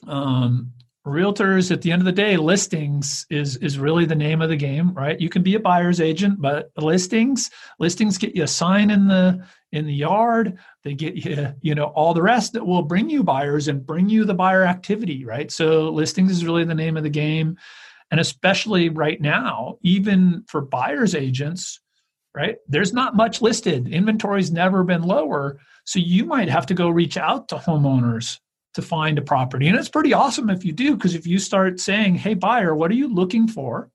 Um, 0.08 0.74
realtors 1.08 1.72
at 1.72 1.82
the 1.82 1.92
end 1.92 2.02
of 2.02 2.06
the 2.06 2.12
day 2.12 2.38
listings 2.38 3.26
is 3.30 3.58
is 3.58 3.80
really 3.80 4.06
the 4.06 4.16
name 4.16 4.42
of 4.42 4.50
the 4.50 4.56
game 4.56 4.94
right 4.94 5.20
you 5.20 5.30
can 5.30 5.44
be 5.44 5.56
a 5.56 5.60
buyer's 5.60 6.02
agent 6.02 6.42
but 6.42 6.72
listings 6.78 7.50
listings 7.80 8.18
get 8.18 8.36
you 8.36 8.44
a 8.44 8.48
sign 8.48 8.90
in 8.90 9.08
the 9.08 9.44
in 9.72 9.86
the 9.86 9.94
yard 9.94 10.58
they 10.84 10.94
get 10.94 11.16
you 11.16 11.54
you 11.62 11.76
know 11.76 11.86
all 11.86 12.14
the 12.14 12.22
rest 12.22 12.54
that 12.54 12.66
will 12.66 12.84
bring 12.84 13.10
you 13.10 13.24
buyers 13.24 13.68
and 13.68 13.86
bring 13.86 14.10
you 14.10 14.26
the 14.26 14.34
buyer 14.34 14.64
activity 14.64 15.26
right 15.26 15.52
so 15.52 15.90
listings 15.90 16.32
is 16.32 16.46
really 16.46 16.64
the 16.64 16.76
name 16.76 16.98
of 16.98 17.04
the 17.04 17.10
game 17.10 17.58
and 18.12 18.20
especially 18.20 18.90
right 18.90 19.20
now, 19.20 19.78
even 19.82 20.44
for 20.48 20.62
buyer's 20.62 21.14
agents, 21.14 21.82
right? 22.34 22.58
There's 22.68 22.94
not 22.94 23.16
much 23.16 23.42
listed. 23.42 23.88
Inventory's 23.88 24.52
never 24.52 24.84
been 24.84 25.04
lower. 25.04 25.60
So 25.86 26.00
you 26.00 26.26
might 26.26 26.50
have 26.50 26.68
to 26.68 26.74
go 26.74 26.90
reach 26.90 27.18
out 27.18 27.50
to 27.50 27.56
homeowners 27.56 28.40
to 28.78 28.82
find 28.82 29.18
a 29.18 29.22
property. 29.22 29.68
And 29.68 29.78
it's 29.78 29.90
pretty 29.90 30.14
awesome 30.14 30.50
if 30.50 30.64
you 30.64 30.72
do, 30.72 30.96
because 30.96 31.16
if 31.16 31.28
you 31.28 31.40
start 31.40 31.80
saying, 31.80 32.16
hey, 32.16 32.36
buyer, 32.36 32.74
what 32.74 32.90
are 32.92 32.96
you 32.96 33.14
looking 33.14 33.48
for? 33.48 33.90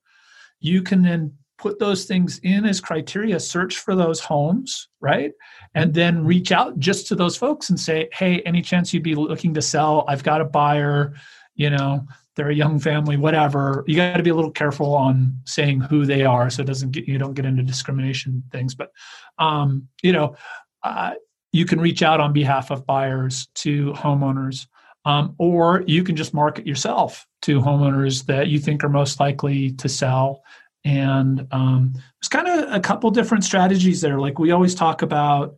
You 0.59 0.83
can 0.83 1.01
then 1.01 1.33
put 1.57 1.79
those 1.79 2.03
things 2.03 2.39
in 2.43 2.65
as 2.65 2.81
criteria, 2.81 3.39
search 3.39 3.77
for 3.77 3.95
those 3.95 4.19
homes, 4.19 4.89
right? 4.99 5.31
And 5.73 5.93
then 5.93 6.25
reach 6.25 6.51
out 6.51 6.77
just 6.77 7.07
to 7.07 7.15
those 7.15 7.37
folks 7.37 7.69
and 7.69 7.79
say, 7.79 8.09
hey, 8.11 8.41
any 8.41 8.61
chance 8.61 8.93
you'd 8.93 9.03
be 9.03 9.15
looking 9.15 9.53
to 9.53 9.61
sell? 9.61 10.03
I've 10.09 10.23
got 10.23 10.41
a 10.41 10.45
buyer, 10.45 11.13
you 11.55 11.69
know, 11.69 12.05
they're 12.35 12.49
a 12.49 12.55
young 12.55 12.79
family, 12.79 13.15
whatever. 13.15 13.83
You 13.87 13.95
got 13.95 14.17
to 14.17 14.23
be 14.23 14.31
a 14.31 14.35
little 14.35 14.51
careful 14.51 14.93
on 14.95 15.39
saying 15.45 15.81
who 15.81 16.05
they 16.05 16.25
are, 16.25 16.49
so 16.49 16.63
it 16.63 16.65
doesn't 16.67 16.91
get 16.91 17.07
you 17.07 17.17
don't 17.17 17.35
get 17.35 17.45
into 17.45 17.63
discrimination 17.63 18.43
things. 18.51 18.75
But 18.75 18.91
um, 19.37 19.87
you 20.01 20.11
know, 20.11 20.35
uh, 20.81 21.13
you 21.53 21.65
can 21.65 21.79
reach 21.79 22.01
out 22.01 22.19
on 22.19 22.33
behalf 22.33 22.71
of 22.71 22.85
buyers 22.85 23.47
to 23.55 23.93
homeowners, 23.93 24.65
um, 25.05 25.35
or 25.37 25.83
you 25.87 26.03
can 26.03 26.15
just 26.15 26.33
market 26.33 26.65
yourself 26.65 27.27
to 27.43 27.59
homeowners 27.59 28.25
that 28.25 28.47
you 28.47 28.59
think 28.59 28.83
are 28.83 28.89
most 28.89 29.19
likely 29.19 29.71
to 29.73 29.89
sell. 29.89 30.43
And 30.85 31.47
um, 31.51 31.93
there's 31.93 32.29
kind 32.29 32.47
of 32.47 32.73
a 32.73 32.79
couple 32.79 33.09
different 33.11 33.43
strategies 33.43 34.01
there. 34.01 34.19
Like 34.19 34.39
we 34.39 34.51
always 34.51 34.75
talk 34.75 35.01
about 35.01 35.55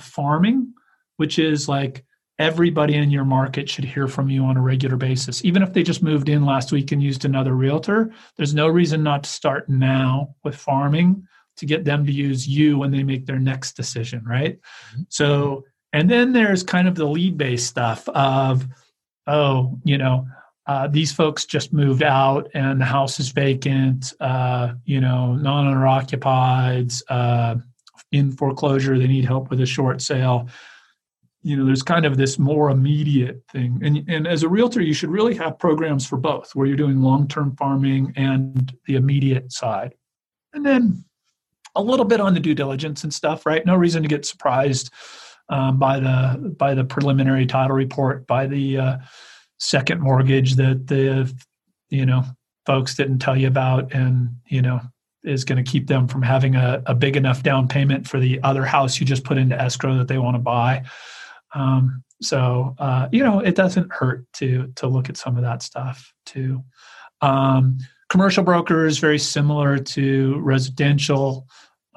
farming, 0.00 0.72
which 1.16 1.38
is 1.38 1.68
like 1.68 2.04
everybody 2.38 2.94
in 2.94 3.10
your 3.10 3.24
market 3.24 3.68
should 3.68 3.84
hear 3.84 4.08
from 4.08 4.30
you 4.30 4.44
on 4.44 4.56
a 4.56 4.62
regular 4.62 4.96
basis. 4.96 5.44
Even 5.44 5.62
if 5.62 5.72
they 5.72 5.82
just 5.82 6.02
moved 6.02 6.28
in 6.28 6.46
last 6.46 6.72
week 6.72 6.90
and 6.90 7.02
used 7.02 7.24
another 7.24 7.54
realtor, 7.54 8.10
there's 8.36 8.54
no 8.54 8.66
reason 8.66 9.02
not 9.02 9.24
to 9.24 9.30
start 9.30 9.68
now 9.68 10.34
with 10.42 10.56
farming 10.56 11.22
to 11.58 11.66
get 11.66 11.84
them 11.84 12.06
to 12.06 12.12
use 12.12 12.48
you 12.48 12.78
when 12.78 12.90
they 12.90 13.02
make 13.02 13.26
their 13.26 13.38
next 13.38 13.76
decision, 13.76 14.24
right? 14.24 14.58
Mm-hmm. 14.92 15.02
So, 15.10 15.64
and 15.92 16.10
then 16.10 16.32
there's 16.32 16.62
kind 16.62 16.86
of 16.86 16.94
the 16.94 17.06
lead 17.06 17.36
based 17.36 17.66
stuff 17.66 18.08
of, 18.10 18.66
oh, 19.26 19.78
you 19.84 19.98
know, 19.98 20.26
uh, 20.66 20.86
these 20.86 21.12
folks 21.12 21.46
just 21.46 21.72
moved 21.72 22.02
out 22.02 22.48
and 22.54 22.80
the 22.80 22.84
house 22.84 23.18
is 23.18 23.30
vacant, 23.30 24.12
uh, 24.20 24.72
you 24.84 25.00
know, 25.00 25.34
non 25.34 25.66
owner 25.66 25.86
occupied, 25.86 26.92
uh, 27.08 27.56
in 28.12 28.32
foreclosure, 28.32 28.98
they 28.98 29.06
need 29.06 29.24
help 29.24 29.50
with 29.50 29.60
a 29.60 29.66
short 29.66 30.02
sale. 30.02 30.48
You 31.42 31.56
know 31.56 31.64
there's 31.64 31.82
kind 31.82 32.04
of 32.04 32.18
this 32.18 32.38
more 32.38 32.70
immediate 32.70 33.42
thing. 33.50 33.80
And, 33.82 34.04
and 34.08 34.26
as 34.26 34.42
a 34.42 34.48
realtor 34.48 34.82
you 34.82 34.92
should 34.92 35.10
really 35.10 35.34
have 35.36 35.58
programs 35.58 36.06
for 36.06 36.18
both 36.18 36.54
where 36.54 36.66
you're 36.66 36.76
doing 36.76 37.00
long-term 37.00 37.56
farming 37.56 38.12
and 38.16 38.76
the 38.86 38.96
immediate 38.96 39.50
side. 39.50 39.94
And 40.52 40.66
then 40.66 41.04
a 41.74 41.82
little 41.82 42.04
bit 42.04 42.20
on 42.20 42.34
the 42.34 42.40
due 42.40 42.54
diligence 42.54 43.04
and 43.04 43.14
stuff 43.14 43.46
right? 43.46 43.64
No 43.64 43.74
reason 43.74 44.02
to 44.02 44.08
get 44.08 44.26
surprised 44.26 44.92
um, 45.50 45.78
by 45.78 46.00
the 46.00 46.54
by 46.56 46.74
the 46.74 46.84
preliminary 46.84 47.44
title 47.44 47.76
report 47.76 48.26
by 48.26 48.46
the 48.46 48.78
uh, 48.78 48.96
second 49.58 50.00
mortgage 50.00 50.54
that 50.54 50.86
the 50.86 51.32
you 51.90 52.06
know 52.06 52.24
folks 52.64 52.94
didn't 52.94 53.18
tell 53.18 53.36
you 53.36 53.48
about 53.48 53.92
and 53.92 54.30
you 54.46 54.62
know 54.62 54.80
is 55.22 55.44
going 55.44 55.62
to 55.62 55.70
keep 55.70 55.86
them 55.86 56.08
from 56.08 56.22
having 56.22 56.56
a, 56.56 56.82
a 56.86 56.94
big 56.94 57.14
enough 57.16 57.42
down 57.42 57.68
payment 57.68 58.08
for 58.08 58.18
the 58.18 58.40
other 58.42 58.64
house 58.64 58.98
you 58.98 59.04
just 59.04 59.24
put 59.24 59.36
into 59.36 59.60
escrow 59.60 59.98
that 59.98 60.08
they 60.08 60.16
want 60.16 60.34
to 60.34 60.38
buy. 60.38 60.82
Um, 61.54 62.02
so 62.22 62.74
uh, 62.78 63.08
you 63.12 63.22
know, 63.22 63.40
it 63.40 63.54
doesn't 63.54 63.92
hurt 63.92 64.24
to 64.34 64.72
to 64.76 64.86
look 64.86 65.08
at 65.08 65.16
some 65.16 65.36
of 65.36 65.42
that 65.42 65.62
stuff 65.62 66.12
too. 66.24 66.62
Um, 67.20 67.78
commercial 68.08 68.44
brokers 68.44 68.98
very 68.98 69.18
similar 69.18 69.78
to 69.78 70.38
residential. 70.40 71.46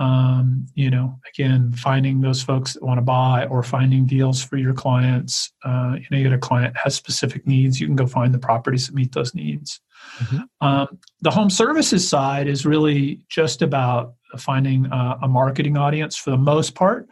Um, 0.04 0.66
you 0.76 0.90
know, 0.90 1.18
again, 1.34 1.72
finding 1.72 2.20
those 2.20 2.44
folks 2.44 2.74
that 2.74 2.84
want 2.84 2.98
to 2.98 3.04
buy 3.04 3.46
or 3.46 3.64
finding 3.64 4.06
deals 4.06 4.44
for 4.44 4.58
your 4.58 4.74
clients. 4.74 5.54
Uh, 5.64 5.96
you 5.96 6.06
know, 6.12 6.18
you 6.18 6.24
get 6.24 6.34
a 6.34 6.38
client 6.38 6.76
has 6.76 6.94
specific 6.94 7.48
needs, 7.48 7.80
you 7.80 7.88
can 7.88 7.96
go 7.96 8.06
find 8.06 8.34
the 8.34 8.40
properties 8.40 8.88
that 8.88 8.96
meet 8.96 9.14
those 9.14 9.34
needs. 9.34 9.80
Mm-hmm. 10.20 10.68
Um, 10.68 11.00
the 11.22 11.32
home 11.32 11.50
services 11.50 12.08
side 12.08 12.48
is 12.48 12.66
really 12.66 13.24
just 13.30 13.62
about 13.62 14.16
finding 14.38 14.88
uh, 14.88 15.20
a 15.22 15.28
marketing 15.28 15.78
audience 15.78 16.18
for 16.18 16.32
the 16.32 16.38
most 16.38 16.76
part. 16.76 17.08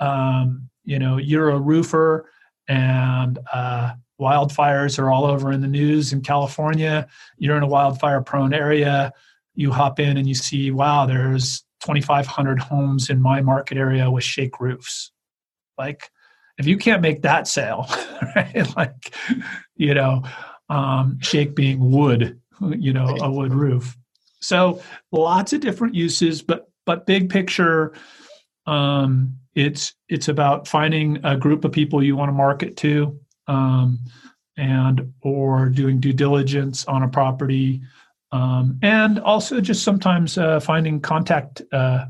Um, 0.00 0.68
you 0.84 0.98
know, 0.98 1.16
you're 1.16 1.48
a 1.50 1.58
roofer 1.58 2.28
and 2.68 3.38
uh, 3.54 3.92
wildfires 4.20 4.98
are 4.98 5.10
all 5.10 5.24
over 5.24 5.50
in 5.50 5.62
the 5.62 5.68
news 5.68 6.12
in 6.12 6.20
California. 6.20 7.08
You're 7.38 7.56
in 7.56 7.62
a 7.62 7.68
wildfire 7.68 8.20
prone 8.20 8.52
area. 8.52 9.12
You 9.54 9.70
hop 9.70 9.98
in 9.98 10.18
and 10.18 10.28
you 10.28 10.34
see, 10.34 10.70
wow, 10.70 11.06
there's 11.06 11.64
2,500 11.84 12.58
homes 12.58 13.10
in 13.10 13.20
my 13.20 13.42
market 13.42 13.76
area 13.76 14.10
with 14.10 14.24
shake 14.24 14.58
roofs. 14.58 15.12
Like, 15.76 16.10
if 16.56 16.66
you 16.66 16.78
can't 16.78 17.02
make 17.02 17.22
that 17.22 17.46
sale, 17.46 17.86
right? 18.36 18.76
Like, 18.76 19.14
you 19.76 19.92
know, 19.92 20.22
um, 20.68 21.18
shake 21.20 21.54
being 21.54 21.90
wood, 21.90 22.40
you 22.60 22.92
know, 22.92 23.16
a 23.20 23.30
wood 23.30 23.52
roof. 23.52 23.96
So 24.40 24.80
lots 25.12 25.52
of 25.52 25.60
different 25.60 25.94
uses, 25.94 26.42
but 26.42 26.68
but 26.86 27.06
big 27.06 27.30
picture, 27.30 27.94
um, 28.66 29.38
it's 29.54 29.94
it's 30.08 30.28
about 30.28 30.68
finding 30.68 31.20
a 31.24 31.36
group 31.36 31.64
of 31.64 31.72
people 31.72 32.02
you 32.02 32.16
want 32.16 32.28
to 32.28 32.34
market 32.34 32.76
to, 32.78 33.18
um, 33.46 33.98
and 34.56 35.12
or 35.22 35.68
doing 35.68 36.00
due 36.00 36.12
diligence 36.12 36.84
on 36.86 37.02
a 37.02 37.08
property, 37.08 37.82
um, 38.34 38.78
and 38.82 39.20
also 39.20 39.60
just 39.60 39.84
sometimes 39.84 40.36
uh, 40.36 40.58
finding 40.58 41.00
contact 41.00 41.62
uh, 41.72 42.06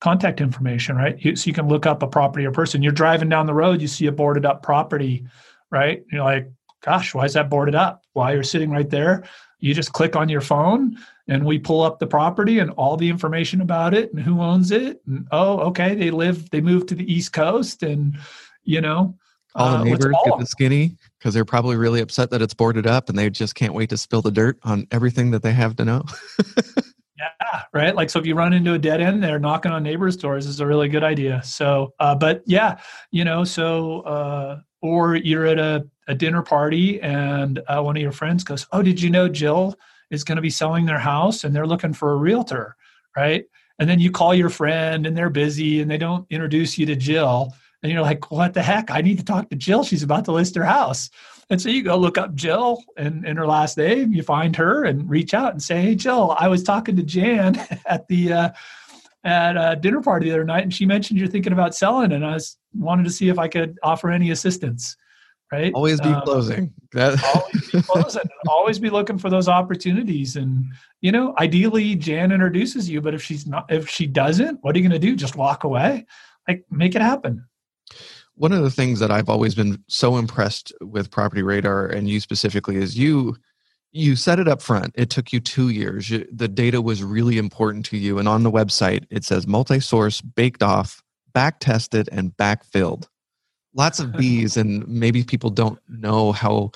contact 0.00 0.40
information. 0.40 0.96
Right, 0.96 1.16
you, 1.24 1.36
so 1.36 1.46
you 1.46 1.54
can 1.54 1.68
look 1.68 1.86
up 1.86 2.02
a 2.02 2.08
property 2.08 2.44
or 2.44 2.50
person. 2.50 2.82
You're 2.82 2.92
driving 2.92 3.28
down 3.28 3.46
the 3.46 3.54
road, 3.54 3.80
you 3.80 3.86
see 3.86 4.06
a 4.06 4.12
boarded 4.12 4.44
up 4.44 4.62
property, 4.62 5.24
right? 5.70 6.02
You're 6.10 6.24
like, 6.24 6.50
gosh, 6.84 7.14
why 7.14 7.24
is 7.24 7.34
that 7.34 7.48
boarded 7.48 7.76
up? 7.76 8.02
While 8.14 8.34
you're 8.34 8.42
sitting 8.42 8.70
right 8.70 8.90
there, 8.90 9.24
you 9.60 9.72
just 9.72 9.92
click 9.92 10.16
on 10.16 10.28
your 10.28 10.40
phone 10.40 10.96
and 11.28 11.44
we 11.44 11.58
pull 11.58 11.82
up 11.82 12.00
the 12.00 12.06
property 12.06 12.58
and 12.58 12.70
all 12.72 12.96
the 12.96 13.08
information 13.08 13.60
about 13.60 13.94
it 13.94 14.12
and 14.12 14.20
who 14.20 14.40
owns 14.40 14.72
it. 14.72 15.00
And 15.06 15.28
oh, 15.30 15.60
okay, 15.68 15.94
they 15.94 16.10
live, 16.10 16.50
they 16.50 16.60
moved 16.60 16.88
to 16.88 16.96
the 16.96 17.12
East 17.12 17.32
Coast 17.32 17.84
and, 17.84 18.18
you 18.64 18.80
know, 18.80 19.16
all 19.54 19.70
the 19.70 19.78
uh, 19.78 19.84
neighbors 19.84 20.16
get 20.24 20.38
the 20.38 20.46
skinny 20.46 20.96
because 21.20 21.34
they're 21.34 21.44
probably 21.44 21.76
really 21.76 22.00
upset 22.00 22.30
that 22.30 22.40
it's 22.40 22.54
boarded 22.54 22.86
up 22.86 23.10
and 23.10 23.18
they 23.18 23.28
just 23.28 23.54
can't 23.54 23.74
wait 23.74 23.90
to 23.90 23.96
spill 23.98 24.22
the 24.22 24.30
dirt 24.30 24.58
on 24.62 24.86
everything 24.90 25.30
that 25.32 25.42
they 25.42 25.52
have 25.52 25.76
to 25.76 25.84
know. 25.84 26.02
yeah, 27.18 27.62
right. 27.74 27.94
Like, 27.94 28.08
so 28.08 28.18
if 28.18 28.24
you 28.24 28.34
run 28.34 28.54
into 28.54 28.72
a 28.72 28.78
dead 28.78 29.02
end, 29.02 29.22
they're 29.22 29.38
knocking 29.38 29.70
on 29.70 29.82
neighbors' 29.82 30.16
doors 30.16 30.46
is 30.46 30.60
a 30.60 30.66
really 30.66 30.88
good 30.88 31.04
idea. 31.04 31.42
So, 31.44 31.92
uh, 32.00 32.14
but 32.14 32.42
yeah, 32.46 32.80
you 33.10 33.24
know, 33.24 33.44
so, 33.44 34.00
uh, 34.00 34.60
or 34.80 35.14
you're 35.16 35.44
at 35.44 35.58
a 35.58 35.86
a 36.08 36.14
dinner 36.14 36.42
party 36.42 37.00
and 37.02 37.62
uh, 37.68 37.80
one 37.80 37.96
of 37.96 38.02
your 38.02 38.12
friends 38.12 38.42
goes, 38.42 38.66
"Oh, 38.72 38.82
did 38.82 39.00
you 39.00 39.10
know 39.10 39.28
Jill 39.28 39.76
is 40.10 40.24
going 40.24 40.36
to 40.36 40.42
be 40.42 40.50
selling 40.50 40.84
their 40.86 40.98
house 40.98 41.44
and 41.44 41.54
they're 41.54 41.66
looking 41.66 41.92
for 41.92 42.12
a 42.12 42.16
realtor?" 42.16 42.76
Right? 43.16 43.44
And 43.78 43.88
then 43.88 44.00
you 44.00 44.10
call 44.10 44.34
your 44.34 44.50
friend 44.50 45.06
and 45.06 45.16
they're 45.16 45.30
busy 45.30 45.80
and 45.80 45.90
they 45.90 45.98
don't 45.98 46.26
introduce 46.28 46.76
you 46.78 46.84
to 46.86 46.96
Jill. 46.96 47.54
And 47.82 47.90
you're 47.90 48.02
like, 48.02 48.30
what 48.30 48.54
the 48.54 48.62
heck? 48.62 48.90
I 48.90 49.00
need 49.00 49.18
to 49.18 49.24
talk 49.24 49.48
to 49.50 49.56
Jill. 49.56 49.84
She's 49.84 50.02
about 50.02 50.26
to 50.26 50.32
list 50.32 50.54
her 50.56 50.64
house. 50.64 51.10
And 51.48 51.60
so 51.60 51.68
you 51.68 51.82
go 51.82 51.96
look 51.96 52.18
up 52.18 52.34
Jill 52.34 52.84
and, 52.96 53.26
and 53.26 53.38
her 53.38 53.46
last 53.46 53.76
name, 53.76 54.12
you 54.12 54.22
find 54.22 54.54
her 54.56 54.84
and 54.84 55.08
reach 55.08 55.34
out 55.34 55.52
and 55.52 55.62
say, 55.62 55.80
Hey, 55.80 55.94
Jill, 55.94 56.36
I 56.38 56.48
was 56.48 56.62
talking 56.62 56.96
to 56.96 57.02
Jan 57.02 57.56
at 57.86 58.06
the, 58.08 58.32
uh, 58.32 58.50
at 59.24 59.56
a 59.56 59.76
dinner 59.76 60.00
party 60.00 60.28
the 60.28 60.34
other 60.34 60.44
night 60.44 60.62
and 60.62 60.72
she 60.72 60.86
mentioned 60.86 61.18
you're 61.18 61.28
thinking 61.28 61.52
about 61.52 61.74
selling 61.74 62.12
and 62.12 62.24
I 62.24 62.34
was 62.34 62.56
wanted 62.74 63.04
to 63.04 63.10
see 63.10 63.28
if 63.28 63.38
I 63.38 63.48
could 63.48 63.78
offer 63.82 64.10
any 64.10 64.30
assistance 64.30 64.96
right? 65.52 65.72
Always 65.74 66.00
be 66.00 66.08
um, 66.08 66.22
closing. 66.22 66.72
always 66.96 67.70
be 67.72 67.82
closing. 67.82 68.22
always 68.48 68.78
be 68.78 68.90
looking 68.90 69.18
for 69.18 69.30
those 69.30 69.48
opportunities. 69.48 70.36
And 70.36 70.64
you 71.00 71.12
know, 71.12 71.34
ideally, 71.38 71.96
Jan 71.96 72.32
introduces 72.32 72.88
you, 72.88 73.00
but 73.00 73.14
if 73.14 73.22
she's 73.22 73.46
not, 73.46 73.70
if 73.70 73.88
she 73.88 74.06
doesn't, 74.06 74.62
what 74.62 74.74
are 74.74 74.78
you 74.78 74.88
going 74.88 75.00
to 75.00 75.06
do? 75.06 75.16
Just 75.16 75.36
walk 75.36 75.64
away? 75.64 76.06
Like, 76.48 76.64
make 76.70 76.94
it 76.94 77.02
happen. 77.02 77.44
One 78.40 78.52
of 78.52 78.62
the 78.62 78.70
things 78.70 79.00
that 79.00 79.10
I've 79.10 79.28
always 79.28 79.54
been 79.54 79.82
so 79.86 80.16
impressed 80.16 80.72
with 80.80 81.10
Property 81.10 81.42
Radar 81.42 81.86
and 81.86 82.08
you 82.08 82.20
specifically 82.20 82.76
is 82.76 82.96
you 82.96 83.36
you 83.92 84.14
set 84.14 84.38
it 84.38 84.46
up 84.46 84.62
front. 84.62 84.94
It 84.96 85.10
took 85.10 85.32
you 85.32 85.40
two 85.40 85.68
years. 85.68 86.08
You, 86.08 86.24
the 86.32 86.46
data 86.46 86.80
was 86.80 87.02
really 87.02 87.38
important 87.38 87.84
to 87.86 87.96
you, 87.96 88.18
and 88.18 88.28
on 88.28 88.44
the 88.44 88.50
website 88.50 89.04
it 89.10 89.24
says 89.24 89.46
multi-source, 89.46 90.20
baked 90.20 90.62
off, 90.62 91.02
back 91.34 91.58
tested, 91.60 92.08
and 92.12 92.36
backfilled 92.36 93.06
lots 93.74 94.00
of 94.00 94.12
bees 94.16 94.56
and 94.56 94.86
maybe 94.88 95.22
people 95.22 95.50
don't 95.50 95.78
know 95.88 96.32
how 96.32 96.70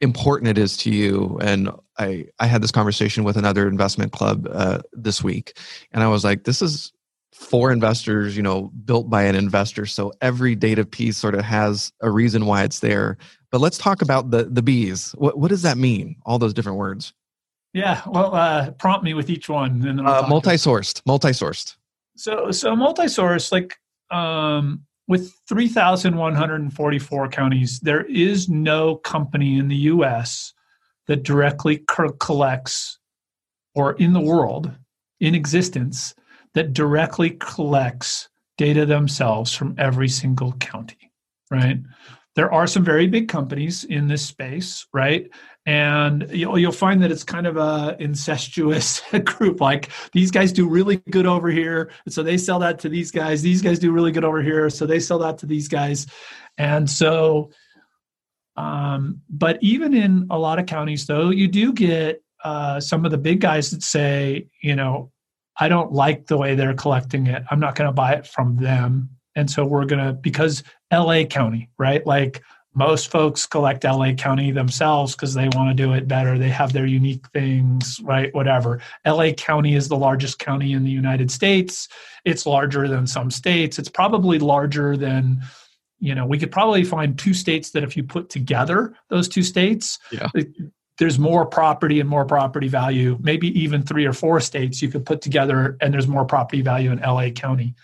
important 0.00 0.48
it 0.48 0.56
is 0.56 0.76
to 0.76 0.90
you 0.90 1.38
and 1.42 1.70
i 1.98 2.26
i 2.38 2.46
had 2.46 2.62
this 2.62 2.70
conversation 2.70 3.22
with 3.22 3.36
another 3.36 3.68
investment 3.68 4.12
club 4.12 4.48
uh, 4.50 4.80
this 4.92 5.22
week 5.22 5.58
and 5.92 6.02
i 6.02 6.08
was 6.08 6.24
like 6.24 6.44
this 6.44 6.62
is 6.62 6.92
for 7.40 7.72
investors 7.72 8.36
you 8.36 8.42
know 8.42 8.70
built 8.84 9.08
by 9.08 9.22
an 9.22 9.34
investor. 9.34 9.86
So 9.86 10.12
every 10.20 10.54
data 10.54 10.84
piece 10.84 11.16
sort 11.16 11.34
of 11.34 11.40
has 11.40 11.90
a 12.00 12.10
reason 12.10 12.44
why 12.44 12.64
it's 12.64 12.80
there. 12.80 13.16
But 13.50 13.60
let's 13.60 13.78
talk 13.78 14.02
about 14.02 14.30
the 14.30 14.44
the 14.44 14.62
bees. 14.62 15.12
What, 15.16 15.38
what 15.38 15.48
does 15.48 15.62
that 15.62 15.78
mean? 15.78 16.16
All 16.26 16.38
those 16.38 16.54
different 16.54 16.78
words. 16.78 17.14
Yeah 17.72 18.02
well 18.06 18.34
uh, 18.34 18.72
prompt 18.72 19.04
me 19.04 19.14
with 19.14 19.30
each 19.30 19.48
one 19.48 19.86
and 19.86 20.00
uh, 20.06 20.26
multi-sourced 20.28 21.02
multi-sourced. 21.06 21.76
So 22.16 22.50
so 22.50 22.76
multi-sourced, 22.76 23.50
like 23.50 23.76
um 24.10 24.82
with 25.08 25.32
3,144 25.48 27.28
counties, 27.30 27.80
there 27.80 28.04
is 28.04 28.48
no 28.48 28.94
company 28.96 29.58
in 29.58 29.66
the 29.66 29.76
US 29.76 30.52
that 31.08 31.24
directly 31.24 31.82
collects, 32.20 32.98
or 33.74 33.94
in 33.94 34.12
the 34.12 34.20
world, 34.20 34.70
in 35.18 35.34
existence, 35.34 36.14
that 36.54 36.72
directly 36.72 37.30
collects 37.30 38.28
data 38.58 38.84
themselves 38.84 39.54
from 39.54 39.74
every 39.78 40.08
single 40.08 40.52
county, 40.54 41.12
right? 41.50 41.78
There 42.36 42.52
are 42.52 42.66
some 42.66 42.84
very 42.84 43.06
big 43.06 43.28
companies 43.28 43.84
in 43.84 44.06
this 44.06 44.24
space, 44.24 44.86
right? 44.92 45.30
and 45.66 46.26
you'll, 46.30 46.72
find 46.72 47.02
that 47.02 47.12
it's 47.12 47.24
kind 47.24 47.46
of 47.46 47.56
a 47.56 47.96
incestuous 47.98 49.02
group 49.24 49.60
like 49.60 49.90
these 50.12 50.30
guys 50.30 50.52
do 50.52 50.68
really 50.68 50.96
good 51.10 51.26
over 51.26 51.48
here 51.48 51.90
so 52.08 52.22
they 52.22 52.38
sell 52.38 52.58
that 52.58 52.78
to 52.78 52.88
these 52.88 53.10
guys 53.10 53.42
these 53.42 53.60
guys 53.60 53.78
do 53.78 53.92
really 53.92 54.12
good 54.12 54.24
over 54.24 54.40
here 54.42 54.70
so 54.70 54.86
they 54.86 55.00
sell 55.00 55.18
that 55.18 55.36
to 55.38 55.46
these 55.46 55.68
guys 55.68 56.06
and 56.58 56.88
so 56.88 57.50
um, 58.56 59.20
but 59.28 59.58
even 59.60 59.94
in 59.94 60.26
a 60.30 60.38
lot 60.38 60.58
of 60.58 60.66
counties 60.66 61.06
though 61.06 61.30
you 61.30 61.48
do 61.48 61.72
get 61.72 62.22
uh, 62.44 62.80
some 62.80 63.04
of 63.04 63.10
the 63.10 63.18
big 63.18 63.40
guys 63.40 63.70
that 63.70 63.82
say 63.82 64.46
you 64.62 64.74
know 64.74 65.10
i 65.58 65.68
don't 65.68 65.92
like 65.92 66.26
the 66.26 66.36
way 66.36 66.54
they're 66.54 66.74
collecting 66.74 67.26
it 67.26 67.42
i'm 67.50 67.60
not 67.60 67.74
going 67.74 67.88
to 67.88 67.92
buy 67.92 68.12
it 68.12 68.26
from 68.26 68.56
them 68.56 69.08
and 69.34 69.50
so 69.50 69.64
we're 69.64 69.84
going 69.84 70.04
to 70.04 70.12
because 70.12 70.62
la 70.92 71.22
county 71.24 71.68
right 71.78 72.06
like 72.06 72.42
most 72.74 73.10
folks 73.10 73.46
collect 73.46 73.84
LA 73.84 74.12
County 74.12 74.52
themselves 74.52 75.16
because 75.16 75.34
they 75.34 75.48
want 75.48 75.76
to 75.76 75.82
do 75.82 75.92
it 75.92 76.06
better. 76.06 76.38
They 76.38 76.50
have 76.50 76.72
their 76.72 76.86
unique 76.86 77.26
things, 77.32 78.00
right? 78.04 78.32
Whatever. 78.32 78.80
LA 79.04 79.32
County 79.32 79.74
is 79.74 79.88
the 79.88 79.96
largest 79.96 80.38
county 80.38 80.72
in 80.72 80.84
the 80.84 80.90
United 80.90 81.30
States. 81.30 81.88
It's 82.24 82.46
larger 82.46 82.86
than 82.86 83.06
some 83.06 83.30
states. 83.30 83.78
It's 83.78 83.88
probably 83.88 84.38
larger 84.38 84.96
than, 84.96 85.42
you 85.98 86.14
know, 86.14 86.26
we 86.26 86.38
could 86.38 86.52
probably 86.52 86.84
find 86.84 87.18
two 87.18 87.34
states 87.34 87.70
that 87.72 87.82
if 87.82 87.96
you 87.96 88.04
put 88.04 88.28
together 88.28 88.94
those 89.08 89.28
two 89.28 89.42
states, 89.42 89.98
yeah. 90.12 90.28
There's 91.00 91.18
more 91.18 91.46
property 91.46 91.98
and 91.98 92.06
more 92.08 92.26
property 92.26 92.68
value, 92.68 93.16
maybe 93.22 93.58
even 93.58 93.82
three 93.82 94.04
or 94.04 94.12
four 94.12 94.38
states 94.38 94.82
you 94.82 94.90
could 94.90 95.06
put 95.06 95.22
together, 95.22 95.78
and 95.80 95.94
there's 95.94 96.06
more 96.06 96.26
property 96.26 96.60
value 96.60 96.92
in 96.92 97.00
LA 97.00 97.30
County. 97.30 97.74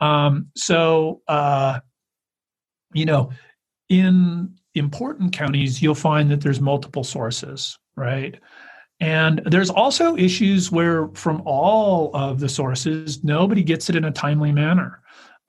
Um, 0.00 0.46
so, 0.54 1.22
uh, 1.26 1.80
you 2.94 3.04
know, 3.04 3.30
in 3.88 4.54
important 4.76 5.32
counties, 5.32 5.82
you'll 5.82 5.96
find 5.96 6.30
that 6.30 6.40
there's 6.40 6.60
multiple 6.60 7.02
sources, 7.02 7.76
right? 7.96 8.38
And 9.00 9.42
there's 9.44 9.68
also 9.68 10.16
issues 10.16 10.70
where, 10.70 11.08
from 11.14 11.42
all 11.44 12.14
of 12.14 12.38
the 12.38 12.48
sources, 12.48 13.24
nobody 13.24 13.64
gets 13.64 13.90
it 13.90 13.96
in 13.96 14.04
a 14.04 14.12
timely 14.12 14.52
manner. 14.52 15.02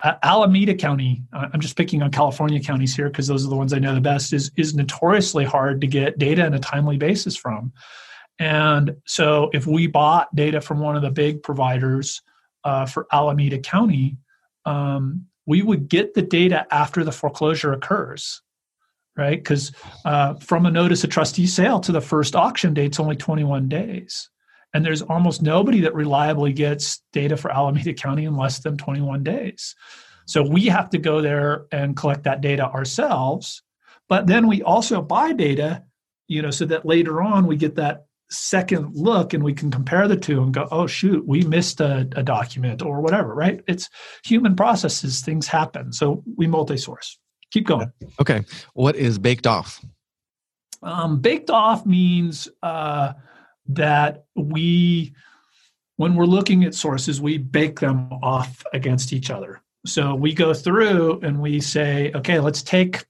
Uh, 0.03 0.13
Alameda 0.21 0.75
County, 0.75 1.23
I'm 1.33 1.59
just 1.59 1.75
picking 1.75 2.03
on 2.03 2.11
California 2.11 2.59
counties 2.59 2.95
here 2.95 3.09
because 3.09 3.27
those 3.27 3.45
are 3.45 3.49
the 3.49 3.55
ones 3.55 3.73
I 3.73 3.79
know 3.79 3.95
the 3.95 4.01
best, 4.01 4.31
is, 4.31 4.51
is 4.55 4.75
notoriously 4.75 5.43
hard 5.43 5.81
to 5.81 5.87
get 5.87 6.19
data 6.19 6.45
in 6.45 6.53
a 6.53 6.59
timely 6.59 6.97
basis 6.97 7.35
from. 7.35 7.73
And 8.39 8.95
so 9.05 9.49
if 9.53 9.65
we 9.65 9.87
bought 9.87 10.33
data 10.35 10.61
from 10.61 10.79
one 10.79 10.95
of 10.95 11.01
the 11.01 11.09
big 11.09 11.41
providers 11.41 12.21
uh, 12.63 12.85
for 12.85 13.07
Alameda 13.11 13.57
County, 13.57 14.17
um, 14.65 15.25
we 15.47 15.63
would 15.63 15.89
get 15.89 16.13
the 16.13 16.21
data 16.21 16.67
after 16.71 17.03
the 17.03 17.11
foreclosure 17.11 17.73
occurs, 17.73 18.41
right? 19.15 19.39
Because 19.39 19.71
uh, 20.05 20.35
from 20.35 20.67
a 20.67 20.71
notice 20.71 21.03
of 21.03 21.09
trustee 21.09 21.47
sale 21.47 21.79
to 21.79 21.91
the 21.91 22.01
first 22.01 22.35
auction 22.35 22.75
date, 22.75 22.87
it's 22.87 22.99
only 22.99 23.15
21 23.15 23.67
days. 23.67 24.29
And 24.73 24.85
there's 24.85 25.01
almost 25.01 25.41
nobody 25.41 25.81
that 25.81 25.93
reliably 25.93 26.53
gets 26.53 27.01
data 27.13 27.37
for 27.37 27.51
Alameda 27.51 27.93
County 27.93 28.25
in 28.25 28.35
less 28.35 28.59
than 28.59 28.77
21 28.77 29.23
days. 29.23 29.75
So 30.25 30.43
we 30.43 30.65
have 30.65 30.89
to 30.89 30.97
go 30.97 31.21
there 31.21 31.65
and 31.71 31.95
collect 31.95 32.23
that 32.23 32.41
data 32.41 32.65
ourselves. 32.65 33.63
But 34.09 34.27
then 34.27 34.47
we 34.47 34.61
also 34.61 35.01
buy 35.01 35.33
data, 35.33 35.83
you 36.27 36.41
know, 36.41 36.51
so 36.51 36.65
that 36.65 36.85
later 36.85 37.21
on 37.21 37.47
we 37.47 37.55
get 37.55 37.75
that 37.75 38.07
second 38.29 38.93
look 38.93 39.33
and 39.33 39.43
we 39.43 39.53
can 39.53 39.71
compare 39.71 40.07
the 40.07 40.17
two 40.17 40.43
and 40.43 40.53
go, 40.53 40.67
oh, 40.69 40.85
shoot, 40.85 41.25
we 41.25 41.43
missed 41.43 41.79
a, 41.79 42.07
a 42.15 42.23
document 42.23 42.81
or 42.81 43.01
whatever, 43.01 43.33
right? 43.33 43.61
It's 43.67 43.89
human 44.23 44.55
processes, 44.55 45.21
things 45.21 45.47
happen. 45.47 45.93
So 45.93 46.23
we 46.35 46.45
multi 46.47 46.77
source. 46.77 47.17
Keep 47.51 47.67
going. 47.67 47.91
Okay. 48.19 48.43
What 48.73 48.97
is 48.97 49.17
baked 49.17 49.47
off? 49.47 49.83
Um, 50.83 51.19
baked 51.21 51.49
off 51.49 51.85
means 51.85 52.49
uh, 52.61 53.13
that 53.69 54.25
we, 54.35 55.13
when 55.97 56.15
we're 56.15 56.25
looking 56.25 56.63
at 56.63 56.75
sources, 56.75 57.21
we 57.21 57.37
bake 57.37 57.79
them 57.79 58.11
off 58.21 58.63
against 58.73 59.13
each 59.13 59.29
other. 59.29 59.61
So 59.85 60.15
we 60.15 60.33
go 60.33 60.53
through 60.53 61.21
and 61.21 61.41
we 61.41 61.61
say, 61.61 62.11
okay, 62.13 62.39
let's 62.39 62.61
take 62.61 63.05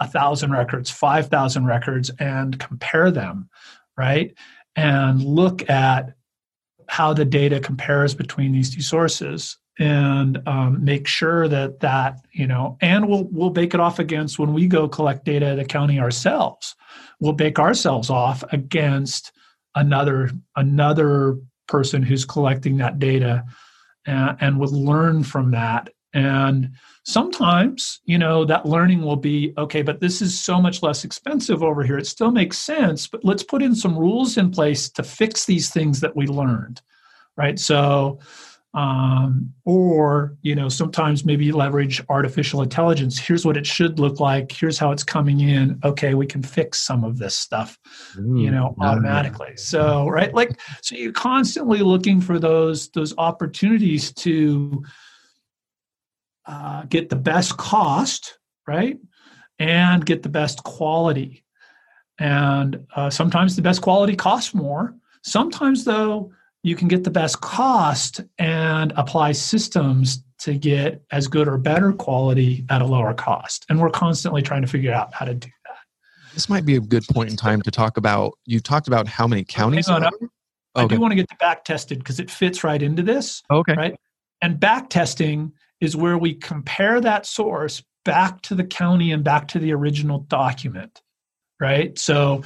a 0.00 0.06
thousand 0.06 0.52
records, 0.52 0.90
5,000 0.90 1.66
records, 1.66 2.10
and 2.18 2.58
compare 2.58 3.10
them 3.10 3.48
right? 3.96 4.34
And 4.76 5.22
look 5.22 5.68
at 5.70 6.14
how 6.88 7.14
the 7.14 7.24
data 7.24 7.60
compares 7.60 8.14
between 8.14 8.52
these 8.52 8.74
two 8.74 8.82
sources 8.82 9.56
and 9.78 10.46
um, 10.46 10.84
make 10.84 11.06
sure 11.06 11.48
that 11.48 11.80
that 11.80 12.24
you 12.32 12.46
know 12.46 12.76
and 12.80 13.08
we'll 13.08 13.24
we'll 13.32 13.50
bake 13.50 13.74
it 13.74 13.80
off 13.80 13.98
against 13.98 14.38
when 14.38 14.52
we 14.52 14.68
go 14.68 14.88
collect 14.88 15.24
data 15.24 15.46
at 15.46 15.56
the 15.56 15.64
county 15.64 15.98
ourselves 15.98 16.76
we'll 17.18 17.32
bake 17.32 17.58
ourselves 17.58 18.08
off 18.08 18.44
against 18.52 19.32
another 19.74 20.30
another 20.56 21.38
person 21.66 22.02
who's 22.02 22.24
collecting 22.24 22.76
that 22.76 22.98
data 22.98 23.44
and, 24.06 24.36
and 24.40 24.60
we'll 24.60 24.70
learn 24.70 25.22
from 25.22 25.50
that 25.50 25.90
and 26.14 26.70
sometimes, 27.04 28.00
you 28.04 28.18
know, 28.18 28.44
that 28.44 28.66
learning 28.66 29.02
will 29.02 29.16
be 29.16 29.52
okay, 29.58 29.82
but 29.82 30.00
this 30.00 30.22
is 30.22 30.40
so 30.40 30.60
much 30.60 30.82
less 30.82 31.04
expensive 31.04 31.62
over 31.62 31.82
here. 31.82 31.98
It 31.98 32.06
still 32.06 32.30
makes 32.30 32.56
sense, 32.56 33.08
but 33.08 33.24
let's 33.24 33.42
put 33.42 33.62
in 33.62 33.74
some 33.74 33.98
rules 33.98 34.38
in 34.38 34.50
place 34.50 34.88
to 34.90 35.02
fix 35.02 35.44
these 35.44 35.70
things 35.70 36.00
that 36.00 36.14
we 36.14 36.26
learned, 36.26 36.80
right? 37.36 37.58
So, 37.58 38.20
um, 38.74 39.52
or 39.64 40.36
you 40.42 40.54
know 40.54 40.68
sometimes 40.68 41.24
maybe 41.24 41.52
leverage 41.52 42.02
artificial 42.08 42.60
intelligence 42.62 43.18
here's 43.18 43.46
what 43.46 43.56
it 43.56 43.66
should 43.66 43.98
look 43.98 44.18
like 44.18 44.50
here's 44.50 44.78
how 44.78 44.90
it's 44.90 45.04
coming 45.04 45.40
in 45.40 45.78
okay 45.84 46.14
we 46.14 46.26
can 46.26 46.42
fix 46.42 46.80
some 46.80 47.04
of 47.04 47.18
this 47.18 47.36
stuff 47.36 47.78
Ooh, 48.18 48.36
you 48.36 48.50
know 48.50 48.74
automatically 48.80 49.56
so 49.56 50.08
right 50.08 50.34
like 50.34 50.58
so 50.82 50.96
you're 50.96 51.12
constantly 51.12 51.78
looking 51.78 52.20
for 52.20 52.38
those 52.38 52.88
those 52.90 53.14
opportunities 53.16 54.12
to 54.12 54.82
uh, 56.46 56.82
get 56.88 57.08
the 57.08 57.16
best 57.16 57.56
cost, 57.56 58.38
right? 58.66 58.98
And 59.58 60.04
get 60.04 60.22
the 60.22 60.28
best 60.28 60.62
quality. 60.64 61.44
And 62.18 62.86
uh, 62.94 63.10
sometimes 63.10 63.56
the 63.56 63.62
best 63.62 63.82
quality 63.82 64.14
costs 64.14 64.54
more. 64.54 64.94
Sometimes, 65.22 65.84
though, 65.84 66.32
you 66.64 66.74
can 66.74 66.88
get 66.88 67.04
the 67.04 67.10
best 67.10 67.42
cost 67.42 68.22
and 68.38 68.92
apply 68.96 69.32
systems 69.32 70.24
to 70.38 70.54
get 70.54 71.04
as 71.12 71.28
good 71.28 71.46
or 71.46 71.58
better 71.58 71.92
quality 71.92 72.64
at 72.70 72.80
a 72.80 72.86
lower 72.86 73.12
cost. 73.12 73.66
And 73.68 73.78
we're 73.78 73.90
constantly 73.90 74.40
trying 74.40 74.62
to 74.62 74.66
figure 74.66 74.92
out 74.92 75.12
how 75.12 75.26
to 75.26 75.34
do 75.34 75.48
that. 75.66 75.76
This 76.32 76.48
might 76.48 76.64
be 76.64 76.76
a 76.76 76.80
good 76.80 77.04
point 77.12 77.30
in 77.30 77.36
time 77.36 77.60
to 77.62 77.70
talk 77.70 77.98
about. 77.98 78.32
You 78.46 78.60
talked 78.60 78.88
about 78.88 79.06
how 79.06 79.26
many 79.28 79.44
counties. 79.44 79.88
On, 79.88 80.04
I 80.74 80.86
do 80.86 80.98
want 80.98 81.12
to 81.12 81.16
get 81.16 81.28
the 81.28 81.36
back 81.38 81.64
tested 81.64 81.98
because 81.98 82.18
it 82.18 82.30
fits 82.30 82.64
right 82.64 82.82
into 82.82 83.02
this. 83.02 83.42
Okay. 83.50 83.74
Right. 83.74 83.96
And 84.40 84.58
back 84.58 84.88
testing 84.88 85.52
is 85.82 85.94
where 85.94 86.16
we 86.16 86.34
compare 86.34 86.98
that 87.02 87.26
source 87.26 87.82
back 88.06 88.40
to 88.42 88.54
the 88.54 88.64
county 88.64 89.12
and 89.12 89.22
back 89.22 89.48
to 89.48 89.58
the 89.58 89.72
original 89.72 90.18
document 90.18 91.00
right 91.60 91.98
so 91.98 92.42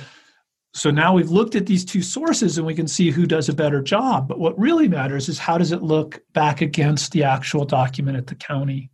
so 0.78 0.92
now 0.92 1.12
we've 1.12 1.30
looked 1.30 1.56
at 1.56 1.66
these 1.66 1.84
two 1.84 2.02
sources 2.02 2.56
and 2.56 2.66
we 2.66 2.74
can 2.74 2.86
see 2.86 3.10
who 3.10 3.26
does 3.26 3.48
a 3.48 3.52
better 3.52 3.82
job. 3.82 4.28
But 4.28 4.38
what 4.38 4.58
really 4.58 4.86
matters 4.86 5.28
is 5.28 5.36
how 5.36 5.58
does 5.58 5.72
it 5.72 5.82
look 5.82 6.20
back 6.34 6.60
against 6.60 7.10
the 7.10 7.24
actual 7.24 7.64
document 7.64 8.16
at 8.16 8.28
the 8.28 8.36
county? 8.36 8.90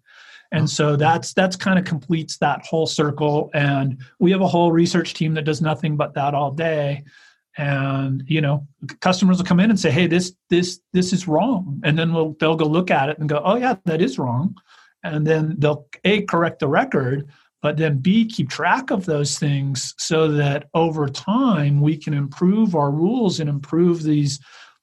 And 0.51 0.69
so 0.71 0.97
that's 0.97 1.35
that's 1.35 1.57
kind 1.57 1.79
of 1.79 1.85
completes 1.85 2.39
that 2.39 2.65
whole 2.65 2.87
circle. 2.87 3.51
And 3.53 4.01
we 4.19 4.31
have 4.31 4.41
a 4.41 4.49
whole 4.49 4.73
research 4.73 5.13
team 5.13 5.35
that 5.35 5.45
does 5.45 5.61
nothing 5.61 5.97
but 5.97 6.15
that 6.15 6.33
all 6.33 6.53
day. 6.53 7.05
And 7.59 8.25
you 8.27 8.41
know 8.41 8.67
customers 9.01 9.37
will 9.37 9.45
come 9.45 9.61
in 9.61 9.71
and 9.71 9.79
say 9.79 9.91
hey 9.91 10.07
this 10.07 10.35
this 10.49 10.81
this 10.95 11.13
is 11.13 11.29
wrong. 11.29 11.83
And 11.85 11.99
then 11.99 12.15
we'll 12.15 12.35
they'll 12.41 12.57
go 12.57 12.67
look 12.67 12.91
at 12.91 13.11
it 13.11 13.19
and 13.19 13.29
go 13.29 13.43
oh 13.45 13.57
yeah 13.57 13.77
that 13.85 14.01
is 14.01 14.19
wrong. 14.19 14.57
And 15.03 15.27
then 15.27 15.57
they'll 15.59 15.87
a 16.05 16.23
correct 16.23 16.61
the 16.61 16.69
record 16.69 17.29
but 17.65 17.79
then 17.79 17.97
b 17.99 18.27
keep 18.27 18.49
track 18.51 18.91
of 18.91 19.07
those 19.07 19.39
things 19.39 19.95
so 19.99 20.29
that 20.29 20.69
over 20.75 21.09
time 21.09 21.81
we 21.81 21.97
can 21.97 22.13
improve 22.13 22.77
our 22.77 22.91
rules 22.91 23.41
and 23.41 23.49
improve 23.49 24.03
these 24.03 24.39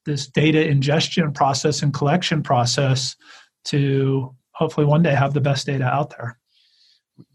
this 0.05 0.27
data 0.27 0.67
ingestion 0.67 1.31
process 1.31 1.83
and 1.83 1.93
collection 1.93 2.41
process 2.41 3.15
to 3.63 4.35
hopefully 4.53 4.85
one 4.85 5.03
day 5.03 5.13
have 5.13 5.35
the 5.35 5.39
best 5.39 5.67
data 5.67 5.85
out 5.85 6.09
there 6.09 6.39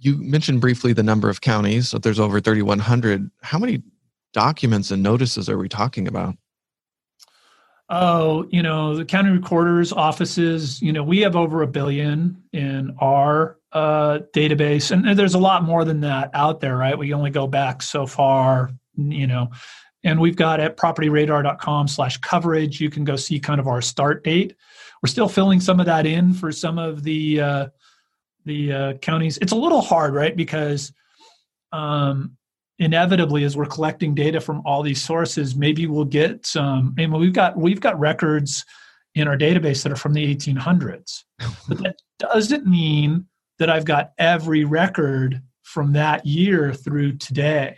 you 0.01 0.16
mentioned 0.18 0.61
briefly 0.61 0.92
the 0.92 1.03
number 1.03 1.30
of 1.30 1.40
counties 1.40 1.88
so 1.88 1.99
there's 1.99 2.20
over 2.20 2.40
3100 2.40 3.30
how 3.42 3.59
many 3.59 3.82
documents 4.36 4.90
and 4.90 5.03
notices 5.03 5.49
are 5.49 5.57
we 5.57 5.66
talking 5.66 6.07
about? 6.07 6.36
Oh, 7.89 8.47
you 8.51 8.62
know, 8.62 8.97
the 8.97 9.05
county 9.05 9.30
recorder's 9.30 9.93
offices, 9.93 10.82
you 10.82 10.93
know, 10.93 11.05
we 11.05 11.20
have 11.20 11.37
over 11.37 11.62
a 11.62 11.68
billion 11.68 12.43
in 12.53 12.97
our 12.99 13.59
uh, 13.70 14.20
database. 14.34 14.91
And, 14.91 15.16
there's 15.16 15.34
a 15.34 15.39
lot 15.39 15.62
more 15.62 15.84
than 15.84 16.01
that 16.01 16.30
out 16.34 16.61
there, 16.61 16.76
right? 16.76 16.99
We 16.99 17.12
only 17.12 17.30
go 17.30 17.47
back 17.47 17.82
so 17.82 18.07
far, 18.07 18.72
you 18.97 19.28
know. 19.28 19.51
And 20.03 20.20
we've 20.20 20.37
got 20.37 20.61
at 20.61 20.76
propertyradar.com 20.76 21.89
slash 21.89 22.16
coverage, 22.18 22.80
you 22.80 22.91
can 22.91 23.05
go 23.05 23.16
see 23.16 23.39
kind 23.39 23.61
of 23.61 23.68
our 23.68 23.82
start 23.82 24.24
date. 24.24 24.55
We're 25.03 25.09
still 25.09 25.28
filling 25.28 25.61
some 25.61 25.78
of 25.78 25.87
that 25.87 26.07
in 26.07 26.32
for 26.32 26.51
some 26.51 26.78
of 26.78 27.03
the 27.03 27.41
uh, 27.41 27.66
the 28.45 28.72
uh, 28.72 28.93
counties. 28.95 29.39
It's 29.39 29.53
a 29.53 29.57
little 29.57 29.80
hard, 29.80 30.14
right? 30.14 30.34
Because 30.34 30.93
um, 31.72 32.37
inevitably 32.79 33.45
as 33.45 33.57
we're 33.57 33.66
collecting 33.66 34.14
data 34.14 34.41
from 34.41 34.62
all 34.66 34.83
these 34.83 35.03
sources 35.03 35.57
maybe 35.57 35.87
we'll 35.87 36.05
get 36.05 36.45
some 36.45 36.95
I 36.99 37.07
mean, 37.07 37.18
we've 37.18 37.33
got 37.33 37.57
we've 37.57 37.81
got 37.81 37.99
records 37.99 38.64
in 39.14 39.29
our 39.29 39.37
database 39.37 39.83
that 39.83 39.93
are 39.93 39.97
from 39.97 40.12
the 40.12 40.35
1800s 40.35 41.24
but 41.68 41.79
that 41.79 41.97
doesn't 42.18 42.66
mean 42.66 43.27
that 43.59 43.70
i've 43.70 43.87
got 43.87 44.12
every 44.18 44.64
record 44.64 45.43
from 45.66 45.93
that 45.93 46.24
year 46.24 46.72
through 46.72 47.16
today. 47.16 47.77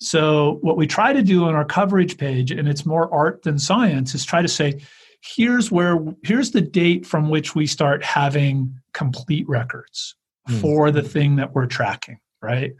So 0.00 0.58
what 0.60 0.76
we 0.76 0.88
try 0.88 1.12
to 1.12 1.22
do 1.22 1.44
on 1.44 1.54
our 1.54 1.64
coverage 1.64 2.18
page 2.18 2.50
and 2.50 2.68
it's 2.68 2.84
more 2.84 3.12
art 3.14 3.42
than 3.42 3.58
science 3.58 4.14
is 4.14 4.24
try 4.24 4.42
to 4.42 4.48
say 4.48 4.82
here's 5.22 5.70
where 5.70 5.98
here's 6.24 6.50
the 6.50 6.60
date 6.60 7.06
from 7.06 7.30
which 7.30 7.54
we 7.54 7.66
start 7.66 8.04
having 8.04 8.76
complete 8.92 9.48
records 9.48 10.16
mm. 10.48 10.60
for 10.60 10.90
the 10.90 11.00
thing 11.00 11.36
that 11.36 11.54
we're 11.54 11.66
tracking 11.66 12.18
right 12.42 12.74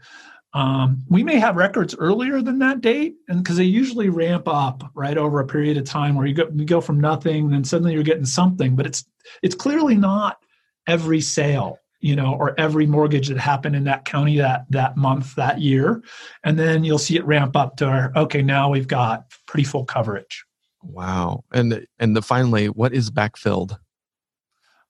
um, 0.53 1.03
we 1.09 1.23
may 1.23 1.39
have 1.39 1.55
records 1.55 1.95
earlier 1.95 2.41
than 2.41 2.59
that 2.59 2.81
date, 2.81 3.15
and 3.27 3.43
because 3.43 3.57
they 3.57 3.63
usually 3.63 4.09
ramp 4.09 4.47
up 4.47 4.83
right 4.93 5.17
over 5.17 5.39
a 5.39 5.47
period 5.47 5.77
of 5.77 5.85
time 5.85 6.15
where 6.15 6.27
you 6.27 6.35
go 6.35 6.47
you 6.53 6.65
go 6.65 6.79
from 6.79 6.99
nothing, 6.99 7.49
then 7.49 7.63
suddenly 7.63 7.93
you're 7.93 8.03
getting 8.03 8.25
something. 8.25 8.75
But 8.75 8.85
it's 8.85 9.03
it's 9.41 9.55
clearly 9.55 9.95
not 9.95 10.37
every 10.85 11.21
sale, 11.21 11.79
you 12.01 12.15
know, 12.15 12.35
or 12.35 12.53
every 12.59 12.85
mortgage 12.85 13.29
that 13.29 13.39
happened 13.39 13.75
in 13.75 13.85
that 13.85 14.05
county 14.05 14.37
that 14.37 14.65
that 14.69 14.95
month 14.95 15.33
that 15.35 15.59
year, 15.59 16.03
and 16.43 16.59
then 16.59 16.83
you'll 16.83 16.99
see 16.99 17.15
it 17.15 17.25
ramp 17.25 17.55
up 17.55 17.77
to 17.77 17.87
our 17.87 18.11
okay. 18.15 18.43
Now 18.43 18.69
we've 18.69 18.87
got 18.87 19.25
pretty 19.47 19.63
full 19.63 19.85
coverage. 19.85 20.45
Wow, 20.83 21.45
and 21.51 21.87
and 21.97 22.15
the 22.15 22.21
finally, 22.21 22.67
what 22.67 22.93
is 22.93 23.09
backfilled? 23.09 23.79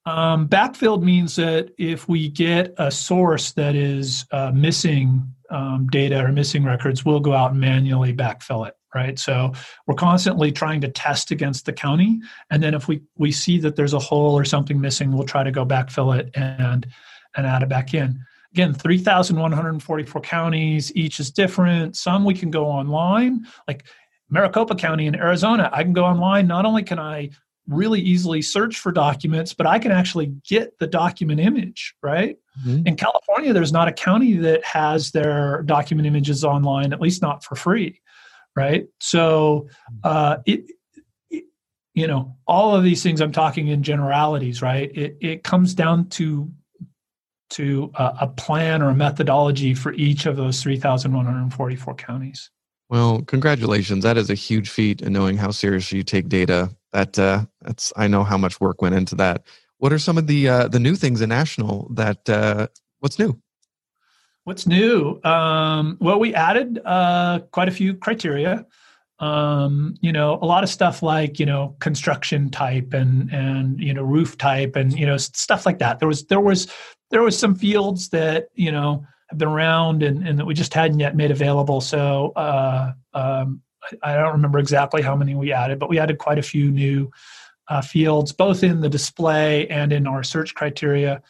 Um, 0.05 0.49
backfilled 0.49 1.01
means 1.03 1.37
that 1.37 1.71
if 1.77 2.09
we 2.09 2.27
get 2.27 2.73
a 2.77 2.91
source 2.91 3.53
that 3.53 3.75
is 3.75 4.25
uh, 4.31 4.51
missing 4.53 5.33
um, 5.53 5.87
data 5.87 6.23
or 6.23 6.31
missing 6.31 6.63
records, 6.63 7.05
we'll 7.05 7.19
go 7.19 7.33
out 7.33 7.51
and 7.51 7.59
manually 7.59 8.13
backfill 8.13 8.67
it. 8.67 8.75
Right. 8.93 9.17
So 9.17 9.51
we're 9.87 9.95
constantly 9.95 10.51
trying 10.51 10.81
to 10.81 10.87
test 10.87 11.31
against 11.31 11.65
the 11.65 11.73
county, 11.73 12.19
and 12.51 12.61
then 12.61 12.75
if 12.75 12.87
we 12.87 13.01
we 13.17 13.31
see 13.31 13.57
that 13.59 13.75
there's 13.75 13.93
a 13.93 13.99
hole 13.99 14.37
or 14.37 14.45
something 14.45 14.79
missing, 14.79 15.11
we'll 15.11 15.25
try 15.25 15.43
to 15.43 15.51
go 15.51 15.65
backfill 15.65 16.17
it 16.17 16.29
and 16.35 16.85
and 17.35 17.47
add 17.47 17.63
it 17.63 17.69
back 17.69 17.95
in. 17.95 18.23
Again, 18.53 18.71
3,144 18.75 20.21
counties, 20.21 20.95
each 20.95 21.19
is 21.19 21.31
different. 21.31 21.95
Some 21.95 22.23
we 22.23 22.35
can 22.35 22.51
go 22.51 22.67
online. 22.67 23.47
Like 23.67 23.85
Maricopa 24.29 24.75
County 24.75 25.07
in 25.07 25.15
Arizona, 25.15 25.71
I 25.73 25.81
can 25.81 25.93
go 25.93 26.05
online. 26.05 26.45
Not 26.45 26.63
only 26.63 26.83
can 26.83 26.99
I 26.99 27.31
really 27.67 28.01
easily 28.01 28.41
search 28.41 28.77
for 28.77 28.91
documents, 28.91 29.53
but 29.53 29.65
I 29.65 29.79
can 29.79 29.91
actually 29.91 30.33
get 30.47 30.77
the 30.79 30.87
document 30.87 31.39
image, 31.39 31.95
right? 32.03 32.37
Mm-hmm. 32.65 32.87
In 32.87 32.95
California, 32.95 33.53
there's 33.53 33.71
not 33.71 33.87
a 33.87 33.91
county 33.91 34.33
that 34.37 34.63
has 34.65 35.11
their 35.11 35.63
document 35.63 36.05
images 36.05 36.43
online, 36.43 36.93
at 36.93 37.01
least 37.01 37.21
not 37.21 37.43
for 37.43 37.55
free, 37.55 38.01
right? 38.55 38.87
So 38.99 39.69
uh, 40.03 40.37
it, 40.45 40.65
it, 41.29 41.45
you 41.93 42.07
know, 42.07 42.35
all 42.45 42.75
of 42.75 42.83
these 42.83 43.01
things 43.01 43.21
I'm 43.21 43.31
talking 43.31 43.67
in 43.67 43.83
generalities, 43.83 44.61
right? 44.61 44.91
It, 44.95 45.17
it 45.21 45.43
comes 45.43 45.73
down 45.73 46.09
to 46.09 46.51
to 47.51 47.91
a, 47.95 48.13
a 48.21 48.27
plan 48.27 48.81
or 48.81 48.89
a 48.89 48.95
methodology 48.95 49.75
for 49.75 49.93
each 49.93 50.25
of 50.25 50.35
those 50.35 50.63
3,144 50.63 51.93
counties. 51.95 52.49
Well, 52.89 53.21
congratulations. 53.21 54.03
That 54.03 54.17
is 54.17 54.29
a 54.31 54.35
huge 54.35 54.69
feat 54.69 55.01
in 55.01 55.13
knowing 55.13 55.37
how 55.37 55.51
seriously 55.51 55.99
you 55.99 56.03
take 56.03 56.29
data. 56.29 56.75
That 56.93 57.19
uh, 57.19 57.45
that's 57.61 57.91
I 57.97 58.07
know 58.07 58.23
how 58.23 58.37
much 58.37 58.61
work 58.61 58.81
went 58.81 58.95
into 58.95 59.15
that. 59.15 59.43
What 59.77 59.91
are 59.91 59.99
some 59.99 60.17
of 60.17 60.27
the 60.27 60.47
uh, 60.47 60.67
the 60.67 60.79
new 60.79 60.95
things 60.95 61.21
in 61.21 61.29
national 61.29 61.89
that 61.91 62.29
uh, 62.29 62.67
what's 62.99 63.19
new? 63.19 63.39
What's 64.45 64.67
new? 64.67 65.21
Um, 65.23 65.97
well, 65.99 66.19
we 66.19 66.33
added 66.33 66.79
uh, 66.85 67.39
quite 67.51 67.67
a 67.67 67.71
few 67.71 67.93
criteria. 67.93 68.65
Um, 69.19 69.95
you 70.01 70.11
know, 70.11 70.37
a 70.41 70.45
lot 70.45 70.63
of 70.63 70.69
stuff 70.69 71.01
like 71.01 71.39
you 71.39 71.45
know 71.45 71.75
construction 71.79 72.49
type 72.49 72.93
and 72.93 73.31
and 73.31 73.79
you 73.79 73.93
know 73.93 74.03
roof 74.03 74.37
type 74.37 74.75
and 74.75 74.97
you 74.97 75.05
know 75.05 75.17
stuff 75.17 75.65
like 75.65 75.79
that. 75.79 75.99
There 75.99 76.07
was 76.07 76.25
there 76.25 76.41
was 76.41 76.67
there 77.09 77.21
was 77.21 77.37
some 77.37 77.55
fields 77.55 78.09
that 78.09 78.47
you 78.53 78.71
know 78.71 79.05
have 79.29 79.39
been 79.39 79.47
around 79.47 80.03
and, 80.03 80.27
and 80.27 80.37
that 80.37 80.45
we 80.45 80.53
just 80.53 80.73
hadn't 80.73 80.99
yet 80.99 81.15
made 81.15 81.31
available. 81.31 81.81
So 81.81 82.33
uh, 82.35 82.91
um, 83.13 83.61
I, 84.01 84.15
don't 84.15 84.33
remember 84.33 84.59
exactly 84.59 85.01
how 85.01 85.15
many 85.15 85.35
we 85.35 85.51
added, 85.51 85.79
but 85.79 85.89
we 85.89 85.99
added 85.99 86.17
quite 86.17 86.39
a 86.39 86.43
few 86.43 86.71
new 86.71 87.11
uh, 87.67 87.81
fields, 87.81 88.31
both 88.31 88.63
in 88.63 88.81
the 88.81 88.89
display 88.89 89.67
and 89.67 89.93
in 89.93 90.07
our 90.07 90.23
search 90.23 90.55
criteria. 90.55 91.21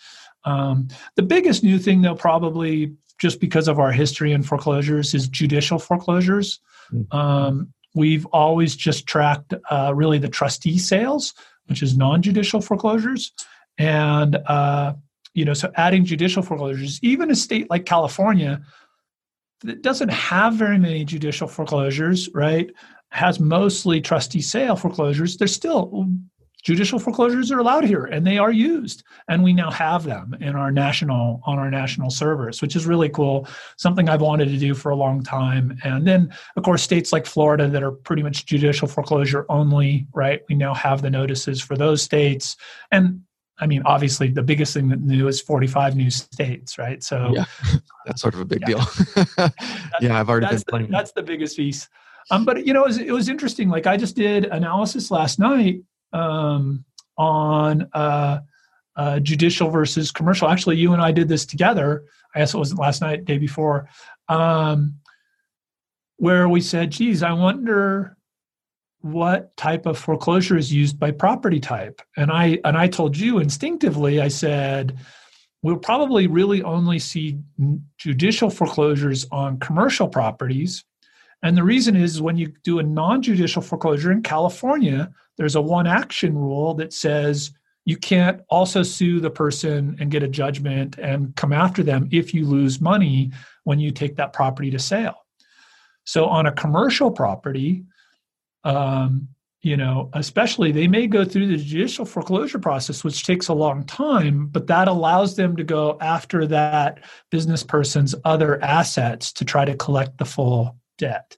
Um, 0.45 0.87
the 1.15 1.23
biggest 1.23 1.63
new 1.63 1.79
thing, 1.79 2.01
though, 2.01 2.15
probably 2.15 2.93
just 3.19 3.39
because 3.39 3.67
of 3.67 3.79
our 3.79 3.91
history 3.91 4.33
in 4.33 4.43
foreclosures, 4.43 5.13
is 5.13 5.27
judicial 5.27 5.79
foreclosures. 5.79 6.59
Mm-hmm. 6.91 7.15
Um, 7.15 7.73
we've 7.93 8.25
always 8.27 8.75
just 8.75 9.07
tracked 9.07 9.53
uh, 9.71 9.93
really 9.95 10.17
the 10.17 10.29
trustee 10.29 10.77
sales, 10.77 11.33
which 11.67 11.81
is 11.81 11.95
non-judicial 11.95 12.61
foreclosures, 12.61 13.31
and 13.77 14.35
uh, 14.47 14.93
you 15.33 15.45
know 15.45 15.53
so 15.53 15.71
adding 15.75 16.05
judicial 16.05 16.43
foreclosures 16.43 16.99
even 17.01 17.31
a 17.31 17.35
state 17.35 17.69
like 17.69 17.85
california 17.85 18.61
that 19.63 19.81
doesn't 19.81 20.09
have 20.09 20.53
very 20.53 20.77
many 20.77 21.03
judicial 21.05 21.47
foreclosures 21.47 22.29
right 22.33 22.71
has 23.11 23.39
mostly 23.39 24.01
trustee 24.01 24.41
sale 24.41 24.75
foreclosures 24.75 25.37
there's 25.37 25.53
still 25.53 26.07
judicial 26.63 26.97
foreclosures 26.97 27.51
are 27.51 27.59
allowed 27.59 27.83
here 27.83 28.05
and 28.05 28.25
they 28.25 28.37
are 28.37 28.51
used 28.51 29.03
and 29.27 29.43
we 29.43 29.53
now 29.53 29.69
have 29.69 30.03
them 30.05 30.35
in 30.39 30.55
our 30.55 30.71
national 30.71 31.41
on 31.45 31.59
our 31.59 31.69
national 31.69 32.09
servers 32.09 32.61
which 32.61 32.75
is 32.75 32.85
really 32.85 33.09
cool 33.09 33.47
something 33.77 34.09
i've 34.09 34.21
wanted 34.21 34.47
to 34.47 34.57
do 34.57 34.73
for 34.73 34.89
a 34.89 34.95
long 34.95 35.21
time. 35.21 35.77
And 35.83 36.07
then 36.07 36.33
of 36.55 36.63
course 36.63 36.81
states 36.81 37.11
like 37.11 37.25
florida 37.25 37.67
that 37.67 37.83
are 37.83 37.91
pretty 37.91 38.23
much 38.23 38.45
judicial 38.45 38.87
foreclosure 38.87 39.45
only 39.49 40.07
right 40.13 40.41
we 40.49 40.55
now 40.55 40.73
have 40.73 41.01
the 41.01 41.09
notices 41.09 41.61
for 41.61 41.75
those 41.75 42.01
states. 42.01 42.55
And 42.91 43.21
I 43.59 43.67
mean, 43.67 43.83
obviously, 43.85 44.29
the 44.29 44.41
biggest 44.41 44.73
thing 44.73 44.89
that 44.89 45.01
new 45.01 45.27
is 45.27 45.39
45 45.39 45.95
new 45.95 46.09
states, 46.09 46.77
right? 46.77 47.03
So 47.03 47.33
yeah, 47.35 47.45
that's 48.05 48.21
sort 48.21 48.33
of 48.33 48.39
a 48.39 48.45
big 48.45 48.61
yeah. 48.61 48.67
deal. 48.67 48.85
yeah, 50.01 50.19
I've 50.19 50.29
already 50.29 50.47
been 50.47 50.61
playing. 50.67 50.85
The, 50.87 50.91
that's 50.91 51.11
the 51.11 51.23
biggest 51.23 51.57
piece. 51.57 51.87
Um, 52.31 52.45
but 52.45 52.65
you 52.65 52.73
know, 52.73 52.83
it 52.83 52.87
was, 52.87 52.97
it 52.97 53.11
was, 53.11 53.29
interesting. 53.29 53.69
Like 53.69 53.85
I 53.85 53.97
just 53.97 54.15
did 54.15 54.45
analysis 54.45 55.11
last 55.11 55.39
night 55.39 55.81
um, 56.13 56.83
on 57.17 57.87
uh, 57.93 58.39
uh, 58.95 59.19
judicial 59.19 59.69
versus 59.69 60.11
commercial. 60.11 60.47
Actually, 60.47 60.77
you 60.77 60.93
and 60.93 61.01
I 61.01 61.11
did 61.11 61.27
this 61.27 61.45
together. 61.45 62.05
I 62.33 62.39
guess 62.39 62.53
it 62.53 62.57
wasn't 62.57 62.79
last 62.79 63.01
night, 63.01 63.25
day 63.25 63.37
before, 63.37 63.87
um, 64.29 64.95
where 66.17 66.49
we 66.49 66.61
said, 66.61 66.91
"Geez, 66.91 67.21
I 67.21 67.33
wonder." 67.33 68.17
What 69.03 69.55
type 69.57 69.85
of 69.85 69.97
foreclosure 69.99 70.57
is 70.57 70.71
used 70.71 70.97
by 70.97 71.11
property 71.11 71.59
type. 71.59 72.01
And 72.15 72.31
i 72.31 72.57
and 72.63 72.77
i 72.77 72.87
told 72.87 73.17
you 73.17 73.39
instinctively 73.39 74.21
i 74.21 74.29
said 74.29 74.97
we'll 75.61 75.77
probably 75.77 76.25
really 76.27 76.63
only 76.63 76.99
see 76.99 77.37
judicial 77.97 78.49
foreclosures 78.49 79.25
on 79.31 79.59
commercial 79.59 80.07
properties. 80.07 80.83
And 81.41 81.57
the 81.57 81.63
reason 81.63 81.95
is 81.97 82.21
when 82.21 82.37
you 82.37 82.53
do 82.63 82.79
a 82.79 82.83
non-judicial 82.83 83.61
foreclosure 83.61 84.11
in 84.11 84.23
california 84.23 85.11
there's 85.37 85.55
a 85.55 85.61
one 85.61 85.87
action 85.87 86.37
rule 86.37 86.73
that 86.75 86.93
says 86.93 87.51
you 87.85 87.97
can't 87.97 88.41
also 88.49 88.83
sue 88.83 89.19
the 89.19 89.29
person 89.29 89.97
and 89.99 90.11
get 90.11 90.23
a 90.23 90.27
judgment 90.29 90.97
and 90.97 91.35
come 91.35 91.51
after 91.51 91.83
them 91.83 92.07
if 92.11 92.33
you 92.33 92.45
lose 92.45 92.79
money 92.79 93.31
when 93.65 93.79
you 93.79 93.91
take 93.91 94.15
that 94.15 94.31
property 94.31 94.71
to 94.71 94.79
sale. 94.79 95.25
So 96.05 96.25
on 96.27 96.45
a 96.45 96.53
commercial 96.53 97.11
property 97.11 97.83
um, 98.63 99.27
you 99.61 99.77
know, 99.77 100.09
especially 100.13 100.73
they 100.73 100.87
may 100.87 101.07
go 101.07 101.23
through 101.23 101.47
the 101.47 101.57
judicial 101.57 102.03
foreclosure 102.03 102.59
process, 102.59 103.03
which 103.03 103.25
takes 103.25 103.47
a 103.47 103.53
long 103.53 103.85
time, 103.85 104.47
but 104.47 104.67
that 104.67 104.89
allows 104.89 105.37
them 105.37 105.55
to 105.55 105.63
go 105.63 105.97
after 106.01 106.45
that 106.47 106.99
business 107.31 107.63
person's 107.63 108.13
other 108.25 108.61
assets 108.61 109.31
to 109.31 109.45
try 109.45 109.63
to 109.63 109.75
collect 109.75 110.17
the 110.17 110.25
full 110.25 110.77
debt. 110.97 111.37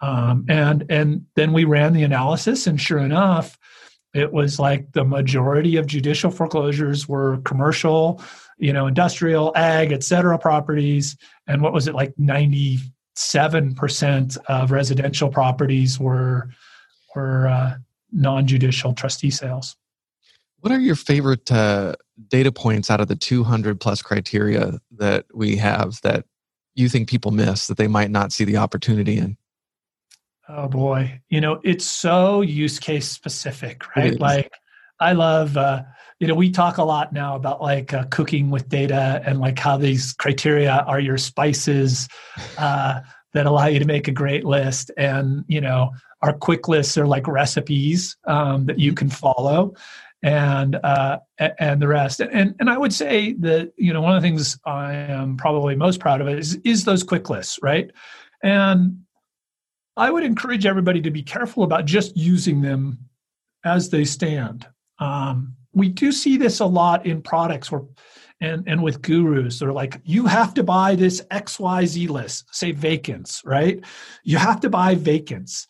Um, 0.00 0.46
and 0.48 0.86
and 0.88 1.26
then 1.36 1.52
we 1.52 1.64
ran 1.64 1.92
the 1.92 2.04
analysis, 2.04 2.66
and 2.66 2.80
sure 2.80 3.00
enough, 3.00 3.58
it 4.14 4.32
was 4.32 4.58
like 4.58 4.92
the 4.92 5.04
majority 5.04 5.76
of 5.76 5.86
judicial 5.86 6.30
foreclosures 6.30 7.06
were 7.06 7.42
commercial, 7.44 8.22
you 8.56 8.72
know, 8.72 8.86
industrial, 8.86 9.52
ag, 9.54 9.92
et 9.92 10.02
cetera, 10.02 10.38
properties. 10.38 11.18
And 11.46 11.60
what 11.60 11.74
was 11.74 11.86
it 11.86 11.94
like 11.94 12.14
ninety 12.16 12.78
7% 13.20 14.38
of 14.48 14.70
residential 14.70 15.28
properties 15.28 16.00
were 16.00 16.48
were 17.14 17.48
uh, 17.48 17.74
non-judicial 18.12 18.94
trustee 18.94 19.30
sales. 19.30 19.76
What 20.60 20.72
are 20.72 20.78
your 20.78 20.94
favorite 20.94 21.50
uh, 21.52 21.96
data 22.28 22.50
points 22.50 22.90
out 22.90 23.00
of 23.00 23.08
the 23.08 23.16
200 23.16 23.78
plus 23.78 24.00
criteria 24.00 24.78
that 24.92 25.26
we 25.34 25.56
have 25.56 26.00
that 26.02 26.24
you 26.74 26.88
think 26.88 27.08
people 27.08 27.30
miss 27.30 27.66
that 27.66 27.76
they 27.76 27.88
might 27.88 28.10
not 28.10 28.32
see 28.32 28.44
the 28.44 28.56
opportunity 28.56 29.18
in? 29.18 29.36
Oh 30.48 30.68
boy, 30.68 31.20
you 31.28 31.42
know 31.42 31.60
it's 31.62 31.84
so 31.84 32.40
use 32.40 32.78
case 32.78 33.08
specific, 33.08 33.94
right? 33.96 34.18
Like 34.18 34.50
I 34.98 35.12
love 35.12 35.58
uh, 35.58 35.82
you 36.20 36.26
know 36.26 36.34
we 36.34 36.50
talk 36.50 36.76
a 36.76 36.84
lot 36.84 37.12
now 37.12 37.34
about 37.34 37.62
like 37.62 37.92
uh, 37.94 38.04
cooking 38.10 38.50
with 38.50 38.68
data 38.68 39.22
and 39.24 39.40
like 39.40 39.58
how 39.58 39.76
these 39.76 40.12
criteria 40.12 40.84
are 40.86 41.00
your 41.00 41.18
spices 41.18 42.08
uh, 42.58 43.00
that 43.32 43.46
allow 43.46 43.66
you 43.66 43.78
to 43.78 43.86
make 43.86 44.06
a 44.06 44.12
great 44.12 44.44
list. 44.44 44.90
And 44.96 45.44
you 45.48 45.60
know 45.60 45.90
our 46.22 46.34
quick 46.34 46.68
lists 46.68 46.98
are 46.98 47.06
like 47.06 47.26
recipes 47.26 48.16
um, 48.26 48.66
that 48.66 48.78
you 48.78 48.92
can 48.92 49.08
follow 49.08 49.74
and 50.22 50.76
uh, 50.84 51.18
and 51.38 51.80
the 51.80 51.88
rest. 51.88 52.20
And 52.20 52.54
and 52.60 52.68
i 52.68 52.76
would 52.76 52.92
say 52.92 53.32
that 53.34 53.72
you 53.76 53.92
know 53.92 54.02
one 54.02 54.14
of 54.14 54.22
the 54.22 54.28
things 54.28 54.58
i 54.66 54.92
am 54.92 55.38
probably 55.38 55.74
most 55.74 56.00
proud 56.00 56.20
of 56.20 56.28
is 56.28 56.56
is 56.64 56.84
those 56.84 57.02
quick 57.02 57.30
lists 57.30 57.58
right? 57.62 57.90
And 58.42 59.00
i 59.96 60.10
would 60.10 60.22
encourage 60.22 60.66
everybody 60.66 61.00
to 61.00 61.10
be 61.10 61.22
careful 61.22 61.62
about 61.62 61.86
just 61.86 62.14
using 62.14 62.60
them 62.60 62.98
as 63.64 63.88
they 63.88 64.04
stand. 64.04 64.66
Um, 64.98 65.56
we 65.72 65.88
do 65.88 66.12
see 66.12 66.36
this 66.36 66.60
a 66.60 66.66
lot 66.66 67.06
in 67.06 67.22
products 67.22 67.70
where 67.70 67.82
and 68.40 68.66
and 68.66 68.82
with 68.82 69.02
gurus 69.02 69.58
they're 69.58 69.72
like 69.72 70.00
you 70.04 70.26
have 70.26 70.54
to 70.54 70.62
buy 70.62 70.94
this 70.94 71.20
xyz 71.30 72.08
list 72.08 72.46
say 72.54 72.72
vacants 72.72 73.42
right? 73.44 73.84
You 74.24 74.38
have 74.38 74.60
to 74.60 74.70
buy 74.70 74.94
vacants. 74.94 75.66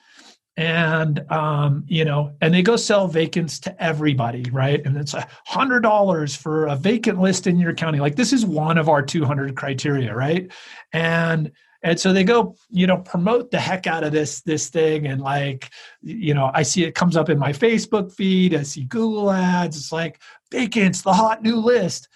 And 0.57 1.21
um, 1.31 1.85
you 1.87 2.05
know 2.05 2.35
and 2.41 2.53
they 2.53 2.63
go 2.63 2.77
sell 2.77 3.09
vacants 3.09 3.59
to 3.61 3.83
everybody 3.83 4.45
right? 4.53 4.85
And 4.85 4.97
it's 4.97 5.15
a 5.15 5.27
hundred 5.47 5.81
dollars 5.81 6.37
for 6.37 6.67
a 6.67 6.77
vacant 6.77 7.21
list 7.21 7.47
in 7.47 7.59
your 7.59 7.73
county. 7.73 7.99
Like 7.99 8.17
this 8.17 8.33
is 8.33 8.45
one 8.45 8.79
of 8.79 8.89
our 8.89 9.03
200 9.03 9.57
criteria 9.57 10.15
right? 10.15 10.51
And 10.93 11.53
and 11.83 11.99
so 11.99 12.13
they 12.13 12.25
go 12.25 12.55
you 12.69 12.87
know 12.87 12.99
promote 12.99 13.51
the 13.51 13.61
heck 13.61 13.87
out 13.87 14.05
of 14.05 14.13
this 14.13 14.43
this 14.43 14.69
thing. 14.69 15.07
And 15.07 15.21
like 15.21 15.71
you 16.03 16.35
know 16.35 16.51
i 16.55 16.63
see 16.63 16.85
it 16.85 16.95
comes 16.95 17.17
up 17.17 17.29
in 17.29 17.39
my 17.39 17.53
facebook 17.53 18.13
feed. 18.13 18.55
I 18.55 18.63
see 18.63 18.85
google 18.85 19.31
ads. 19.31 19.77
It's 19.77 19.93
like 19.93 20.21
vacants 20.51 21.03
the 21.03 21.13
hot 21.13 21.43
new 21.43 21.57
list. 21.57 22.09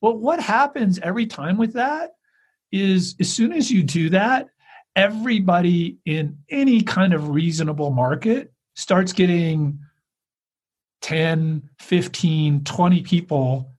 Well 0.00 0.16
what 0.16 0.40
happens 0.40 0.98
every 1.00 1.26
time 1.26 1.56
with 1.56 1.72
that 1.74 2.10
is 2.72 3.14
as 3.20 3.32
soon 3.32 3.52
as 3.52 3.70
you 3.70 3.82
do 3.82 4.10
that 4.10 4.48
everybody 4.96 5.98
in 6.06 6.38
any 6.48 6.82
kind 6.82 7.12
of 7.12 7.28
reasonable 7.28 7.90
market 7.90 8.52
starts 8.74 9.12
getting 9.12 9.78
10 11.02 11.68
15 11.80 12.64
20 12.64 13.02
people 13.02 13.72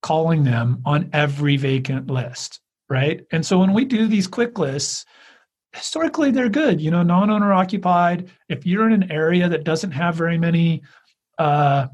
calling 0.00 0.44
them 0.44 0.80
on 0.86 1.10
every 1.12 1.56
vacant 1.56 2.08
list 2.08 2.61
right? 2.92 3.24
And 3.32 3.44
so 3.44 3.58
when 3.58 3.72
we 3.72 3.86
do 3.86 4.06
these 4.06 4.28
quick 4.28 4.58
lists, 4.58 5.06
historically 5.72 6.30
they're 6.30 6.50
good 6.50 6.80
you 6.80 6.90
know 6.90 7.02
non-owner 7.02 7.52
occupied 7.52 8.30
if 8.48 8.66
you're 8.66 8.86
in 8.86 8.92
an 8.92 9.10
area 9.10 9.48
that 9.48 9.64
doesn't 9.64 9.90
have 9.90 10.14
very 10.14 10.36
many 10.36 10.82
uh, 11.38 11.86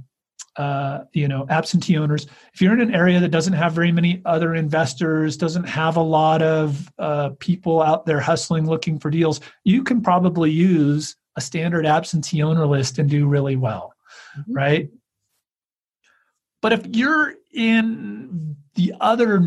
uh, 0.57 1.05
you 1.13 1.29
know 1.29 1.47
absentee 1.49 1.97
owners 1.97 2.27
if 2.53 2.61
you're 2.61 2.73
in 2.73 2.81
an 2.81 2.93
area 2.93 3.21
that 3.21 3.31
doesn't 3.31 3.53
have 3.53 3.73
very 3.73 3.93
many 3.93 4.21
other 4.25 4.57
investors 4.57 5.37
doesn't 5.37 5.65
have 5.65 5.97
a 5.97 6.03
lot 6.03 6.43
of 6.43 6.91
uh, 6.99 7.31
people 7.39 7.81
out 7.81 8.05
there 8.05 8.19
hustling 8.19 8.67
looking 8.67 8.99
for 8.99 9.11
deals 9.11 9.41
you 9.63 9.85
can 9.85 10.03
probably 10.03 10.51
use 10.51 11.15
a 11.37 11.41
standard 11.41 11.87
absentee 11.87 12.43
owner 12.43 12.67
list 12.67 12.99
and 12.99 13.09
do 13.09 13.29
really 13.29 13.55
well 13.55 13.95
mm-hmm. 14.37 14.53
right 14.53 14.91
but 16.61 16.73
if 16.73 16.85
you're 16.89 17.35
in 17.53 18.57
the 18.79 18.95
other 19.01 19.41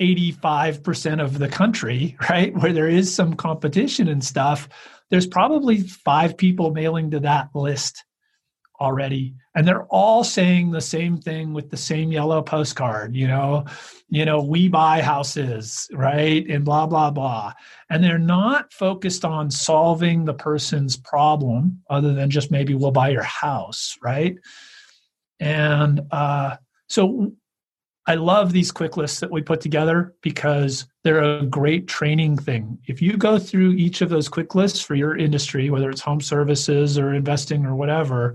85% 0.00 1.22
of 1.22 1.38
the 1.38 1.48
country, 1.48 2.16
right, 2.30 2.54
where 2.56 2.72
there 2.72 2.88
is 2.88 3.14
some 3.14 3.34
competition 3.34 4.08
and 4.08 4.24
stuff, 4.24 4.70
there's 5.10 5.26
probably 5.26 5.82
five 5.82 6.34
people 6.38 6.70
mailing 6.70 7.10
to 7.10 7.20
that 7.20 7.50
list 7.54 8.02
already. 8.80 9.34
And 9.54 9.68
they're 9.68 9.84
all 9.84 10.24
saying 10.24 10.70
the 10.70 10.80
same 10.80 11.18
thing 11.18 11.52
with 11.52 11.68
the 11.68 11.76
same 11.76 12.10
yellow 12.10 12.40
postcard 12.40 13.14
you 13.14 13.28
know 13.28 13.66
you 14.08 14.24
know 14.24 14.42
we 14.42 14.68
buy 14.68 15.02
houses 15.02 15.86
right 15.92 16.48
and 16.48 16.64
blah 16.64 16.86
blah 16.86 17.10
blah. 17.10 17.52
And 17.90 18.02
they're 18.02 18.18
not 18.18 18.72
focused 18.72 19.26
on 19.26 19.50
solving 19.50 20.24
the 20.24 20.32
person's 20.32 20.96
problem 20.96 21.82
other 21.90 22.14
than 22.14 22.30
just 22.30 22.50
maybe 22.50 22.74
we'll 22.74 22.90
buy 22.90 23.10
your 23.10 23.22
house 23.22 23.98
right? 24.02 24.38
And 25.38 26.00
uh, 26.10 26.56
so 26.88 27.32
I 28.06 28.14
love 28.14 28.52
these 28.52 28.72
quick 28.72 28.96
lists 28.96 29.20
that 29.20 29.30
we 29.30 29.42
put 29.42 29.60
together 29.60 30.14
because 30.22 30.86
they're 31.04 31.22
a 31.22 31.46
great 31.46 31.86
training 31.86 32.38
thing. 32.38 32.78
If 32.86 33.02
you 33.02 33.16
go 33.16 33.38
through 33.38 33.72
each 33.72 34.00
of 34.00 34.08
those 34.08 34.28
quick 34.28 34.54
lists 34.54 34.80
for 34.80 34.94
your 34.94 35.16
industry, 35.16 35.70
whether 35.70 35.90
it's 35.90 36.00
home 36.00 36.20
services 36.20 36.98
or 36.98 37.14
investing 37.14 37.66
or 37.66 37.76
whatever, 37.76 38.34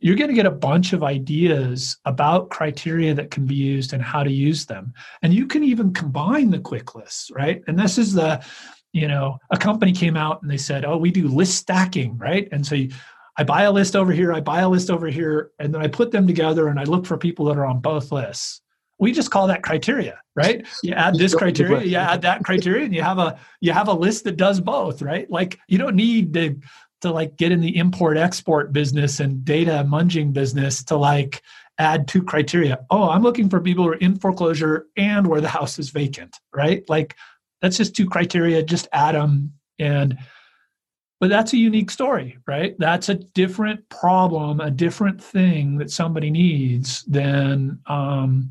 you're 0.00 0.16
going 0.16 0.28
to 0.28 0.34
get 0.34 0.46
a 0.46 0.50
bunch 0.50 0.92
of 0.92 1.02
ideas 1.02 1.96
about 2.04 2.50
criteria 2.50 3.14
that 3.14 3.30
can 3.30 3.46
be 3.46 3.54
used 3.54 3.92
and 3.92 4.02
how 4.02 4.22
to 4.22 4.30
use 4.30 4.66
them. 4.66 4.92
And 5.22 5.32
you 5.32 5.46
can 5.46 5.64
even 5.64 5.94
combine 5.94 6.50
the 6.50 6.58
quick 6.58 6.94
lists, 6.94 7.30
right? 7.30 7.62
And 7.66 7.78
this 7.78 7.96
is 7.96 8.12
the, 8.12 8.44
you 8.92 9.08
know, 9.08 9.38
a 9.50 9.56
company 9.56 9.92
came 9.92 10.16
out 10.16 10.42
and 10.42 10.50
they 10.50 10.58
said, 10.58 10.84
oh, 10.84 10.98
we 10.98 11.10
do 11.10 11.28
list 11.28 11.56
stacking, 11.56 12.18
right? 12.18 12.48
And 12.52 12.66
so 12.66 12.74
you, 12.74 12.90
I 13.38 13.44
buy 13.44 13.62
a 13.62 13.72
list 13.72 13.96
over 13.96 14.12
here, 14.12 14.32
I 14.32 14.40
buy 14.40 14.60
a 14.60 14.68
list 14.68 14.90
over 14.90 15.08
here, 15.08 15.50
and 15.58 15.72
then 15.72 15.82
I 15.82 15.88
put 15.88 16.10
them 16.10 16.26
together 16.26 16.68
and 16.68 16.80
I 16.80 16.84
look 16.84 17.06
for 17.06 17.16
people 17.16 17.46
that 17.46 17.58
are 17.58 17.66
on 17.66 17.80
both 17.80 18.12
lists. 18.12 18.62
We 18.98 19.12
just 19.12 19.30
call 19.30 19.46
that 19.48 19.62
criteria, 19.62 20.20
right? 20.34 20.66
You 20.82 20.94
add 20.94 21.16
this 21.16 21.34
criteria, 21.34 21.82
you 21.84 21.96
add 21.96 22.22
that 22.22 22.44
criteria, 22.44 22.84
and 22.84 22.94
you 22.94 23.02
have 23.02 23.18
a 23.18 23.38
you 23.60 23.72
have 23.72 23.88
a 23.88 23.92
list 23.92 24.24
that 24.24 24.36
does 24.36 24.60
both, 24.60 25.02
right? 25.02 25.30
Like 25.30 25.58
you 25.68 25.78
don't 25.78 25.96
need 25.96 26.32
to 26.34 26.56
to 27.02 27.10
like 27.10 27.36
get 27.36 27.52
in 27.52 27.60
the 27.60 27.76
import 27.76 28.16
export 28.16 28.72
business 28.72 29.20
and 29.20 29.44
data 29.44 29.86
munging 29.86 30.32
business 30.32 30.82
to 30.84 30.96
like 30.96 31.42
add 31.78 32.08
two 32.08 32.22
criteria. 32.22 32.84
Oh, 32.90 33.10
I'm 33.10 33.22
looking 33.22 33.50
for 33.50 33.60
people 33.60 33.84
who 33.84 33.90
are 33.90 33.96
in 33.96 34.16
foreclosure 34.16 34.86
and 34.96 35.26
where 35.26 35.42
the 35.42 35.48
house 35.48 35.78
is 35.78 35.90
vacant, 35.90 36.36
right? 36.54 36.82
Like 36.88 37.14
that's 37.60 37.76
just 37.76 37.94
two 37.94 38.08
criteria, 38.08 38.62
just 38.62 38.88
add 38.92 39.14
them 39.14 39.52
and 39.78 40.18
but 41.18 41.30
that's 41.30 41.54
a 41.54 41.56
unique 41.56 41.90
story, 41.90 42.38
right? 42.46 42.76
That's 42.78 43.08
a 43.08 43.14
different 43.14 43.88
problem, 43.88 44.60
a 44.60 44.70
different 44.70 45.22
thing 45.22 45.78
that 45.78 45.90
somebody 45.90 46.30
needs 46.30 47.04
than, 47.04 47.80
um, 47.86 48.50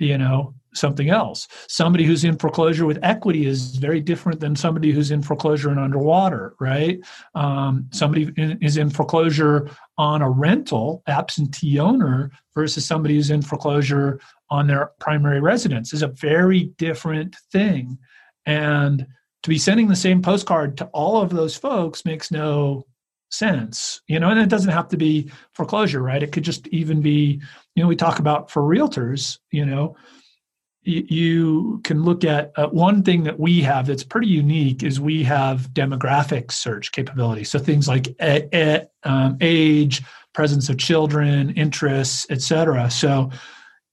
you 0.00 0.18
know, 0.18 0.54
something 0.74 1.10
else. 1.10 1.48
Somebody 1.68 2.04
who's 2.04 2.24
in 2.24 2.38
foreclosure 2.38 2.86
with 2.86 2.98
equity 3.02 3.46
is 3.46 3.76
very 3.76 4.00
different 4.00 4.40
than 4.40 4.56
somebody 4.56 4.92
who's 4.92 5.10
in 5.10 5.22
foreclosure 5.22 5.70
and 5.70 5.80
underwater, 5.80 6.54
right? 6.60 7.00
Um, 7.34 7.86
somebody 7.92 8.32
is 8.36 8.76
in 8.76 8.90
foreclosure 8.90 9.70
on 9.98 10.22
a 10.22 10.30
rental, 10.30 11.02
absentee 11.06 11.78
owner, 11.78 12.30
versus 12.54 12.86
somebody 12.86 13.14
who's 13.14 13.30
in 13.30 13.42
foreclosure 13.42 14.20
on 14.48 14.66
their 14.66 14.90
primary 14.98 15.40
residence 15.40 15.92
is 15.92 16.02
a 16.02 16.08
very 16.08 16.64
different 16.78 17.36
thing. 17.52 17.98
And 18.46 19.06
to 19.42 19.48
be 19.48 19.58
sending 19.58 19.88
the 19.88 19.96
same 19.96 20.22
postcard 20.22 20.76
to 20.78 20.86
all 20.86 21.20
of 21.20 21.30
those 21.30 21.56
folks 21.56 22.04
makes 22.04 22.30
no 22.30 22.86
sense 23.32 24.00
you 24.08 24.18
know 24.18 24.28
and 24.28 24.40
it 24.40 24.48
doesn't 24.48 24.72
have 24.72 24.88
to 24.88 24.96
be 24.96 25.30
foreclosure 25.54 26.02
right 26.02 26.22
it 26.22 26.32
could 26.32 26.42
just 26.42 26.66
even 26.68 27.00
be 27.00 27.40
you 27.80 27.84
know 27.84 27.88
we 27.88 27.96
talk 27.96 28.18
about 28.18 28.50
for 28.50 28.62
realtors 28.62 29.38
you 29.50 29.64
know 29.64 29.96
you, 30.82 31.04
you 31.08 31.80
can 31.84 32.02
look 32.02 32.24
at 32.24 32.52
uh, 32.56 32.68
one 32.68 33.02
thing 33.02 33.24
that 33.24 33.38
we 33.38 33.60
have 33.62 33.86
that's 33.86 34.04
pretty 34.04 34.28
unique 34.28 34.82
is 34.82 35.00
we 35.00 35.22
have 35.22 35.70
demographic 35.72 36.52
search 36.52 36.92
capability 36.92 37.44
so 37.44 37.58
things 37.58 37.88
like 37.88 38.08
um, 39.04 39.36
age 39.40 40.02
presence 40.32 40.68
of 40.68 40.78
children 40.78 41.50
interests 41.50 42.26
etc 42.30 42.90
so 42.90 43.30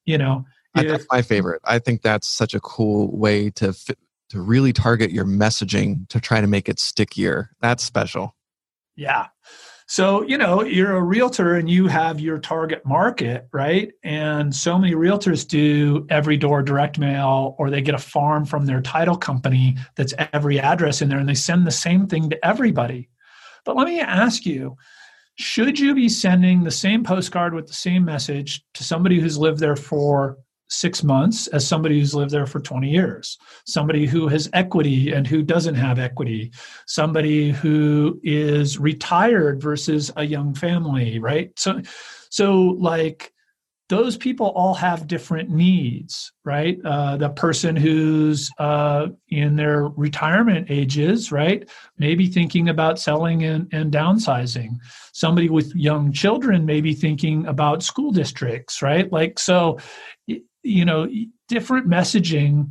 you 0.05 0.17
know 0.17 0.45
that's 0.75 1.05
my 1.11 1.21
favorite 1.21 1.61
i 1.63 1.79
think 1.79 2.01
that's 2.01 2.27
such 2.27 2.53
a 2.53 2.59
cool 2.59 3.15
way 3.15 3.49
to 3.49 3.73
fit, 3.73 3.97
to 4.29 4.41
really 4.41 4.73
target 4.73 5.11
your 5.11 5.25
messaging 5.25 6.07
to 6.09 6.19
try 6.19 6.41
to 6.41 6.47
make 6.47 6.67
it 6.67 6.79
stickier. 6.79 7.51
That's 7.61 7.83
special. 7.83 8.35
Yeah. 8.95 9.27
So, 9.89 10.21
you 10.23 10.37
know, 10.37 10.63
you're 10.63 10.97
a 10.97 11.01
realtor 11.01 11.55
and 11.55 11.69
you 11.69 11.87
have 11.87 12.19
your 12.19 12.39
target 12.39 12.85
market, 12.85 13.47
right? 13.53 13.89
And 14.03 14.53
so 14.53 14.77
many 14.77 14.93
realtors 14.93 15.47
do 15.47 16.05
every 16.09 16.35
door 16.35 16.61
direct 16.61 16.99
mail 16.99 17.55
or 17.57 17.69
they 17.69 17.81
get 17.81 17.95
a 17.95 17.99
farm 17.99 18.43
from 18.43 18.65
their 18.65 18.81
title 18.81 19.15
company 19.15 19.77
that's 19.95 20.13
every 20.33 20.59
address 20.59 21.01
in 21.01 21.07
there 21.07 21.19
and 21.19 21.29
they 21.29 21.33
send 21.33 21.65
the 21.65 21.71
same 21.71 22.05
thing 22.05 22.29
to 22.29 22.45
everybody. 22.45 23.07
But 23.63 23.77
let 23.77 23.87
me 23.87 24.01
ask 24.01 24.45
you, 24.45 24.75
should 25.35 25.79
you 25.79 25.95
be 25.95 26.09
sending 26.09 26.63
the 26.63 26.71
same 26.71 27.05
postcard 27.05 27.53
with 27.53 27.67
the 27.67 27.73
same 27.73 28.03
message 28.03 28.65
to 28.73 28.83
somebody 28.83 29.21
who's 29.21 29.37
lived 29.37 29.59
there 29.59 29.77
for 29.77 30.37
six 30.69 31.03
months 31.03 31.47
as 31.47 31.67
somebody 31.67 31.99
who's 31.99 32.15
lived 32.15 32.31
there 32.31 32.45
for 32.45 32.59
20 32.59 32.89
years, 32.89 33.37
somebody 33.65 34.05
who 34.05 34.27
has 34.27 34.49
equity 34.53 35.11
and 35.11 35.25
who 35.25 35.41
doesn't 35.41 35.75
have 35.75 35.99
equity, 35.99 36.51
somebody 36.85 37.51
who 37.51 38.19
is 38.23 38.77
retired 38.77 39.61
versus 39.61 40.11
a 40.17 40.23
young 40.23 40.53
family, 40.53 41.19
right? 41.19 41.51
So, 41.57 41.81
so 42.29 42.53
like 42.79 43.33
those 43.89 44.17
people 44.17 44.47
all 44.47 44.73
have 44.73 45.07
different 45.07 45.49
needs, 45.49 46.33
right? 46.43 46.77
Uh, 46.83 47.15
the 47.15 47.29
person 47.29 47.75
who's 47.75 48.51
uh, 48.59 49.07
in 49.29 49.55
their 49.55 49.85
retirement 49.87 50.67
ages, 50.69 51.31
right, 51.31 51.69
maybe 51.97 52.27
thinking 52.27 52.67
about 52.67 52.99
selling 52.99 53.43
and, 53.43 53.67
and 53.71 53.91
downsizing. 53.91 54.75
Somebody 55.13 55.49
with 55.49 55.73
young 55.73 56.11
children 56.11 56.65
may 56.65 56.81
be 56.81 56.93
thinking 56.93 57.45
about 57.45 57.81
school 57.81 58.11
districts, 58.11 58.81
right? 58.81 59.09
Like, 59.11 59.39
so 59.39 59.77
you 60.67 60.85
know 60.85 61.07
different 61.47 61.87
messaging 61.87 62.67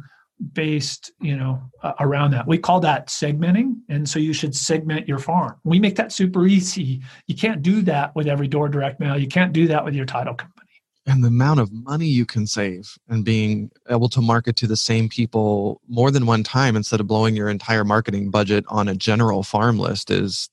based 0.53 1.13
you 1.21 1.37
know 1.37 1.61
uh, 1.83 1.93
around 2.01 2.33
that. 2.33 2.47
We 2.47 2.59
call 2.59 2.81
that 2.81 3.09
segmenting 3.09 3.77
and 3.89 4.09
so 4.09 4.19
you 4.19 4.33
should 4.33 4.55
segment 4.55 5.09
your 5.09 5.19
farm. 5.19 5.57
We 5.65 5.81
make 5.81 5.97
that 5.97 6.13
super 6.13 6.47
easy. 6.47 7.01
You 7.27 7.35
can't 7.35 7.63
do 7.63 7.83
that 7.83 8.15
with 8.15 8.27
every 8.27 8.49
door 8.49 8.69
direct 8.69 9.01
mail. 9.01 9.19
You 9.19 9.29
can't 9.29 9.53
do 9.53 9.67
that 9.69 9.85
with 9.85 9.95
your 9.95 10.07
title 10.07 10.35
company. 10.35 10.67
And 11.09 11.23
the 11.23 11.29
amount 11.29 11.61
of 11.61 11.73
money 11.73 12.07
you 12.07 12.27
can 12.27 12.49
save 12.49 12.99
and 13.09 13.25
being 13.25 13.71
able 13.89 14.09
to 14.09 14.21
market 14.21 14.57
to 14.57 14.67
the 14.67 14.77
same 14.77 15.09
people 15.09 15.81
more 15.89 16.11
than 16.11 16.27
one 16.27 16.43
time 16.43 16.75
instead 16.75 16.99
of 16.99 17.07
blowing 17.07 17.37
your 17.37 17.49
entire 17.49 17.85
marketing 17.85 18.31
budget 18.31 18.65
on 18.69 18.89
a 18.89 18.95
general 18.95 19.45
farm 19.45 19.79
list 19.79 20.11
is 20.11 20.51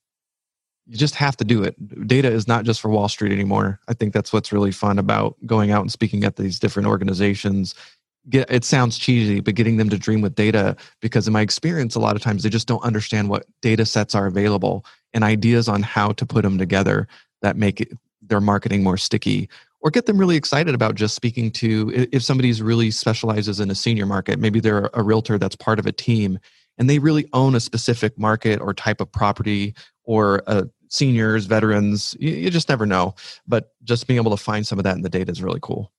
you 0.88 0.97
just 0.97 1.15
have 1.15 1.38
to 1.38 1.45
do 1.45 1.63
it. 1.63 2.07
Data 2.07 2.29
is 2.29 2.47
not 2.47 2.65
just 2.65 2.81
for 2.81 2.89
Wall 2.89 3.07
Street 3.07 3.31
anymore. 3.31 3.79
I 3.88 3.93
think 3.93 4.13
that's 4.13 4.34
what's 4.34 4.51
really 4.51 4.71
fun 4.71 4.99
about 4.99 5.36
going 5.45 5.71
out 5.71 5.81
and 5.81 5.91
speaking 5.91 6.23
at 6.23 6.36
these 6.36 6.59
different 6.59 6.88
organizations. 6.88 7.73
Get, 8.29 8.49
it 8.51 8.63
sounds 8.63 8.97
cheesy, 8.97 9.39
but 9.39 9.55
getting 9.55 9.77
them 9.77 9.89
to 9.89 9.97
dream 9.97 10.21
with 10.21 10.36
data 10.36 10.75
because 11.01 11.27
in 11.27 11.34
my 11.34 11.41
experience, 11.41 11.95
a 11.95 11.99
lot 11.99 12.15
of 12.15 12.21
times 12.21 12.43
they 12.43 12.49
just 12.49 12.67
don't 12.67 12.84
understand 12.84 13.29
what 13.29 13.45
data 13.61 13.86
sets 13.86 14.15
are 14.15 14.27
available 14.27 14.86
and 15.13 15.23
ideas 15.23 15.67
on 15.67 15.84
how 15.84 16.11
to 16.13 16.25
put 16.25 16.43
them 16.43 16.57
together 16.57 17.07
that 17.41 17.57
make 17.57 17.81
it, 17.81 17.91
their 18.21 18.41
marketing 18.41 18.84
more 18.84 18.97
sticky 18.97 19.49
or 19.81 19.91
get 19.91 20.05
them 20.05 20.17
really 20.17 20.38
excited 20.38 20.73
about 20.73 20.95
just 20.95 21.13
speaking 21.13 21.51
to 21.51 22.07
if 22.11 22.23
somebody's 22.23 22.61
really 22.61 22.89
specializes 22.89 23.59
in 23.59 23.69
a 23.69 23.75
senior 23.75 24.05
market 24.05 24.39
maybe 24.39 24.61
they're 24.61 24.89
a 24.93 25.03
realtor 25.03 25.38
that's 25.38 25.57
part 25.57 25.77
of 25.77 25.86
a 25.86 25.91
team 25.91 26.39
and 26.77 26.89
they 26.89 26.99
really 26.99 27.27
own 27.34 27.53
a 27.53 27.59
specific 27.59 28.17
market 28.17 28.59
or 28.61 28.73
type 28.73 29.01
of 29.01 29.11
property 29.11 29.75
or 30.03 30.43
uh, 30.47 30.63
seniors, 30.89 31.45
veterans. 31.45 32.15
You, 32.19 32.31
you, 32.31 32.49
just 32.49 32.69
never 32.69 32.85
know. 32.85 33.15
But 33.47 33.71
just 33.83 34.07
being 34.07 34.17
able 34.17 34.31
to 34.31 34.41
find 34.41 34.65
some 34.65 34.77
of 34.79 34.83
that 34.83 34.95
in 34.95 35.01
the 35.01 35.09
data 35.09 35.31
is 35.31 35.41
really 35.41 35.59
cool. 35.61 35.91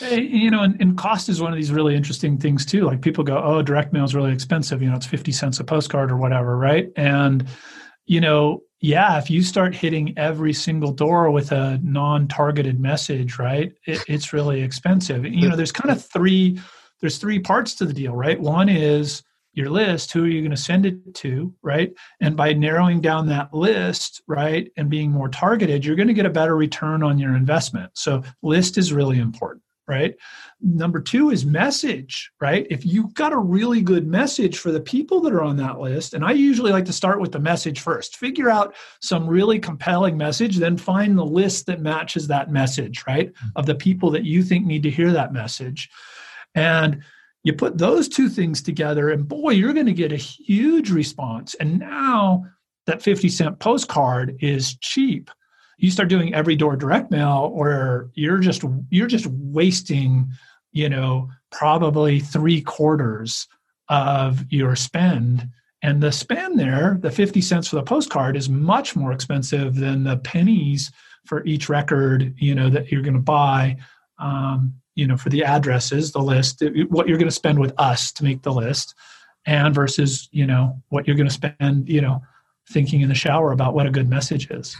You 0.00 0.50
know, 0.50 0.62
and, 0.62 0.80
and, 0.80 0.96
cost 0.96 1.28
is 1.28 1.40
one 1.40 1.52
of 1.52 1.56
these 1.56 1.72
really 1.72 1.96
interesting 1.96 2.38
things 2.38 2.64
too. 2.64 2.84
Like 2.84 3.02
people 3.02 3.24
go, 3.24 3.42
"Oh, 3.42 3.62
direct 3.62 3.92
mail 3.92 4.04
is 4.04 4.14
really 4.14 4.32
expensive. 4.32 4.80
You 4.80 4.90
know, 4.90 4.96
it's 4.96 5.06
fifty 5.06 5.32
cents 5.32 5.58
a 5.58 5.64
postcard 5.64 6.12
or 6.12 6.16
whatever, 6.16 6.56
right?" 6.56 6.88
And 6.94 7.48
you 8.06 8.20
know, 8.20 8.62
yeah, 8.80 9.18
if 9.18 9.28
you 9.28 9.42
start 9.42 9.74
hitting 9.74 10.16
every 10.16 10.52
single 10.52 10.92
door 10.92 11.32
with 11.32 11.50
a 11.50 11.80
non-targeted 11.82 12.78
message, 12.78 13.40
right, 13.40 13.72
it, 13.86 14.04
it's 14.06 14.32
really 14.32 14.62
expensive. 14.62 15.24
You 15.24 15.48
know, 15.48 15.56
there's 15.56 15.72
kind 15.72 15.90
of 15.90 16.04
three. 16.04 16.60
There's 17.00 17.18
three 17.18 17.40
parts 17.40 17.74
to 17.76 17.84
the 17.84 17.92
deal, 17.92 18.14
right? 18.14 18.38
One 18.40 18.68
is 18.68 19.24
your 19.54 19.68
list, 19.68 20.12
who 20.12 20.24
are 20.24 20.28
you 20.28 20.40
going 20.40 20.50
to 20.50 20.56
send 20.56 20.86
it 20.86 21.14
to, 21.14 21.54
right? 21.62 21.92
And 22.20 22.36
by 22.36 22.52
narrowing 22.52 23.00
down 23.00 23.26
that 23.28 23.52
list, 23.52 24.22
right, 24.26 24.70
and 24.76 24.88
being 24.88 25.10
more 25.10 25.28
targeted, 25.28 25.84
you're 25.84 25.96
going 25.96 26.08
to 26.08 26.14
get 26.14 26.26
a 26.26 26.30
better 26.30 26.56
return 26.56 27.02
on 27.02 27.18
your 27.18 27.36
investment. 27.36 27.90
So, 27.94 28.22
list 28.42 28.78
is 28.78 28.92
really 28.92 29.18
important, 29.18 29.62
right? 29.86 30.14
Number 30.62 31.00
two 31.00 31.30
is 31.30 31.44
message, 31.44 32.30
right? 32.40 32.66
If 32.70 32.86
you've 32.86 33.12
got 33.12 33.34
a 33.34 33.38
really 33.38 33.82
good 33.82 34.06
message 34.06 34.58
for 34.58 34.72
the 34.72 34.80
people 34.80 35.20
that 35.20 35.34
are 35.34 35.42
on 35.42 35.56
that 35.58 35.80
list, 35.80 36.14
and 36.14 36.24
I 36.24 36.32
usually 36.32 36.72
like 36.72 36.86
to 36.86 36.92
start 36.92 37.20
with 37.20 37.32
the 37.32 37.40
message 37.40 37.80
first, 37.80 38.16
figure 38.16 38.48
out 38.48 38.74
some 39.02 39.26
really 39.26 39.58
compelling 39.58 40.16
message, 40.16 40.56
then 40.56 40.78
find 40.78 41.18
the 41.18 41.26
list 41.26 41.66
that 41.66 41.80
matches 41.80 42.26
that 42.28 42.50
message, 42.50 43.04
right? 43.06 43.32
Mm-hmm. 43.34 43.48
Of 43.56 43.66
the 43.66 43.74
people 43.74 44.10
that 44.12 44.24
you 44.24 44.42
think 44.42 44.64
need 44.64 44.82
to 44.84 44.90
hear 44.90 45.12
that 45.12 45.32
message. 45.32 45.90
And 46.54 47.02
you 47.44 47.52
put 47.52 47.78
those 47.78 48.08
two 48.08 48.28
things 48.28 48.62
together, 48.62 49.10
and 49.10 49.26
boy, 49.26 49.50
you're 49.50 49.72
going 49.72 49.86
to 49.86 49.92
get 49.92 50.12
a 50.12 50.16
huge 50.16 50.90
response. 50.90 51.54
And 51.54 51.78
now 51.78 52.44
that 52.86 53.02
50 53.02 53.28
cent 53.28 53.58
postcard 53.58 54.36
is 54.40 54.76
cheap. 54.76 55.30
You 55.78 55.90
start 55.90 56.08
doing 56.08 56.34
every 56.34 56.54
door 56.54 56.76
direct 56.76 57.10
mail 57.10 57.50
or 57.54 58.10
you're 58.14 58.38
just 58.38 58.62
you're 58.90 59.08
just 59.08 59.26
wasting, 59.26 60.30
you 60.70 60.88
know, 60.88 61.28
probably 61.50 62.20
three 62.20 62.60
quarters 62.60 63.48
of 63.88 64.44
your 64.50 64.76
spend. 64.76 65.48
And 65.82 66.00
the 66.00 66.12
spend 66.12 66.60
there, 66.60 66.98
the 67.00 67.10
50 67.10 67.40
cents 67.40 67.68
for 67.68 67.76
the 67.76 67.82
postcard, 67.82 68.36
is 68.36 68.48
much 68.48 68.94
more 68.94 69.12
expensive 69.12 69.74
than 69.74 70.04
the 70.04 70.18
pennies 70.18 70.92
for 71.26 71.44
each 71.44 71.68
record, 71.68 72.34
you 72.38 72.54
know, 72.54 72.70
that 72.70 72.92
you're 72.92 73.02
going 73.02 73.14
to 73.14 73.20
buy 73.20 73.76
um, 74.20 74.74
you 74.94 75.06
know 75.06 75.16
for 75.16 75.30
the 75.30 75.44
addresses 75.44 76.12
the 76.12 76.20
list 76.20 76.62
what 76.88 77.08
you're 77.08 77.18
going 77.18 77.28
to 77.28 77.34
spend 77.34 77.58
with 77.58 77.72
us 77.78 78.12
to 78.12 78.24
make 78.24 78.42
the 78.42 78.52
list 78.52 78.94
and 79.46 79.74
versus 79.74 80.28
you 80.32 80.46
know 80.46 80.80
what 80.88 81.06
you're 81.06 81.16
going 81.16 81.28
to 81.28 81.34
spend 81.34 81.88
you 81.88 82.00
know 82.00 82.20
thinking 82.70 83.00
in 83.00 83.08
the 83.08 83.14
shower 83.14 83.52
about 83.52 83.74
what 83.74 83.86
a 83.86 83.90
good 83.90 84.08
message 84.08 84.50
is 84.50 84.76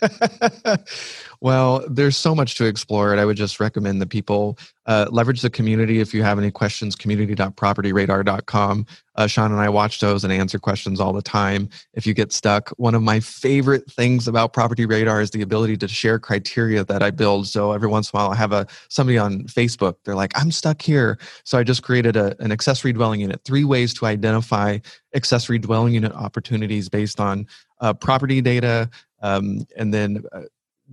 well, 1.46 1.84
there's 1.88 2.16
so 2.16 2.34
much 2.34 2.56
to 2.56 2.64
explore, 2.64 3.12
and 3.12 3.20
I 3.20 3.24
would 3.24 3.36
just 3.36 3.60
recommend 3.60 4.02
that 4.02 4.08
people 4.08 4.58
uh, 4.86 5.06
leverage 5.12 5.42
the 5.42 5.48
community. 5.48 6.00
If 6.00 6.12
you 6.12 6.24
have 6.24 6.40
any 6.40 6.50
questions, 6.50 6.96
community.propertyradar.com. 6.96 8.86
Uh, 9.14 9.26
Sean 9.28 9.52
and 9.52 9.60
I 9.60 9.68
watch 9.68 10.00
those 10.00 10.24
and 10.24 10.32
answer 10.32 10.58
questions 10.58 10.98
all 10.98 11.12
the 11.12 11.22
time. 11.22 11.68
If 11.94 12.04
you 12.04 12.14
get 12.14 12.32
stuck, 12.32 12.70
one 12.78 12.96
of 12.96 13.02
my 13.02 13.20
favorite 13.20 13.88
things 13.88 14.26
about 14.26 14.54
Property 14.54 14.86
Radar 14.86 15.20
is 15.20 15.30
the 15.30 15.40
ability 15.40 15.76
to 15.76 15.86
share 15.86 16.18
criteria 16.18 16.82
that 16.82 17.00
I 17.00 17.12
build. 17.12 17.46
So 17.46 17.70
every 17.70 17.86
once 17.86 18.10
in 18.10 18.18
a 18.18 18.22
while, 18.24 18.32
I 18.32 18.34
have 18.34 18.50
a 18.50 18.66
somebody 18.88 19.16
on 19.16 19.44
Facebook. 19.44 19.98
They're 20.04 20.16
like, 20.16 20.32
"I'm 20.36 20.50
stuck 20.50 20.82
here," 20.82 21.16
so 21.44 21.58
I 21.58 21.62
just 21.62 21.84
created 21.84 22.16
a, 22.16 22.34
an 22.42 22.50
accessory 22.50 22.92
dwelling 22.92 23.20
unit. 23.20 23.42
Three 23.44 23.62
ways 23.62 23.94
to 23.94 24.06
identify 24.06 24.78
accessory 25.14 25.60
dwelling 25.60 25.94
unit 25.94 26.10
opportunities 26.10 26.88
based 26.88 27.20
on 27.20 27.46
uh, 27.80 27.92
property 27.94 28.40
data, 28.40 28.90
um, 29.22 29.64
and 29.76 29.94
then 29.94 30.24
uh, 30.32 30.40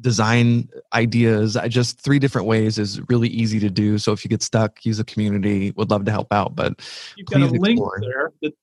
design 0.02 0.70
ideas. 0.94 1.56
I 1.56 1.68
just 1.68 2.00
three 2.00 2.20
different 2.20 2.48
ways 2.48 2.78
is 2.78 3.02
really 3.10 3.30
easy 3.30 3.60
to 3.60 3.70
do. 3.70 3.98
So 3.98 4.12
if 4.12 4.24
you 4.24 4.30
get 4.30 4.42
stuck 4.42 4.86
use 4.86 5.00
a 5.00 5.04
community. 5.04 5.72
Would 5.72 5.92
love 5.92 6.06
to 6.06 6.12
help 6.12 6.32
out 6.32 6.56
but 6.56 6.80
you've 7.16 7.28
got 7.28 7.42
a 7.42 7.46
link 7.46 7.80
explore. 7.80 8.00
there 8.02 8.32
that, 8.42 8.54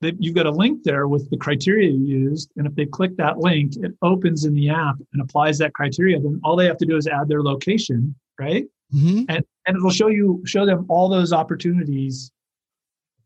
that 0.00 0.22
you've 0.22 0.34
got 0.34 0.46
a 0.46 0.50
link 0.50 0.82
there 0.82 1.08
with 1.08 1.30
the 1.30 1.36
criteria 1.36 1.90
you 1.90 2.04
used. 2.04 2.50
And 2.56 2.66
if 2.66 2.74
they 2.74 2.86
click 2.86 3.16
that 3.16 3.38
link 3.38 3.74
it 3.76 3.92
opens 4.02 4.44
in 4.44 4.54
the 4.54 4.70
app 4.70 4.96
and 5.12 5.22
applies 5.22 5.58
that 5.58 5.74
criteria. 5.74 6.18
Then 6.20 6.40
all 6.44 6.56
they 6.56 6.66
have 6.66 6.78
to 6.78 6.86
do 6.86 6.96
is 6.96 7.06
add 7.06 7.28
their 7.28 7.42
location 7.42 8.14
right? 8.38 8.66
Mm-hmm. 8.92 9.24
and 9.28 9.44
and 9.66 9.76
it'll 9.76 9.90
show 9.90 10.08
you 10.08 10.42
show 10.46 10.66
them 10.66 10.84
all 10.88 11.08
those 11.08 11.32
opportunities 11.32 12.32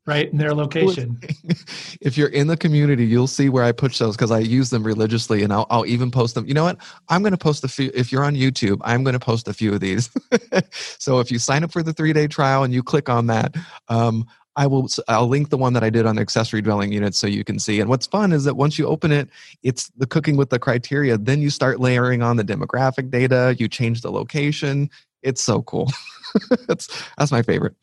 right 0.06 0.30
in 0.30 0.38
their 0.38 0.54
location 0.54 1.18
if 2.00 2.16
you're 2.16 2.28
in 2.28 2.46
the 2.46 2.56
community 2.56 3.04
you'll 3.06 3.26
see 3.26 3.48
where 3.48 3.64
i 3.64 3.72
push 3.72 3.98
those 3.98 4.16
because 4.16 4.30
i 4.30 4.38
use 4.38 4.70
them 4.70 4.84
religiously 4.84 5.42
and 5.42 5.52
I'll, 5.52 5.66
I'll, 5.70 5.86
even 5.86 6.10
post 6.10 6.34
them 6.34 6.46
you 6.46 6.54
know 6.54 6.64
what 6.64 6.78
i'm 7.08 7.22
going 7.22 7.32
to 7.32 7.38
post 7.38 7.64
a 7.64 7.68
few 7.68 7.90
if 7.94 8.12
you're 8.12 8.24
on 8.24 8.34
youtube 8.34 8.78
i'm 8.82 9.02
going 9.02 9.14
to 9.14 9.20
post 9.20 9.48
a 9.48 9.54
few 9.54 9.72
of 9.72 9.80
these 9.80 10.10
so 10.70 11.20
if 11.20 11.30
you 11.30 11.38
sign 11.38 11.64
up 11.64 11.72
for 11.72 11.82
the 11.82 11.92
three 11.92 12.12
day 12.12 12.26
trial 12.26 12.64
and 12.64 12.74
you 12.74 12.82
click 12.82 13.08
on 13.08 13.26
that 13.26 13.54
um, 13.88 14.26
I 14.56 14.68
will 14.68 14.88
I'll 15.08 15.26
link 15.26 15.50
the 15.50 15.58
one 15.58 15.72
that 15.72 15.82
I 15.82 15.90
did 15.90 16.06
on 16.06 16.16
accessory 16.16 16.62
dwelling 16.62 16.92
units 16.92 17.18
so 17.18 17.26
you 17.26 17.42
can 17.42 17.58
see. 17.58 17.80
And 17.80 17.90
what's 17.90 18.06
fun 18.06 18.32
is 18.32 18.44
that 18.44 18.54
once 18.54 18.78
you 18.78 18.86
open 18.86 19.10
it, 19.10 19.28
it's 19.64 19.88
the 19.96 20.06
cooking 20.06 20.36
with 20.36 20.50
the 20.50 20.60
criteria. 20.60 21.18
Then 21.18 21.42
you 21.42 21.50
start 21.50 21.80
layering 21.80 22.22
on 22.22 22.36
the 22.36 22.44
demographic 22.44 23.10
data, 23.10 23.56
you 23.58 23.66
change 23.66 24.02
the 24.02 24.12
location. 24.12 24.90
It's 25.24 25.42
so 25.42 25.62
cool. 25.62 25.90
that's 26.68 26.86
that's 27.18 27.32
my 27.32 27.42
favorite. 27.42 27.74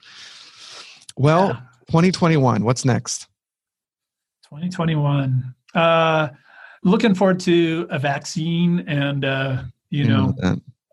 Well, 1.17 1.49
yeah 1.49 1.61
2021, 1.91 2.63
what's 2.63 2.85
next? 2.85 3.27
2021. 4.45 5.53
Uh, 5.75 6.29
looking 6.83 7.13
forward 7.13 7.37
to 7.41 7.85
a 7.89 7.99
vaccine 7.99 8.85
and, 8.87 9.25
uh, 9.25 9.61
you 9.89 10.05
know, 10.05 10.33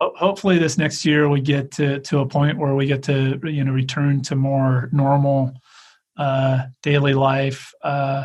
hopefully 0.01 0.59
this 0.59 0.77
next 0.77 1.05
year 1.05 1.29
we 1.29 1.41
get 1.41 1.71
to, 1.71 2.01
to 2.01 2.19
a 2.19 2.27
point 2.27 2.59
where 2.59 2.75
we 2.75 2.85
get 2.85 3.05
to, 3.05 3.39
you 3.45 3.63
know, 3.63 3.71
return 3.71 4.23
to 4.23 4.35
more 4.35 4.89
normal 4.91 5.55
uh, 6.17 6.65
daily 6.83 7.15
life. 7.15 7.73
Uh, 7.81 8.25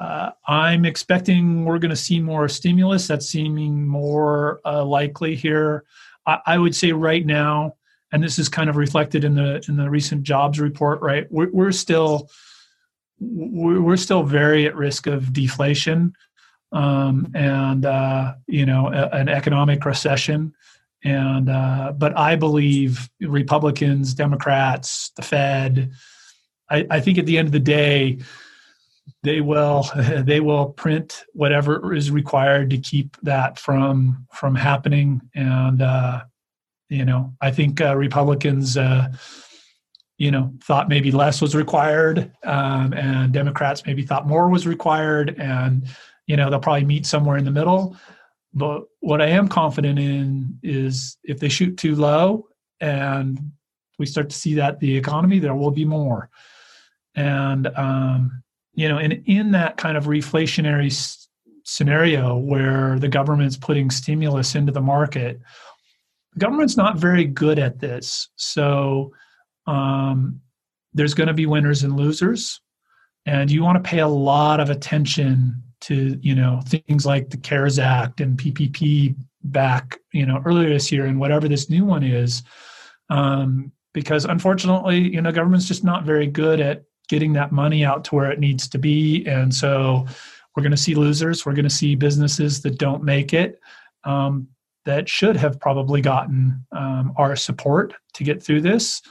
uh, 0.00 0.30
I'm 0.48 0.84
expecting 0.84 1.64
we're 1.64 1.78
going 1.78 1.90
to 1.90 1.96
see 1.96 2.18
more 2.18 2.48
stimulus. 2.48 3.06
That's 3.06 3.28
seeming 3.28 3.86
more 3.86 4.60
uh, 4.64 4.84
likely 4.84 5.36
here. 5.36 5.84
I, 6.26 6.40
I, 6.46 6.58
would 6.58 6.74
say 6.74 6.90
right 6.90 7.24
now, 7.24 7.76
and 8.12 8.22
this 8.22 8.38
is 8.38 8.48
kind 8.48 8.70
of 8.70 8.76
reflected 8.76 9.24
in 9.24 9.34
the 9.34 9.64
in 9.68 9.76
the 9.76 9.88
recent 9.90 10.22
jobs 10.22 10.60
report 10.60 11.00
right? 11.00 11.26
We're, 11.30 11.50
we're 11.50 11.72
still 11.72 12.30
we're 13.20 13.96
still 13.96 14.24
very 14.24 14.66
at 14.66 14.74
risk 14.74 15.06
of 15.06 15.32
deflation 15.32 16.14
um, 16.72 17.30
and 17.34 17.84
uh, 17.86 18.34
you 18.46 18.66
know 18.66 18.88
a, 18.88 19.08
an 19.08 19.28
economic 19.28 19.84
recession. 19.84 20.54
And 21.04 21.50
uh, 21.50 21.94
but 21.98 22.16
i 22.16 22.36
believe 22.36 23.10
republicans 23.20 24.14
democrats 24.14 25.10
the 25.16 25.22
fed 25.22 25.90
I, 26.70 26.86
I 26.90 27.00
think 27.00 27.18
at 27.18 27.26
the 27.26 27.38
end 27.38 27.48
of 27.48 27.52
the 27.52 27.58
day 27.58 28.18
they 29.22 29.40
will 29.40 29.88
they 29.96 30.40
will 30.40 30.66
print 30.70 31.24
whatever 31.32 31.94
is 31.94 32.10
required 32.10 32.70
to 32.70 32.78
keep 32.78 33.16
that 33.22 33.58
from 33.58 34.26
from 34.32 34.54
happening. 34.54 35.20
And 35.34 35.82
uh, 35.82 36.22
you 36.92 37.06
know, 37.06 37.34
I 37.40 37.50
think 37.50 37.80
uh, 37.80 37.96
Republicans, 37.96 38.76
uh, 38.76 39.08
you 40.18 40.30
know, 40.30 40.52
thought 40.62 40.90
maybe 40.90 41.10
less 41.10 41.40
was 41.40 41.54
required, 41.54 42.30
um, 42.44 42.92
and 42.92 43.32
Democrats 43.32 43.86
maybe 43.86 44.02
thought 44.02 44.28
more 44.28 44.50
was 44.50 44.66
required, 44.66 45.34
and 45.38 45.88
you 46.26 46.36
know 46.36 46.50
they'll 46.50 46.60
probably 46.60 46.84
meet 46.84 47.06
somewhere 47.06 47.38
in 47.38 47.46
the 47.46 47.50
middle. 47.50 47.96
But 48.52 48.82
what 49.00 49.22
I 49.22 49.28
am 49.28 49.48
confident 49.48 49.98
in 49.98 50.58
is 50.62 51.16
if 51.24 51.40
they 51.40 51.48
shoot 51.48 51.78
too 51.78 51.96
low 51.96 52.46
and 52.82 53.40
we 53.98 54.04
start 54.04 54.28
to 54.28 54.36
see 54.36 54.54
that 54.56 54.78
the 54.78 54.94
economy, 54.94 55.38
there 55.38 55.54
will 55.54 55.70
be 55.70 55.86
more. 55.86 56.28
And 57.14 57.68
um, 57.68 58.42
you 58.74 58.86
know, 58.86 58.98
and 58.98 59.22
in 59.24 59.52
that 59.52 59.78
kind 59.78 59.96
of 59.96 60.04
reflationary 60.04 60.90
s- 60.90 61.26
scenario 61.64 62.36
where 62.36 62.98
the 62.98 63.08
government's 63.08 63.56
putting 63.56 63.90
stimulus 63.90 64.54
into 64.54 64.72
the 64.72 64.82
market 64.82 65.40
government's 66.38 66.76
not 66.76 66.98
very 66.98 67.24
good 67.24 67.58
at 67.58 67.78
this. 67.78 68.28
So 68.36 69.12
um, 69.66 70.40
there's 70.94 71.14
going 71.14 71.28
to 71.28 71.34
be 71.34 71.46
winners 71.46 71.82
and 71.82 71.96
losers, 71.96 72.60
and 73.26 73.50
you 73.50 73.62
want 73.62 73.82
to 73.82 73.88
pay 73.88 74.00
a 74.00 74.08
lot 74.08 74.60
of 74.60 74.70
attention 74.70 75.62
to 75.82 76.18
you 76.22 76.34
know 76.34 76.60
things 76.66 77.04
like 77.04 77.30
the 77.30 77.36
CARES 77.36 77.78
Act 77.78 78.20
and 78.20 78.38
PPP 78.38 79.16
back 79.44 79.98
you 80.12 80.26
know 80.26 80.40
earlier 80.44 80.68
this 80.68 80.92
year 80.92 81.06
and 81.06 81.18
whatever 81.18 81.48
this 81.48 81.68
new 81.70 81.84
one 81.84 82.02
is, 82.02 82.42
um, 83.10 83.72
because 83.92 84.24
unfortunately 84.24 84.98
you 84.98 85.20
know 85.20 85.32
government's 85.32 85.68
just 85.68 85.84
not 85.84 86.04
very 86.04 86.26
good 86.26 86.60
at 86.60 86.84
getting 87.08 87.32
that 87.32 87.52
money 87.52 87.84
out 87.84 88.04
to 88.04 88.14
where 88.14 88.30
it 88.30 88.40
needs 88.40 88.68
to 88.68 88.78
be, 88.78 89.24
and 89.26 89.54
so 89.54 90.06
we're 90.56 90.62
going 90.62 90.70
to 90.70 90.76
see 90.76 90.94
losers. 90.94 91.46
We're 91.46 91.54
going 91.54 91.64
to 91.64 91.70
see 91.70 91.94
businesses 91.94 92.60
that 92.62 92.78
don't 92.78 93.02
make 93.02 93.32
it. 93.32 93.58
Um, 94.04 94.48
that 94.84 95.08
should 95.08 95.36
have 95.36 95.60
probably 95.60 96.00
gotten 96.00 96.64
um, 96.72 97.12
our 97.16 97.36
support 97.36 97.94
to 98.14 98.24
get 98.24 98.42
through 98.42 98.60
this. 98.60 99.02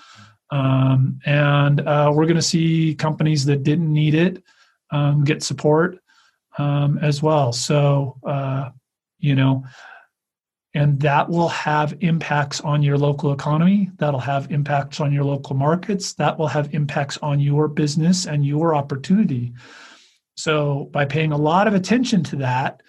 Um, 0.50 1.20
and 1.26 1.82
uh, 1.82 2.12
we're 2.14 2.26
going 2.26 2.36
to 2.36 2.42
see 2.42 2.96
companies 2.96 3.46
that 3.46 3.64
didn't 3.64 3.92
need 3.92 4.16
it 4.16 4.44
um, 4.92 5.24
get 5.24 5.42
support 5.42 5.98
um, 6.58 6.98
as 7.00 7.24
well. 7.24 7.54
So, 7.54 8.18
uh, 8.26 8.70
you 9.20 9.36
know, 9.36 9.64
and 10.74 11.00
that 11.02 11.30
will 11.30 11.50
have 11.50 11.98
impacts 12.00 12.62
on 12.62 12.82
your 12.82 12.98
local 12.98 13.34
economy. 13.34 13.90
That'll 13.98 14.20
have 14.22 14.52
impacts 14.52 15.00
on 15.00 15.12
your 15.12 15.24
local 15.24 15.56
markets. 15.56 16.14
That 16.14 16.38
will 16.38 16.48
have 16.48 16.74
impacts 16.74 17.18
on 17.18 17.40
your 17.40 17.68
business 17.68 18.26
and 18.26 18.46
your 18.46 18.74
opportunity. 18.74 19.54
So, 20.36 20.90
by 20.92 21.06
paying 21.06 21.34
a 21.34 21.38
lot 21.38 21.68
of 21.68 21.74
attention 21.74 22.24
to 22.26 22.38
that, 22.38 22.82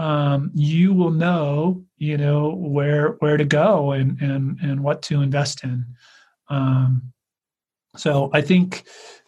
um, 0.00 0.50
you 0.54 0.92
will 0.92 1.10
know 1.10 1.84
you 1.98 2.16
know 2.16 2.54
where 2.54 3.10
where 3.20 3.36
to 3.36 3.44
go 3.44 3.92
and 3.92 4.20
and 4.20 4.58
and 4.60 4.82
what 4.82 5.02
to 5.02 5.20
invest 5.20 5.64
in 5.64 5.84
um, 6.48 7.12
so 7.96 8.30
i 8.32 8.40
think 8.40 8.84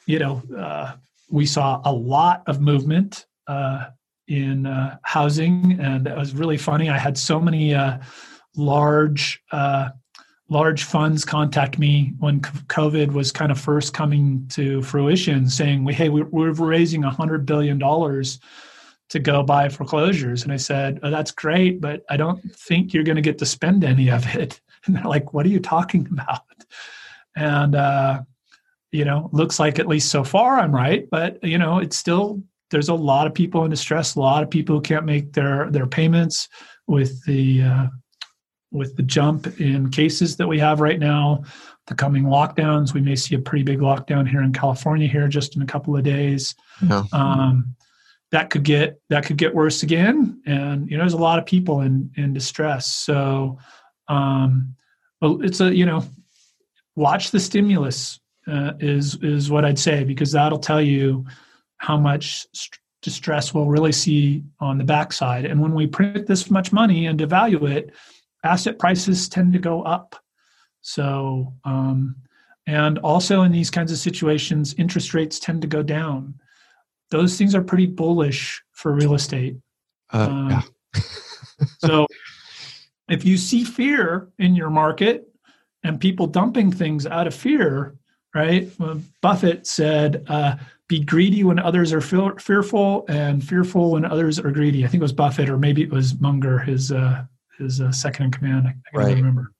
you 0.06 0.18
know 0.18 0.42
uh, 0.56 0.92
we 1.30 1.46
saw 1.46 1.80
a 1.84 1.92
lot 1.92 2.42
of 2.46 2.60
movement 2.60 3.26
uh, 3.48 3.86
in 4.28 4.66
uh, 4.66 4.98
housing, 5.02 5.78
and 5.80 6.06
it 6.06 6.16
was 6.16 6.34
really 6.34 6.58
funny. 6.58 6.88
I 6.88 6.98
had 6.98 7.18
so 7.18 7.40
many 7.40 7.74
uh, 7.74 7.98
large 8.56 9.42
uh, 9.50 9.90
large 10.48 10.84
funds 10.84 11.24
contact 11.24 11.78
me 11.78 12.12
when 12.18 12.40
COVID 12.40 13.12
was 13.12 13.32
kind 13.32 13.50
of 13.50 13.58
first 13.58 13.94
coming 13.94 14.46
to 14.50 14.82
fruition, 14.82 15.48
saying, 15.48 15.86
"Hey, 15.88 16.08
we're 16.08 16.52
raising 16.52 17.04
a 17.04 17.10
hundred 17.10 17.46
billion 17.46 17.78
dollars." 17.78 18.38
To 19.10 19.18
go 19.18 19.42
buy 19.42 19.68
foreclosures. 19.68 20.42
And 20.42 20.52
I 20.52 20.56
said, 20.56 21.00
oh, 21.02 21.10
that's 21.10 21.30
great, 21.30 21.80
but 21.80 22.02
I 22.08 22.16
don't 22.16 22.40
think 22.54 22.94
you're 22.94 23.04
going 23.04 23.16
to 23.16 23.22
get 23.22 23.38
to 23.38 23.46
spend 23.46 23.84
any 23.84 24.10
of 24.10 24.34
it. 24.34 24.60
And 24.84 24.96
they're 24.96 25.04
like, 25.04 25.32
what 25.32 25.46
are 25.46 25.48
you 25.48 25.60
talking 25.60 26.08
about? 26.10 26.40
And, 27.36 27.76
uh, 27.76 28.22
you 28.90 29.04
know, 29.04 29.30
looks 29.32 29.60
like 29.60 29.78
at 29.78 29.86
least 29.86 30.10
so 30.10 30.22
far 30.22 30.58
I'm 30.58 30.74
right, 30.74 31.08
but 31.08 31.42
you 31.42 31.56
know, 31.56 31.78
it's 31.78 31.96
still 31.96 32.42
there's 32.70 32.88
a 32.88 32.94
lot 32.94 33.26
of 33.26 33.34
people 33.34 33.64
in 33.64 33.70
distress, 33.70 34.16
a 34.16 34.20
lot 34.20 34.42
of 34.42 34.50
people 34.50 34.76
who 34.76 34.82
can't 34.82 35.06
make 35.06 35.32
their 35.32 35.70
their 35.70 35.86
payments 35.86 36.48
with 36.86 37.24
the 37.24 37.62
uh, 37.62 37.86
with 38.70 38.96
the 38.96 39.02
jump 39.02 39.60
in 39.60 39.90
cases 39.90 40.36
that 40.36 40.48
we 40.48 40.58
have 40.58 40.80
right 40.80 40.98
now, 40.98 41.42
the 41.86 41.94
coming 41.94 42.24
lockdowns. 42.24 42.92
We 42.92 43.00
may 43.00 43.16
see 43.16 43.34
a 43.34 43.38
pretty 43.38 43.62
big 43.62 43.78
lockdown 43.78 44.28
here 44.28 44.42
in 44.42 44.52
California 44.52 45.06
here 45.06 45.28
just 45.28 45.56
in 45.56 45.62
a 45.62 45.66
couple 45.66 45.96
of 45.96 46.02
days. 46.02 46.54
Yeah. 46.82 47.04
Um, 47.12 47.74
that 48.32 48.48
could 48.50 48.64
get 48.64 49.00
that 49.10 49.24
could 49.24 49.36
get 49.36 49.54
worse 49.54 49.82
again, 49.82 50.42
and 50.46 50.90
you 50.90 50.96
know 50.96 51.02
there's 51.04 51.12
a 51.12 51.18
lot 51.18 51.38
of 51.38 51.46
people 51.46 51.82
in 51.82 52.10
in 52.16 52.32
distress. 52.32 52.86
So, 52.86 53.58
um, 54.08 54.74
well, 55.20 55.42
it's 55.42 55.60
a 55.60 55.72
you 55.72 55.86
know 55.86 56.04
watch 56.96 57.30
the 57.30 57.38
stimulus 57.38 58.18
uh, 58.48 58.72
is 58.80 59.16
is 59.16 59.50
what 59.50 59.64
I'd 59.64 59.78
say 59.78 60.02
because 60.02 60.32
that'll 60.32 60.58
tell 60.58 60.80
you 60.80 61.26
how 61.76 61.96
much 61.96 62.46
st- 62.54 62.78
distress 63.02 63.52
we'll 63.52 63.66
really 63.66 63.92
see 63.92 64.44
on 64.60 64.78
the 64.78 64.84
backside. 64.84 65.44
And 65.44 65.60
when 65.60 65.74
we 65.74 65.86
print 65.86 66.26
this 66.26 66.50
much 66.50 66.72
money 66.72 67.06
and 67.06 67.18
devalue 67.18 67.70
it, 67.70 67.92
asset 68.44 68.78
prices 68.78 69.28
tend 69.28 69.52
to 69.52 69.58
go 69.58 69.82
up. 69.82 70.16
So, 70.80 71.52
um, 71.64 72.16
and 72.66 72.98
also 73.00 73.42
in 73.42 73.52
these 73.52 73.70
kinds 73.70 73.90
of 73.90 73.98
situations, 73.98 74.74
interest 74.78 75.14
rates 75.14 75.40
tend 75.40 75.62
to 75.62 75.68
go 75.68 75.82
down. 75.82 76.34
Those 77.12 77.36
things 77.36 77.54
are 77.54 77.62
pretty 77.62 77.86
bullish 77.86 78.62
for 78.72 78.92
real 78.92 79.14
estate. 79.14 79.56
Uh, 80.12 80.28
um, 80.30 80.50
yeah. 80.50 81.02
so, 81.78 82.06
if 83.08 83.24
you 83.24 83.36
see 83.36 83.64
fear 83.64 84.30
in 84.38 84.54
your 84.56 84.70
market 84.70 85.28
and 85.84 86.00
people 86.00 86.26
dumping 86.26 86.72
things 86.72 87.06
out 87.06 87.26
of 87.26 87.34
fear, 87.34 87.94
right? 88.34 88.70
Buffett 89.20 89.66
said, 89.66 90.24
uh, 90.28 90.56
"Be 90.88 91.00
greedy 91.00 91.44
when 91.44 91.58
others 91.58 91.92
are 91.92 92.00
fearful, 92.00 93.04
and 93.08 93.46
fearful 93.46 93.92
when 93.92 94.04
others 94.04 94.38
are 94.38 94.50
greedy." 94.50 94.84
I 94.84 94.88
think 94.88 95.00
it 95.00 95.04
was 95.04 95.12
Buffett, 95.12 95.50
or 95.50 95.58
maybe 95.58 95.82
it 95.82 95.90
was 95.90 96.18
Munger, 96.18 96.58
his 96.58 96.90
uh, 96.90 97.24
his 97.58 97.80
uh, 97.80 97.92
second 97.92 98.26
in 98.26 98.30
command. 98.30 98.68
I, 98.68 98.70
I 98.70 98.98
right. 98.98 99.16
remember. 99.16 99.52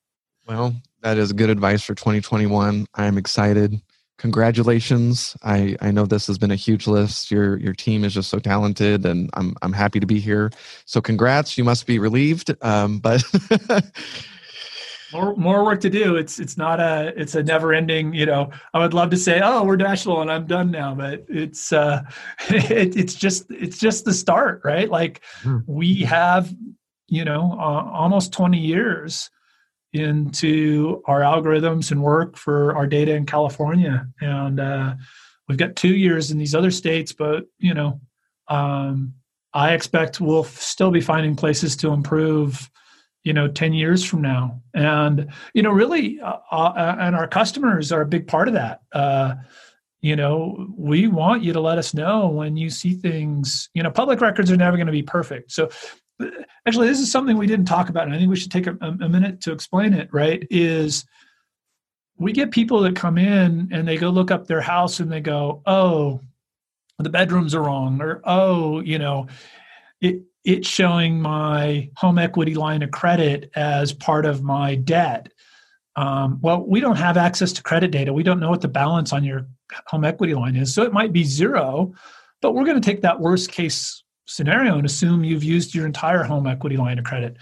Well, 0.46 0.74
that 1.03 1.18
is 1.18 1.32
good 1.32 1.50
advice 1.50 1.82
for 1.82 1.94
2021. 1.94 2.86
I'm 2.94 3.18
excited. 3.18 3.80
Congratulations! 4.22 5.36
I 5.42 5.76
I 5.80 5.90
know 5.90 6.06
this 6.06 6.28
has 6.28 6.38
been 6.38 6.52
a 6.52 6.56
huge 6.56 6.86
list. 6.86 7.32
Your 7.32 7.58
your 7.58 7.72
team 7.72 8.04
is 8.04 8.14
just 8.14 8.30
so 8.30 8.38
talented, 8.38 9.04
and 9.04 9.28
I'm 9.34 9.56
I'm 9.62 9.72
happy 9.72 9.98
to 9.98 10.06
be 10.06 10.20
here. 10.20 10.52
So, 10.84 11.00
congrats! 11.00 11.58
You 11.58 11.64
must 11.64 11.86
be 11.86 11.98
relieved, 11.98 12.54
um, 12.62 13.00
but. 13.00 13.24
more 15.12 15.34
more 15.34 15.64
work 15.64 15.80
to 15.80 15.90
do. 15.90 16.14
It's 16.14 16.38
it's 16.38 16.56
not 16.56 16.78
a 16.78 17.12
it's 17.16 17.34
a 17.34 17.42
never 17.42 17.74
ending. 17.74 18.14
You 18.14 18.26
know, 18.26 18.50
I 18.72 18.78
would 18.78 18.94
love 18.94 19.10
to 19.10 19.16
say, 19.16 19.40
oh, 19.42 19.64
we're 19.64 19.74
national 19.74 20.20
and 20.20 20.30
I'm 20.30 20.46
done 20.46 20.70
now, 20.70 20.94
but 20.94 21.24
it's 21.28 21.72
uh, 21.72 22.02
it, 22.48 22.96
it's 22.96 23.14
just 23.14 23.50
it's 23.50 23.80
just 23.80 24.04
the 24.04 24.14
start, 24.14 24.60
right? 24.62 24.88
Like 24.88 25.20
mm. 25.42 25.64
we 25.66 25.96
have, 26.02 26.54
you 27.08 27.24
know, 27.24 27.56
uh, 27.58 27.90
almost 27.90 28.32
20 28.32 28.56
years 28.56 29.30
into 29.93 31.03
our 31.07 31.20
algorithms 31.20 31.90
and 31.90 32.03
work 32.03 32.36
for 32.36 32.74
our 32.74 32.86
data 32.86 33.14
in 33.14 33.26
California, 33.26 34.07
and 34.20 34.61
uh, 34.61 34.95
we've 35.49 35.59
got 35.59 35.76
two 35.76 35.95
years 35.95 36.30
in 36.30 36.38
these 36.38 36.55
other 36.55 36.70
states, 36.70 37.12
but 37.12 37.45
you 37.59 37.74
know. 37.74 38.01
Um, 38.49 39.14
I 39.55 39.74
expect 39.74 40.20
we'll 40.20 40.45
still 40.45 40.90
be 40.90 41.01
finding 41.01 41.36
places 41.36 41.76
to 41.76 41.93
improve 41.93 42.70
you 43.24 43.32
know 43.32 43.49
10 43.49 43.72
years 43.72 44.05
from 44.05 44.22
now. 44.22 44.61
And 44.74 45.32
you 45.55 45.62
know 45.62 45.70
really 45.70 46.20
uh, 46.20 46.38
uh, 46.51 46.97
and 46.99 47.14
our 47.14 47.28
customers 47.28 47.93
are 47.93 48.03
a 48.03 48.07
big 48.07 48.26
part 48.26 48.49
of 48.49 48.55
that. 48.55 48.80
Uh, 48.93 49.34
you 50.01 50.16
know 50.16 50.68
we 50.76 51.07
want 51.07 51.43
you 51.43 51.53
to 51.53 51.61
let 51.61 51.78
us 51.78 51.95
know 51.95 52.28
when 52.28 52.57
you 52.57 52.70
see 52.70 52.95
things 52.95 53.68
you 53.74 53.82
know 53.82 53.90
public 53.90 54.20
records 54.20 54.51
are 54.51 54.57
never 54.57 54.76
going 54.76 54.86
to 54.86 54.93
be 54.93 55.03
perfect. 55.03 55.53
So 55.53 55.70
actually 56.66 56.88
this 56.88 57.00
is 57.00 57.10
something 57.10 57.36
we 57.36 57.46
didn't 57.46 57.66
talk 57.66 57.88
about 57.88 58.04
and 58.04 58.14
i 58.14 58.18
think 58.18 58.30
we 58.30 58.36
should 58.36 58.50
take 58.50 58.66
a, 58.66 58.76
a 58.80 59.08
minute 59.08 59.40
to 59.40 59.52
explain 59.52 59.92
it 59.92 60.08
right 60.12 60.46
is 60.50 61.04
we 62.18 62.32
get 62.32 62.50
people 62.50 62.80
that 62.80 62.94
come 62.94 63.18
in 63.18 63.68
and 63.72 63.86
they 63.86 63.96
go 63.96 64.10
look 64.10 64.30
up 64.30 64.46
their 64.46 64.60
house 64.60 65.00
and 65.00 65.10
they 65.10 65.20
go 65.20 65.62
oh 65.66 66.20
the 66.98 67.10
bedrooms 67.10 67.54
are 67.54 67.62
wrong 67.62 68.00
or 68.00 68.20
oh 68.24 68.80
you 68.80 68.98
know 68.98 69.26
it 70.00 70.22
it's 70.44 70.68
showing 70.68 71.20
my 71.20 71.88
home 71.96 72.18
equity 72.18 72.54
line 72.54 72.82
of 72.82 72.90
credit 72.90 73.50
as 73.54 73.92
part 73.92 74.26
of 74.26 74.42
my 74.42 74.74
debt. 74.74 75.32
Um, 75.94 76.38
well, 76.40 76.64
we 76.66 76.80
don't 76.80 76.96
have 76.96 77.16
access 77.16 77.52
to 77.52 77.62
credit 77.62 77.90
data. 77.90 78.12
We 78.12 78.22
don't 78.22 78.40
know 78.40 78.50
what 78.50 78.60
the 78.60 78.68
balance 78.68 79.12
on 79.12 79.24
your 79.24 79.46
home 79.86 80.04
equity 80.04 80.34
line 80.34 80.56
is. 80.56 80.74
So 80.74 80.82
it 80.82 80.92
might 80.92 81.12
be 81.12 81.22
zero, 81.22 81.92
but 82.40 82.54
we're 82.54 82.64
going 82.64 82.80
to 82.80 82.84
take 82.84 83.02
that 83.02 83.20
worst 83.20 83.52
case 83.52 84.02
scenario 84.26 84.76
and 84.76 84.86
assume 84.86 85.24
you've 85.24 85.44
used 85.44 85.74
your 85.74 85.86
entire 85.86 86.22
home 86.22 86.46
equity 86.46 86.76
line 86.76 86.98
of 86.98 87.04
credit. 87.04 87.36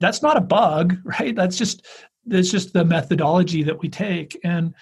That's 0.00 0.22
not 0.22 0.36
a 0.36 0.40
bug, 0.40 0.96
right? 1.04 1.34
That's 1.34 1.56
just 1.56 1.86
that's 2.26 2.50
just 2.50 2.72
the 2.72 2.84
methodology 2.84 3.62
that 3.64 3.78
we 3.78 3.88
take. 3.88 4.38
And 4.44 4.74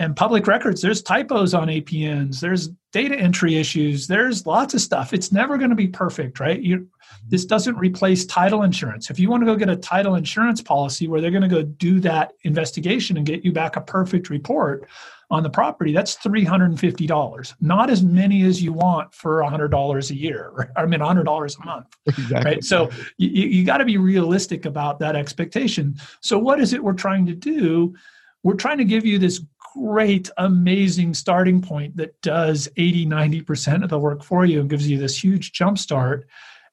and 0.00 0.16
public 0.16 0.46
records, 0.46 0.80
there's 0.80 1.02
typos 1.02 1.52
on 1.52 1.68
APNs, 1.68 2.40
there's 2.40 2.70
data 2.90 3.14
entry 3.14 3.56
issues, 3.56 4.06
there's 4.06 4.46
lots 4.46 4.72
of 4.72 4.80
stuff. 4.80 5.12
It's 5.12 5.30
never 5.30 5.58
going 5.58 5.68
to 5.68 5.76
be 5.76 5.88
perfect, 5.88 6.40
right? 6.40 6.58
You, 6.58 6.78
mm-hmm. 6.78 7.28
this 7.28 7.44
doesn't 7.44 7.76
replace 7.76 8.24
title 8.24 8.62
insurance. 8.62 9.10
If 9.10 9.18
you 9.18 9.28
want 9.28 9.42
to 9.42 9.44
go 9.44 9.56
get 9.56 9.68
a 9.68 9.76
title 9.76 10.14
insurance 10.14 10.62
policy 10.62 11.06
where 11.06 11.20
they're 11.20 11.30
going 11.30 11.42
to 11.42 11.48
go 11.48 11.62
do 11.62 12.00
that 12.00 12.32
investigation 12.44 13.18
and 13.18 13.26
get 13.26 13.44
you 13.44 13.52
back 13.52 13.76
a 13.76 13.82
perfect 13.82 14.30
report 14.30 14.88
on 15.30 15.44
the 15.44 15.50
property, 15.50 15.92
that's 15.92 16.16
$350. 16.16 17.54
Not 17.60 17.88
as 17.88 18.02
many 18.02 18.42
as 18.42 18.60
you 18.60 18.72
want 18.72 19.14
for 19.14 19.40
$100 19.42 20.10
a 20.10 20.14
year, 20.14 20.72
I 20.76 20.86
mean, 20.86 21.00
$100 21.00 21.60
a 21.60 21.64
month. 21.64 21.86
Exactly. 22.06 22.52
Right. 22.52 22.64
So 22.64 22.90
you, 23.16 23.28
you 23.28 23.64
got 23.64 23.78
to 23.78 23.84
be 23.84 23.96
realistic 23.96 24.66
about 24.66 24.98
that 25.00 25.16
expectation. 25.16 25.96
So, 26.20 26.38
what 26.38 26.60
is 26.60 26.72
it 26.72 26.82
we're 26.82 26.92
trying 26.94 27.26
to 27.26 27.34
do? 27.34 27.94
We're 28.42 28.54
trying 28.54 28.78
to 28.78 28.84
give 28.84 29.04
you 29.04 29.18
this 29.18 29.40
great, 29.76 30.30
amazing 30.38 31.14
starting 31.14 31.60
point 31.62 31.96
that 31.96 32.20
does 32.22 32.68
80, 32.76 33.06
90% 33.06 33.84
of 33.84 33.90
the 33.90 33.98
work 33.98 34.24
for 34.24 34.44
you 34.44 34.60
and 34.60 34.68
gives 34.68 34.88
you 34.88 34.98
this 34.98 35.22
huge 35.22 35.52
jump 35.52 35.78
start. 35.78 36.26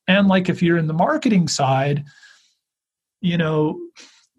And 0.07 0.27
like 0.27 0.49
if 0.49 0.63
you're 0.63 0.77
in 0.77 0.87
the 0.87 0.93
marketing 0.93 1.47
side, 1.47 2.05
you 3.21 3.37
know, 3.37 3.79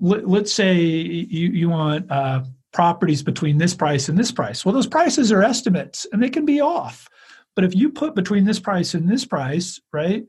let, 0.00 0.24
us 0.24 0.52
say 0.52 0.76
you, 0.76 1.48
you 1.50 1.68
want 1.68 2.10
uh, 2.10 2.42
properties 2.72 3.22
between 3.22 3.58
this 3.58 3.74
price 3.74 4.08
and 4.08 4.18
this 4.18 4.30
price. 4.30 4.64
Well, 4.64 4.74
those 4.74 4.86
prices 4.86 5.32
are 5.32 5.42
estimates 5.42 6.06
and 6.12 6.22
they 6.22 6.30
can 6.30 6.44
be 6.44 6.60
off. 6.60 7.08
But 7.56 7.64
if 7.64 7.74
you 7.74 7.90
put 7.90 8.14
between 8.14 8.44
this 8.44 8.60
price 8.60 8.94
and 8.94 9.08
this 9.08 9.24
price, 9.24 9.80
right, 9.92 10.24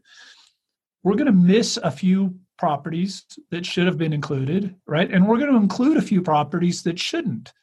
we're 1.03 1.15
going 1.15 1.27
to 1.27 1.31
miss 1.31 1.77
a 1.77 1.91
few 1.91 2.35
properties 2.57 3.25
that 3.51 3.65
should 3.65 3.85
have 3.85 3.97
been 3.97 4.13
included, 4.13 4.75
right? 4.85 5.09
And 5.11 5.27
we're 5.27 5.37
going 5.37 5.51
to 5.51 5.57
include 5.57 5.97
a 5.97 6.01
few 6.01 6.21
properties 6.21 6.83
that 6.83 6.99
shouldn't. 6.99 7.53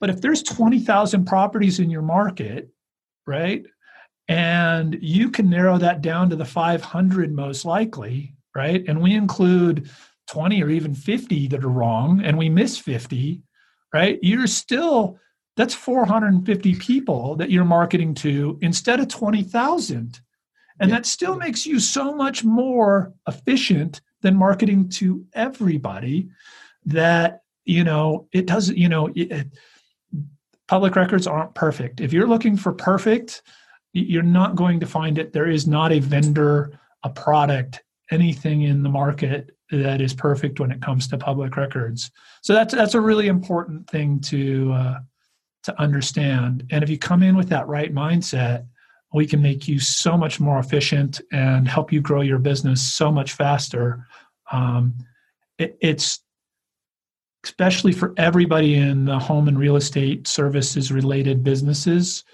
But 0.00 0.10
if 0.10 0.20
there's 0.20 0.42
20,000 0.42 1.24
properties 1.24 1.78
in 1.78 1.90
your 1.90 2.02
market, 2.02 2.70
right? 3.26 3.64
And 4.28 4.98
you 5.00 5.30
can 5.30 5.50
narrow 5.50 5.78
that 5.78 6.02
down 6.02 6.30
to 6.30 6.36
the 6.36 6.44
500 6.44 7.32
most 7.32 7.64
likely, 7.64 8.34
right? 8.54 8.84
And 8.88 9.00
we 9.00 9.14
include 9.14 9.90
20 10.28 10.62
or 10.62 10.68
even 10.68 10.94
50 10.94 11.48
that 11.48 11.64
are 11.64 11.68
wrong 11.68 12.22
and 12.24 12.38
we 12.38 12.48
miss 12.48 12.78
50, 12.78 13.42
right? 13.92 14.18
You're 14.22 14.46
still 14.46 15.18
that's 15.56 15.74
450 15.74 16.76
people 16.76 17.36
that 17.36 17.50
you're 17.50 17.64
marketing 17.64 18.14
to 18.14 18.58
instead 18.62 19.00
of 19.00 19.08
20,000. 19.08 20.20
And 20.78 20.88
yeah. 20.88 20.96
that 20.96 21.04
still 21.04 21.36
makes 21.36 21.66
you 21.66 21.78
so 21.78 22.14
much 22.14 22.44
more 22.44 23.12
efficient 23.28 24.00
than 24.22 24.36
marketing 24.36 24.88
to 24.90 25.26
everybody 25.34 26.30
that 26.86 27.42
you 27.64 27.84
know 27.84 28.26
it 28.32 28.46
doesn't 28.46 28.78
you 28.78 28.88
know 28.88 29.10
it, 29.14 29.48
public 30.66 30.96
records 30.96 31.26
aren't 31.26 31.54
perfect. 31.54 32.00
If 32.00 32.12
you're 32.12 32.28
looking 32.28 32.56
for 32.56 32.72
perfect, 32.72 33.42
you're 33.92 34.22
not 34.22 34.56
going 34.56 34.80
to 34.80 34.86
find 34.86 35.18
it. 35.18 35.32
There 35.32 35.50
is 35.50 35.66
not 35.66 35.92
a 35.92 35.98
vendor, 35.98 36.78
a 37.02 37.10
product, 37.10 37.82
anything 38.10 38.62
in 38.62 38.82
the 38.82 38.88
market 38.88 39.50
that 39.70 40.00
is 40.00 40.14
perfect 40.14 40.60
when 40.60 40.70
it 40.70 40.82
comes 40.82 41.06
to 41.08 41.18
public 41.18 41.56
records. 41.56 42.10
So 42.42 42.52
that's 42.52 42.74
that's 42.74 42.94
a 42.94 43.00
really 43.00 43.28
important 43.28 43.88
thing 43.88 44.20
to 44.22 44.72
uh, 44.72 44.98
to 45.64 45.80
understand. 45.80 46.66
And 46.70 46.82
if 46.82 46.90
you 46.90 46.98
come 46.98 47.22
in 47.22 47.36
with 47.36 47.48
that 47.50 47.68
right 47.68 47.92
mindset, 47.94 48.66
we 49.12 49.26
can 49.26 49.42
make 49.42 49.68
you 49.68 49.78
so 49.78 50.16
much 50.16 50.40
more 50.40 50.58
efficient 50.58 51.20
and 51.32 51.68
help 51.68 51.92
you 51.92 52.00
grow 52.00 52.20
your 52.20 52.38
business 52.38 52.80
so 52.82 53.10
much 53.10 53.32
faster. 53.32 54.06
Um, 54.52 54.94
it, 55.58 55.76
it's 55.80 56.20
especially 57.44 57.92
for 57.92 58.12
everybody 58.16 58.74
in 58.74 59.04
the 59.06 59.18
home 59.18 59.48
and 59.48 59.58
real 59.58 59.76
estate 59.76 60.28
services 60.28 60.92
related 60.92 61.42
businesses. 61.42 62.24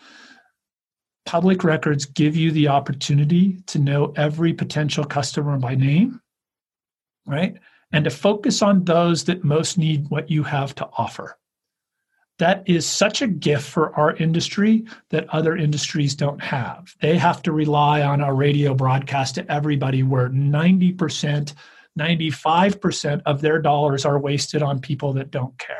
Public 1.25 1.65
records 1.65 2.05
give 2.05 2.37
you 2.37 2.51
the 2.51 2.69
opportunity 2.69 3.61
to 3.67 3.79
know 3.79 4.13
every 4.17 4.53
potential 4.53 5.05
customer 5.05 5.59
by 5.59 5.75
name, 5.75 6.21
right? 7.27 7.57
And 7.93 8.05
to 8.05 8.11
focus 8.11 8.63
on 8.63 8.85
those 8.85 9.25
that 9.25 9.45
most 9.45 9.79
need 9.79 10.09
what 10.11 10.31
you 10.31 10.43
have 10.43 10.75
to 10.77 10.89
offer 10.99 11.37
that 12.39 12.63
is 12.67 12.87
such 12.87 13.23
a 13.23 13.27
gift 13.27 13.67
for 13.67 13.95
our 13.99 14.15
industry 14.17 14.85
that 15.11 15.29
other 15.31 15.57
industries 15.57 16.15
don't 16.15 16.41
have. 16.41 16.95
They 17.01 17.17
have 17.17 17.43
to 17.43 17.53
rely 17.53 18.03
on 18.03 18.21
a 18.21 18.33
radio 18.33 18.75
broadcast 18.75 19.37
to 19.37 19.51
everybody 19.51 20.03
where 20.03 20.29
90%, 20.29 21.55
95% 21.99 23.23
of 23.25 23.41
their 23.41 23.61
dollars 23.61 24.05
are 24.05 24.19
wasted 24.19 24.63
on 24.63 24.81
people 24.81 25.15
that 25.15 25.31
don't 25.31 25.59
care. 25.59 25.77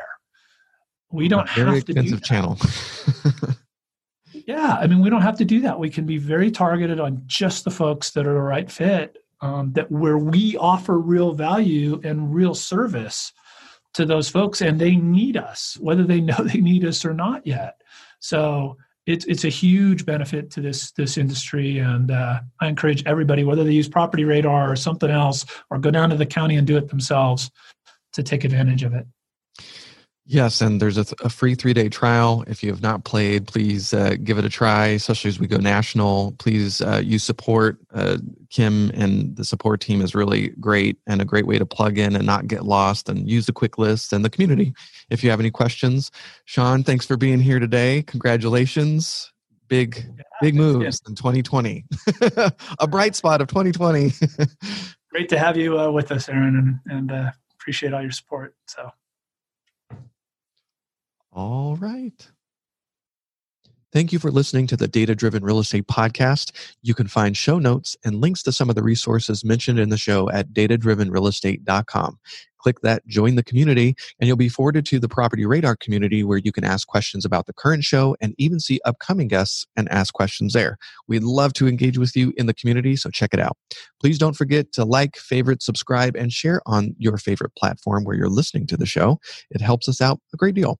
We 1.11 1.27
don't 1.27 1.49
very 1.51 1.75
have 1.75 1.85
to 1.85 1.91
expensive 1.91 2.23
channel. 2.23 2.57
yeah, 4.31 4.77
I 4.79 4.87
mean, 4.87 5.01
we 5.01 5.09
don't 5.09 5.21
have 5.21 5.37
to 5.37 5.45
do 5.45 5.61
that. 5.61 5.79
We 5.79 5.89
can 5.89 6.05
be 6.05 6.17
very 6.17 6.49
targeted 6.49 6.99
on 6.99 7.21
just 7.27 7.63
the 7.63 7.71
folks 7.71 8.11
that 8.11 8.25
are 8.25 8.33
the 8.33 8.41
right 8.41 8.69
fit, 8.69 9.17
um, 9.41 9.71
that 9.73 9.91
where 9.91 10.17
we 10.17 10.57
offer 10.57 10.97
real 10.97 11.33
value 11.33 11.99
and 12.03 12.33
real 12.33 12.55
service 12.55 13.33
to 13.93 14.05
those 14.05 14.29
folks 14.29 14.61
and 14.61 14.79
they 14.79 14.95
need 14.95 15.37
us 15.37 15.77
whether 15.79 16.03
they 16.03 16.21
know 16.21 16.37
they 16.43 16.59
need 16.59 16.85
us 16.85 17.05
or 17.05 17.13
not 17.13 17.45
yet. 17.45 17.81
So 18.19 18.77
it's 19.07 19.25
it's 19.25 19.45
a 19.45 19.49
huge 19.49 20.05
benefit 20.05 20.51
to 20.51 20.61
this 20.61 20.91
this 20.91 21.17
industry 21.17 21.79
and 21.79 22.11
uh, 22.11 22.39
i 22.59 22.67
encourage 22.67 23.03
everybody 23.05 23.43
whether 23.43 23.63
they 23.63 23.71
use 23.71 23.87
property 23.87 24.25
radar 24.25 24.69
or 24.69 24.75
something 24.75 25.09
else 25.09 25.45
or 25.71 25.79
go 25.79 25.89
down 25.89 26.09
to 26.09 26.17
the 26.17 26.25
county 26.25 26.57
and 26.57 26.67
do 26.67 26.77
it 26.77 26.89
themselves 26.89 27.49
to 28.13 28.21
take 28.21 28.43
advantage 28.43 28.83
of 28.83 28.93
it 28.93 29.07
Yes, 30.29 30.59
and 30.59 30.81
there's 30.81 30.97
a, 30.97 31.05
a 31.23 31.29
free 31.29 31.55
three 31.55 31.73
day 31.73 31.87
trial. 31.87 32.43
If 32.47 32.61
you 32.61 32.69
have 32.69 32.81
not 32.81 33.05
played, 33.05 33.47
please 33.47 33.93
uh, 33.93 34.17
give 34.21 34.37
it 34.37 34.43
a 34.43 34.49
try, 34.49 34.87
especially 34.87 35.29
as 35.29 35.39
we 35.39 35.47
go 35.47 35.55
national. 35.55 36.33
Please 36.33 36.81
uh, 36.81 37.01
use 37.01 37.23
support. 37.23 37.77
Uh, 37.93 38.17
Kim 38.49 38.91
and 38.93 39.37
the 39.37 39.45
support 39.45 39.79
team 39.79 40.01
is 40.01 40.13
really 40.13 40.49
great 40.59 40.97
and 41.07 41.21
a 41.21 41.25
great 41.25 41.47
way 41.47 41.57
to 41.57 41.65
plug 41.65 41.97
in 41.97 42.13
and 42.13 42.25
not 42.25 42.47
get 42.47 42.65
lost 42.65 43.07
and 43.07 43.29
use 43.29 43.45
the 43.45 43.53
quick 43.53 43.77
list 43.77 44.11
and 44.11 44.25
the 44.25 44.29
community. 44.29 44.73
If 45.09 45.23
you 45.23 45.29
have 45.29 45.39
any 45.39 45.49
questions, 45.49 46.11
Sean, 46.43 46.83
thanks 46.83 47.05
for 47.05 47.15
being 47.15 47.39
here 47.39 47.59
today. 47.59 48.03
Congratulations. 48.03 49.31
Big, 49.69 50.05
big 50.41 50.55
moves 50.55 51.01
in 51.07 51.15
2020. 51.15 51.85
a 52.79 52.87
bright 52.87 53.15
spot 53.15 53.39
of 53.39 53.47
2020. 53.47 54.11
great 55.09 55.29
to 55.29 55.39
have 55.39 55.55
you 55.55 55.79
uh, 55.79 55.89
with 55.89 56.11
us, 56.11 56.27
Aaron, 56.27 56.79
and, 56.85 56.97
and 56.97 57.11
uh, 57.13 57.31
appreciate 57.53 57.93
all 57.93 58.01
your 58.01 58.11
support. 58.11 58.53
So. 58.65 58.91
All 61.37 61.75
right. 61.75 62.31
Thank 63.93 64.11
you 64.11 64.17
for 64.17 64.31
listening 64.31 64.65
to 64.67 64.75
the 64.75 64.87
Data 64.87 65.13
Driven 65.13 65.43
Real 65.43 65.59
Estate 65.59 65.85
Podcast. 65.85 66.51
You 66.81 66.95
can 66.95 67.07
find 67.07 67.37
show 67.37 67.59
notes 67.59 67.95
and 68.03 68.19
links 68.19 68.41
to 68.43 68.51
some 68.51 68.69
of 68.71 68.75
the 68.75 68.81
resources 68.81 69.45
mentioned 69.45 69.77
in 69.77 69.89
the 69.89 69.97
show 69.97 70.31
at 70.31 70.51
datadrivenrealestate.com. 70.51 72.17
Click 72.57 72.81
that 72.81 73.05
join 73.05 73.35
the 73.35 73.43
community, 73.43 73.95
and 74.19 74.27
you'll 74.27 74.35
be 74.35 74.49
forwarded 74.49 74.83
to 74.87 74.99
the 74.99 75.07
Property 75.07 75.45
Radar 75.45 75.75
community 75.75 76.23
where 76.23 76.39
you 76.39 76.51
can 76.51 76.63
ask 76.63 76.87
questions 76.87 77.23
about 77.23 77.45
the 77.45 77.53
current 77.53 77.83
show 77.83 78.15
and 78.19 78.33
even 78.39 78.59
see 78.59 78.79
upcoming 78.83 79.27
guests 79.27 79.67
and 79.75 79.87
ask 79.89 80.15
questions 80.15 80.53
there. 80.53 80.79
We'd 81.07 81.21
love 81.21 81.53
to 81.53 81.67
engage 81.67 81.99
with 81.99 82.15
you 82.15 82.33
in 82.35 82.47
the 82.47 82.53
community, 82.55 82.95
so 82.95 83.11
check 83.11 83.29
it 83.31 83.39
out. 83.39 83.55
Please 84.01 84.17
don't 84.17 84.35
forget 84.35 84.73
to 84.73 84.85
like, 84.85 85.15
favorite, 85.17 85.61
subscribe, 85.61 86.15
and 86.15 86.33
share 86.33 86.61
on 86.65 86.95
your 86.97 87.19
favorite 87.19 87.53
platform 87.55 88.05
where 88.05 88.15
you're 88.15 88.27
listening 88.27 88.65
to 88.67 88.75
the 88.75 88.87
show. 88.87 89.19
It 89.51 89.61
helps 89.61 89.87
us 89.87 90.01
out 90.01 90.19
a 90.33 90.37
great 90.37 90.55
deal. 90.55 90.79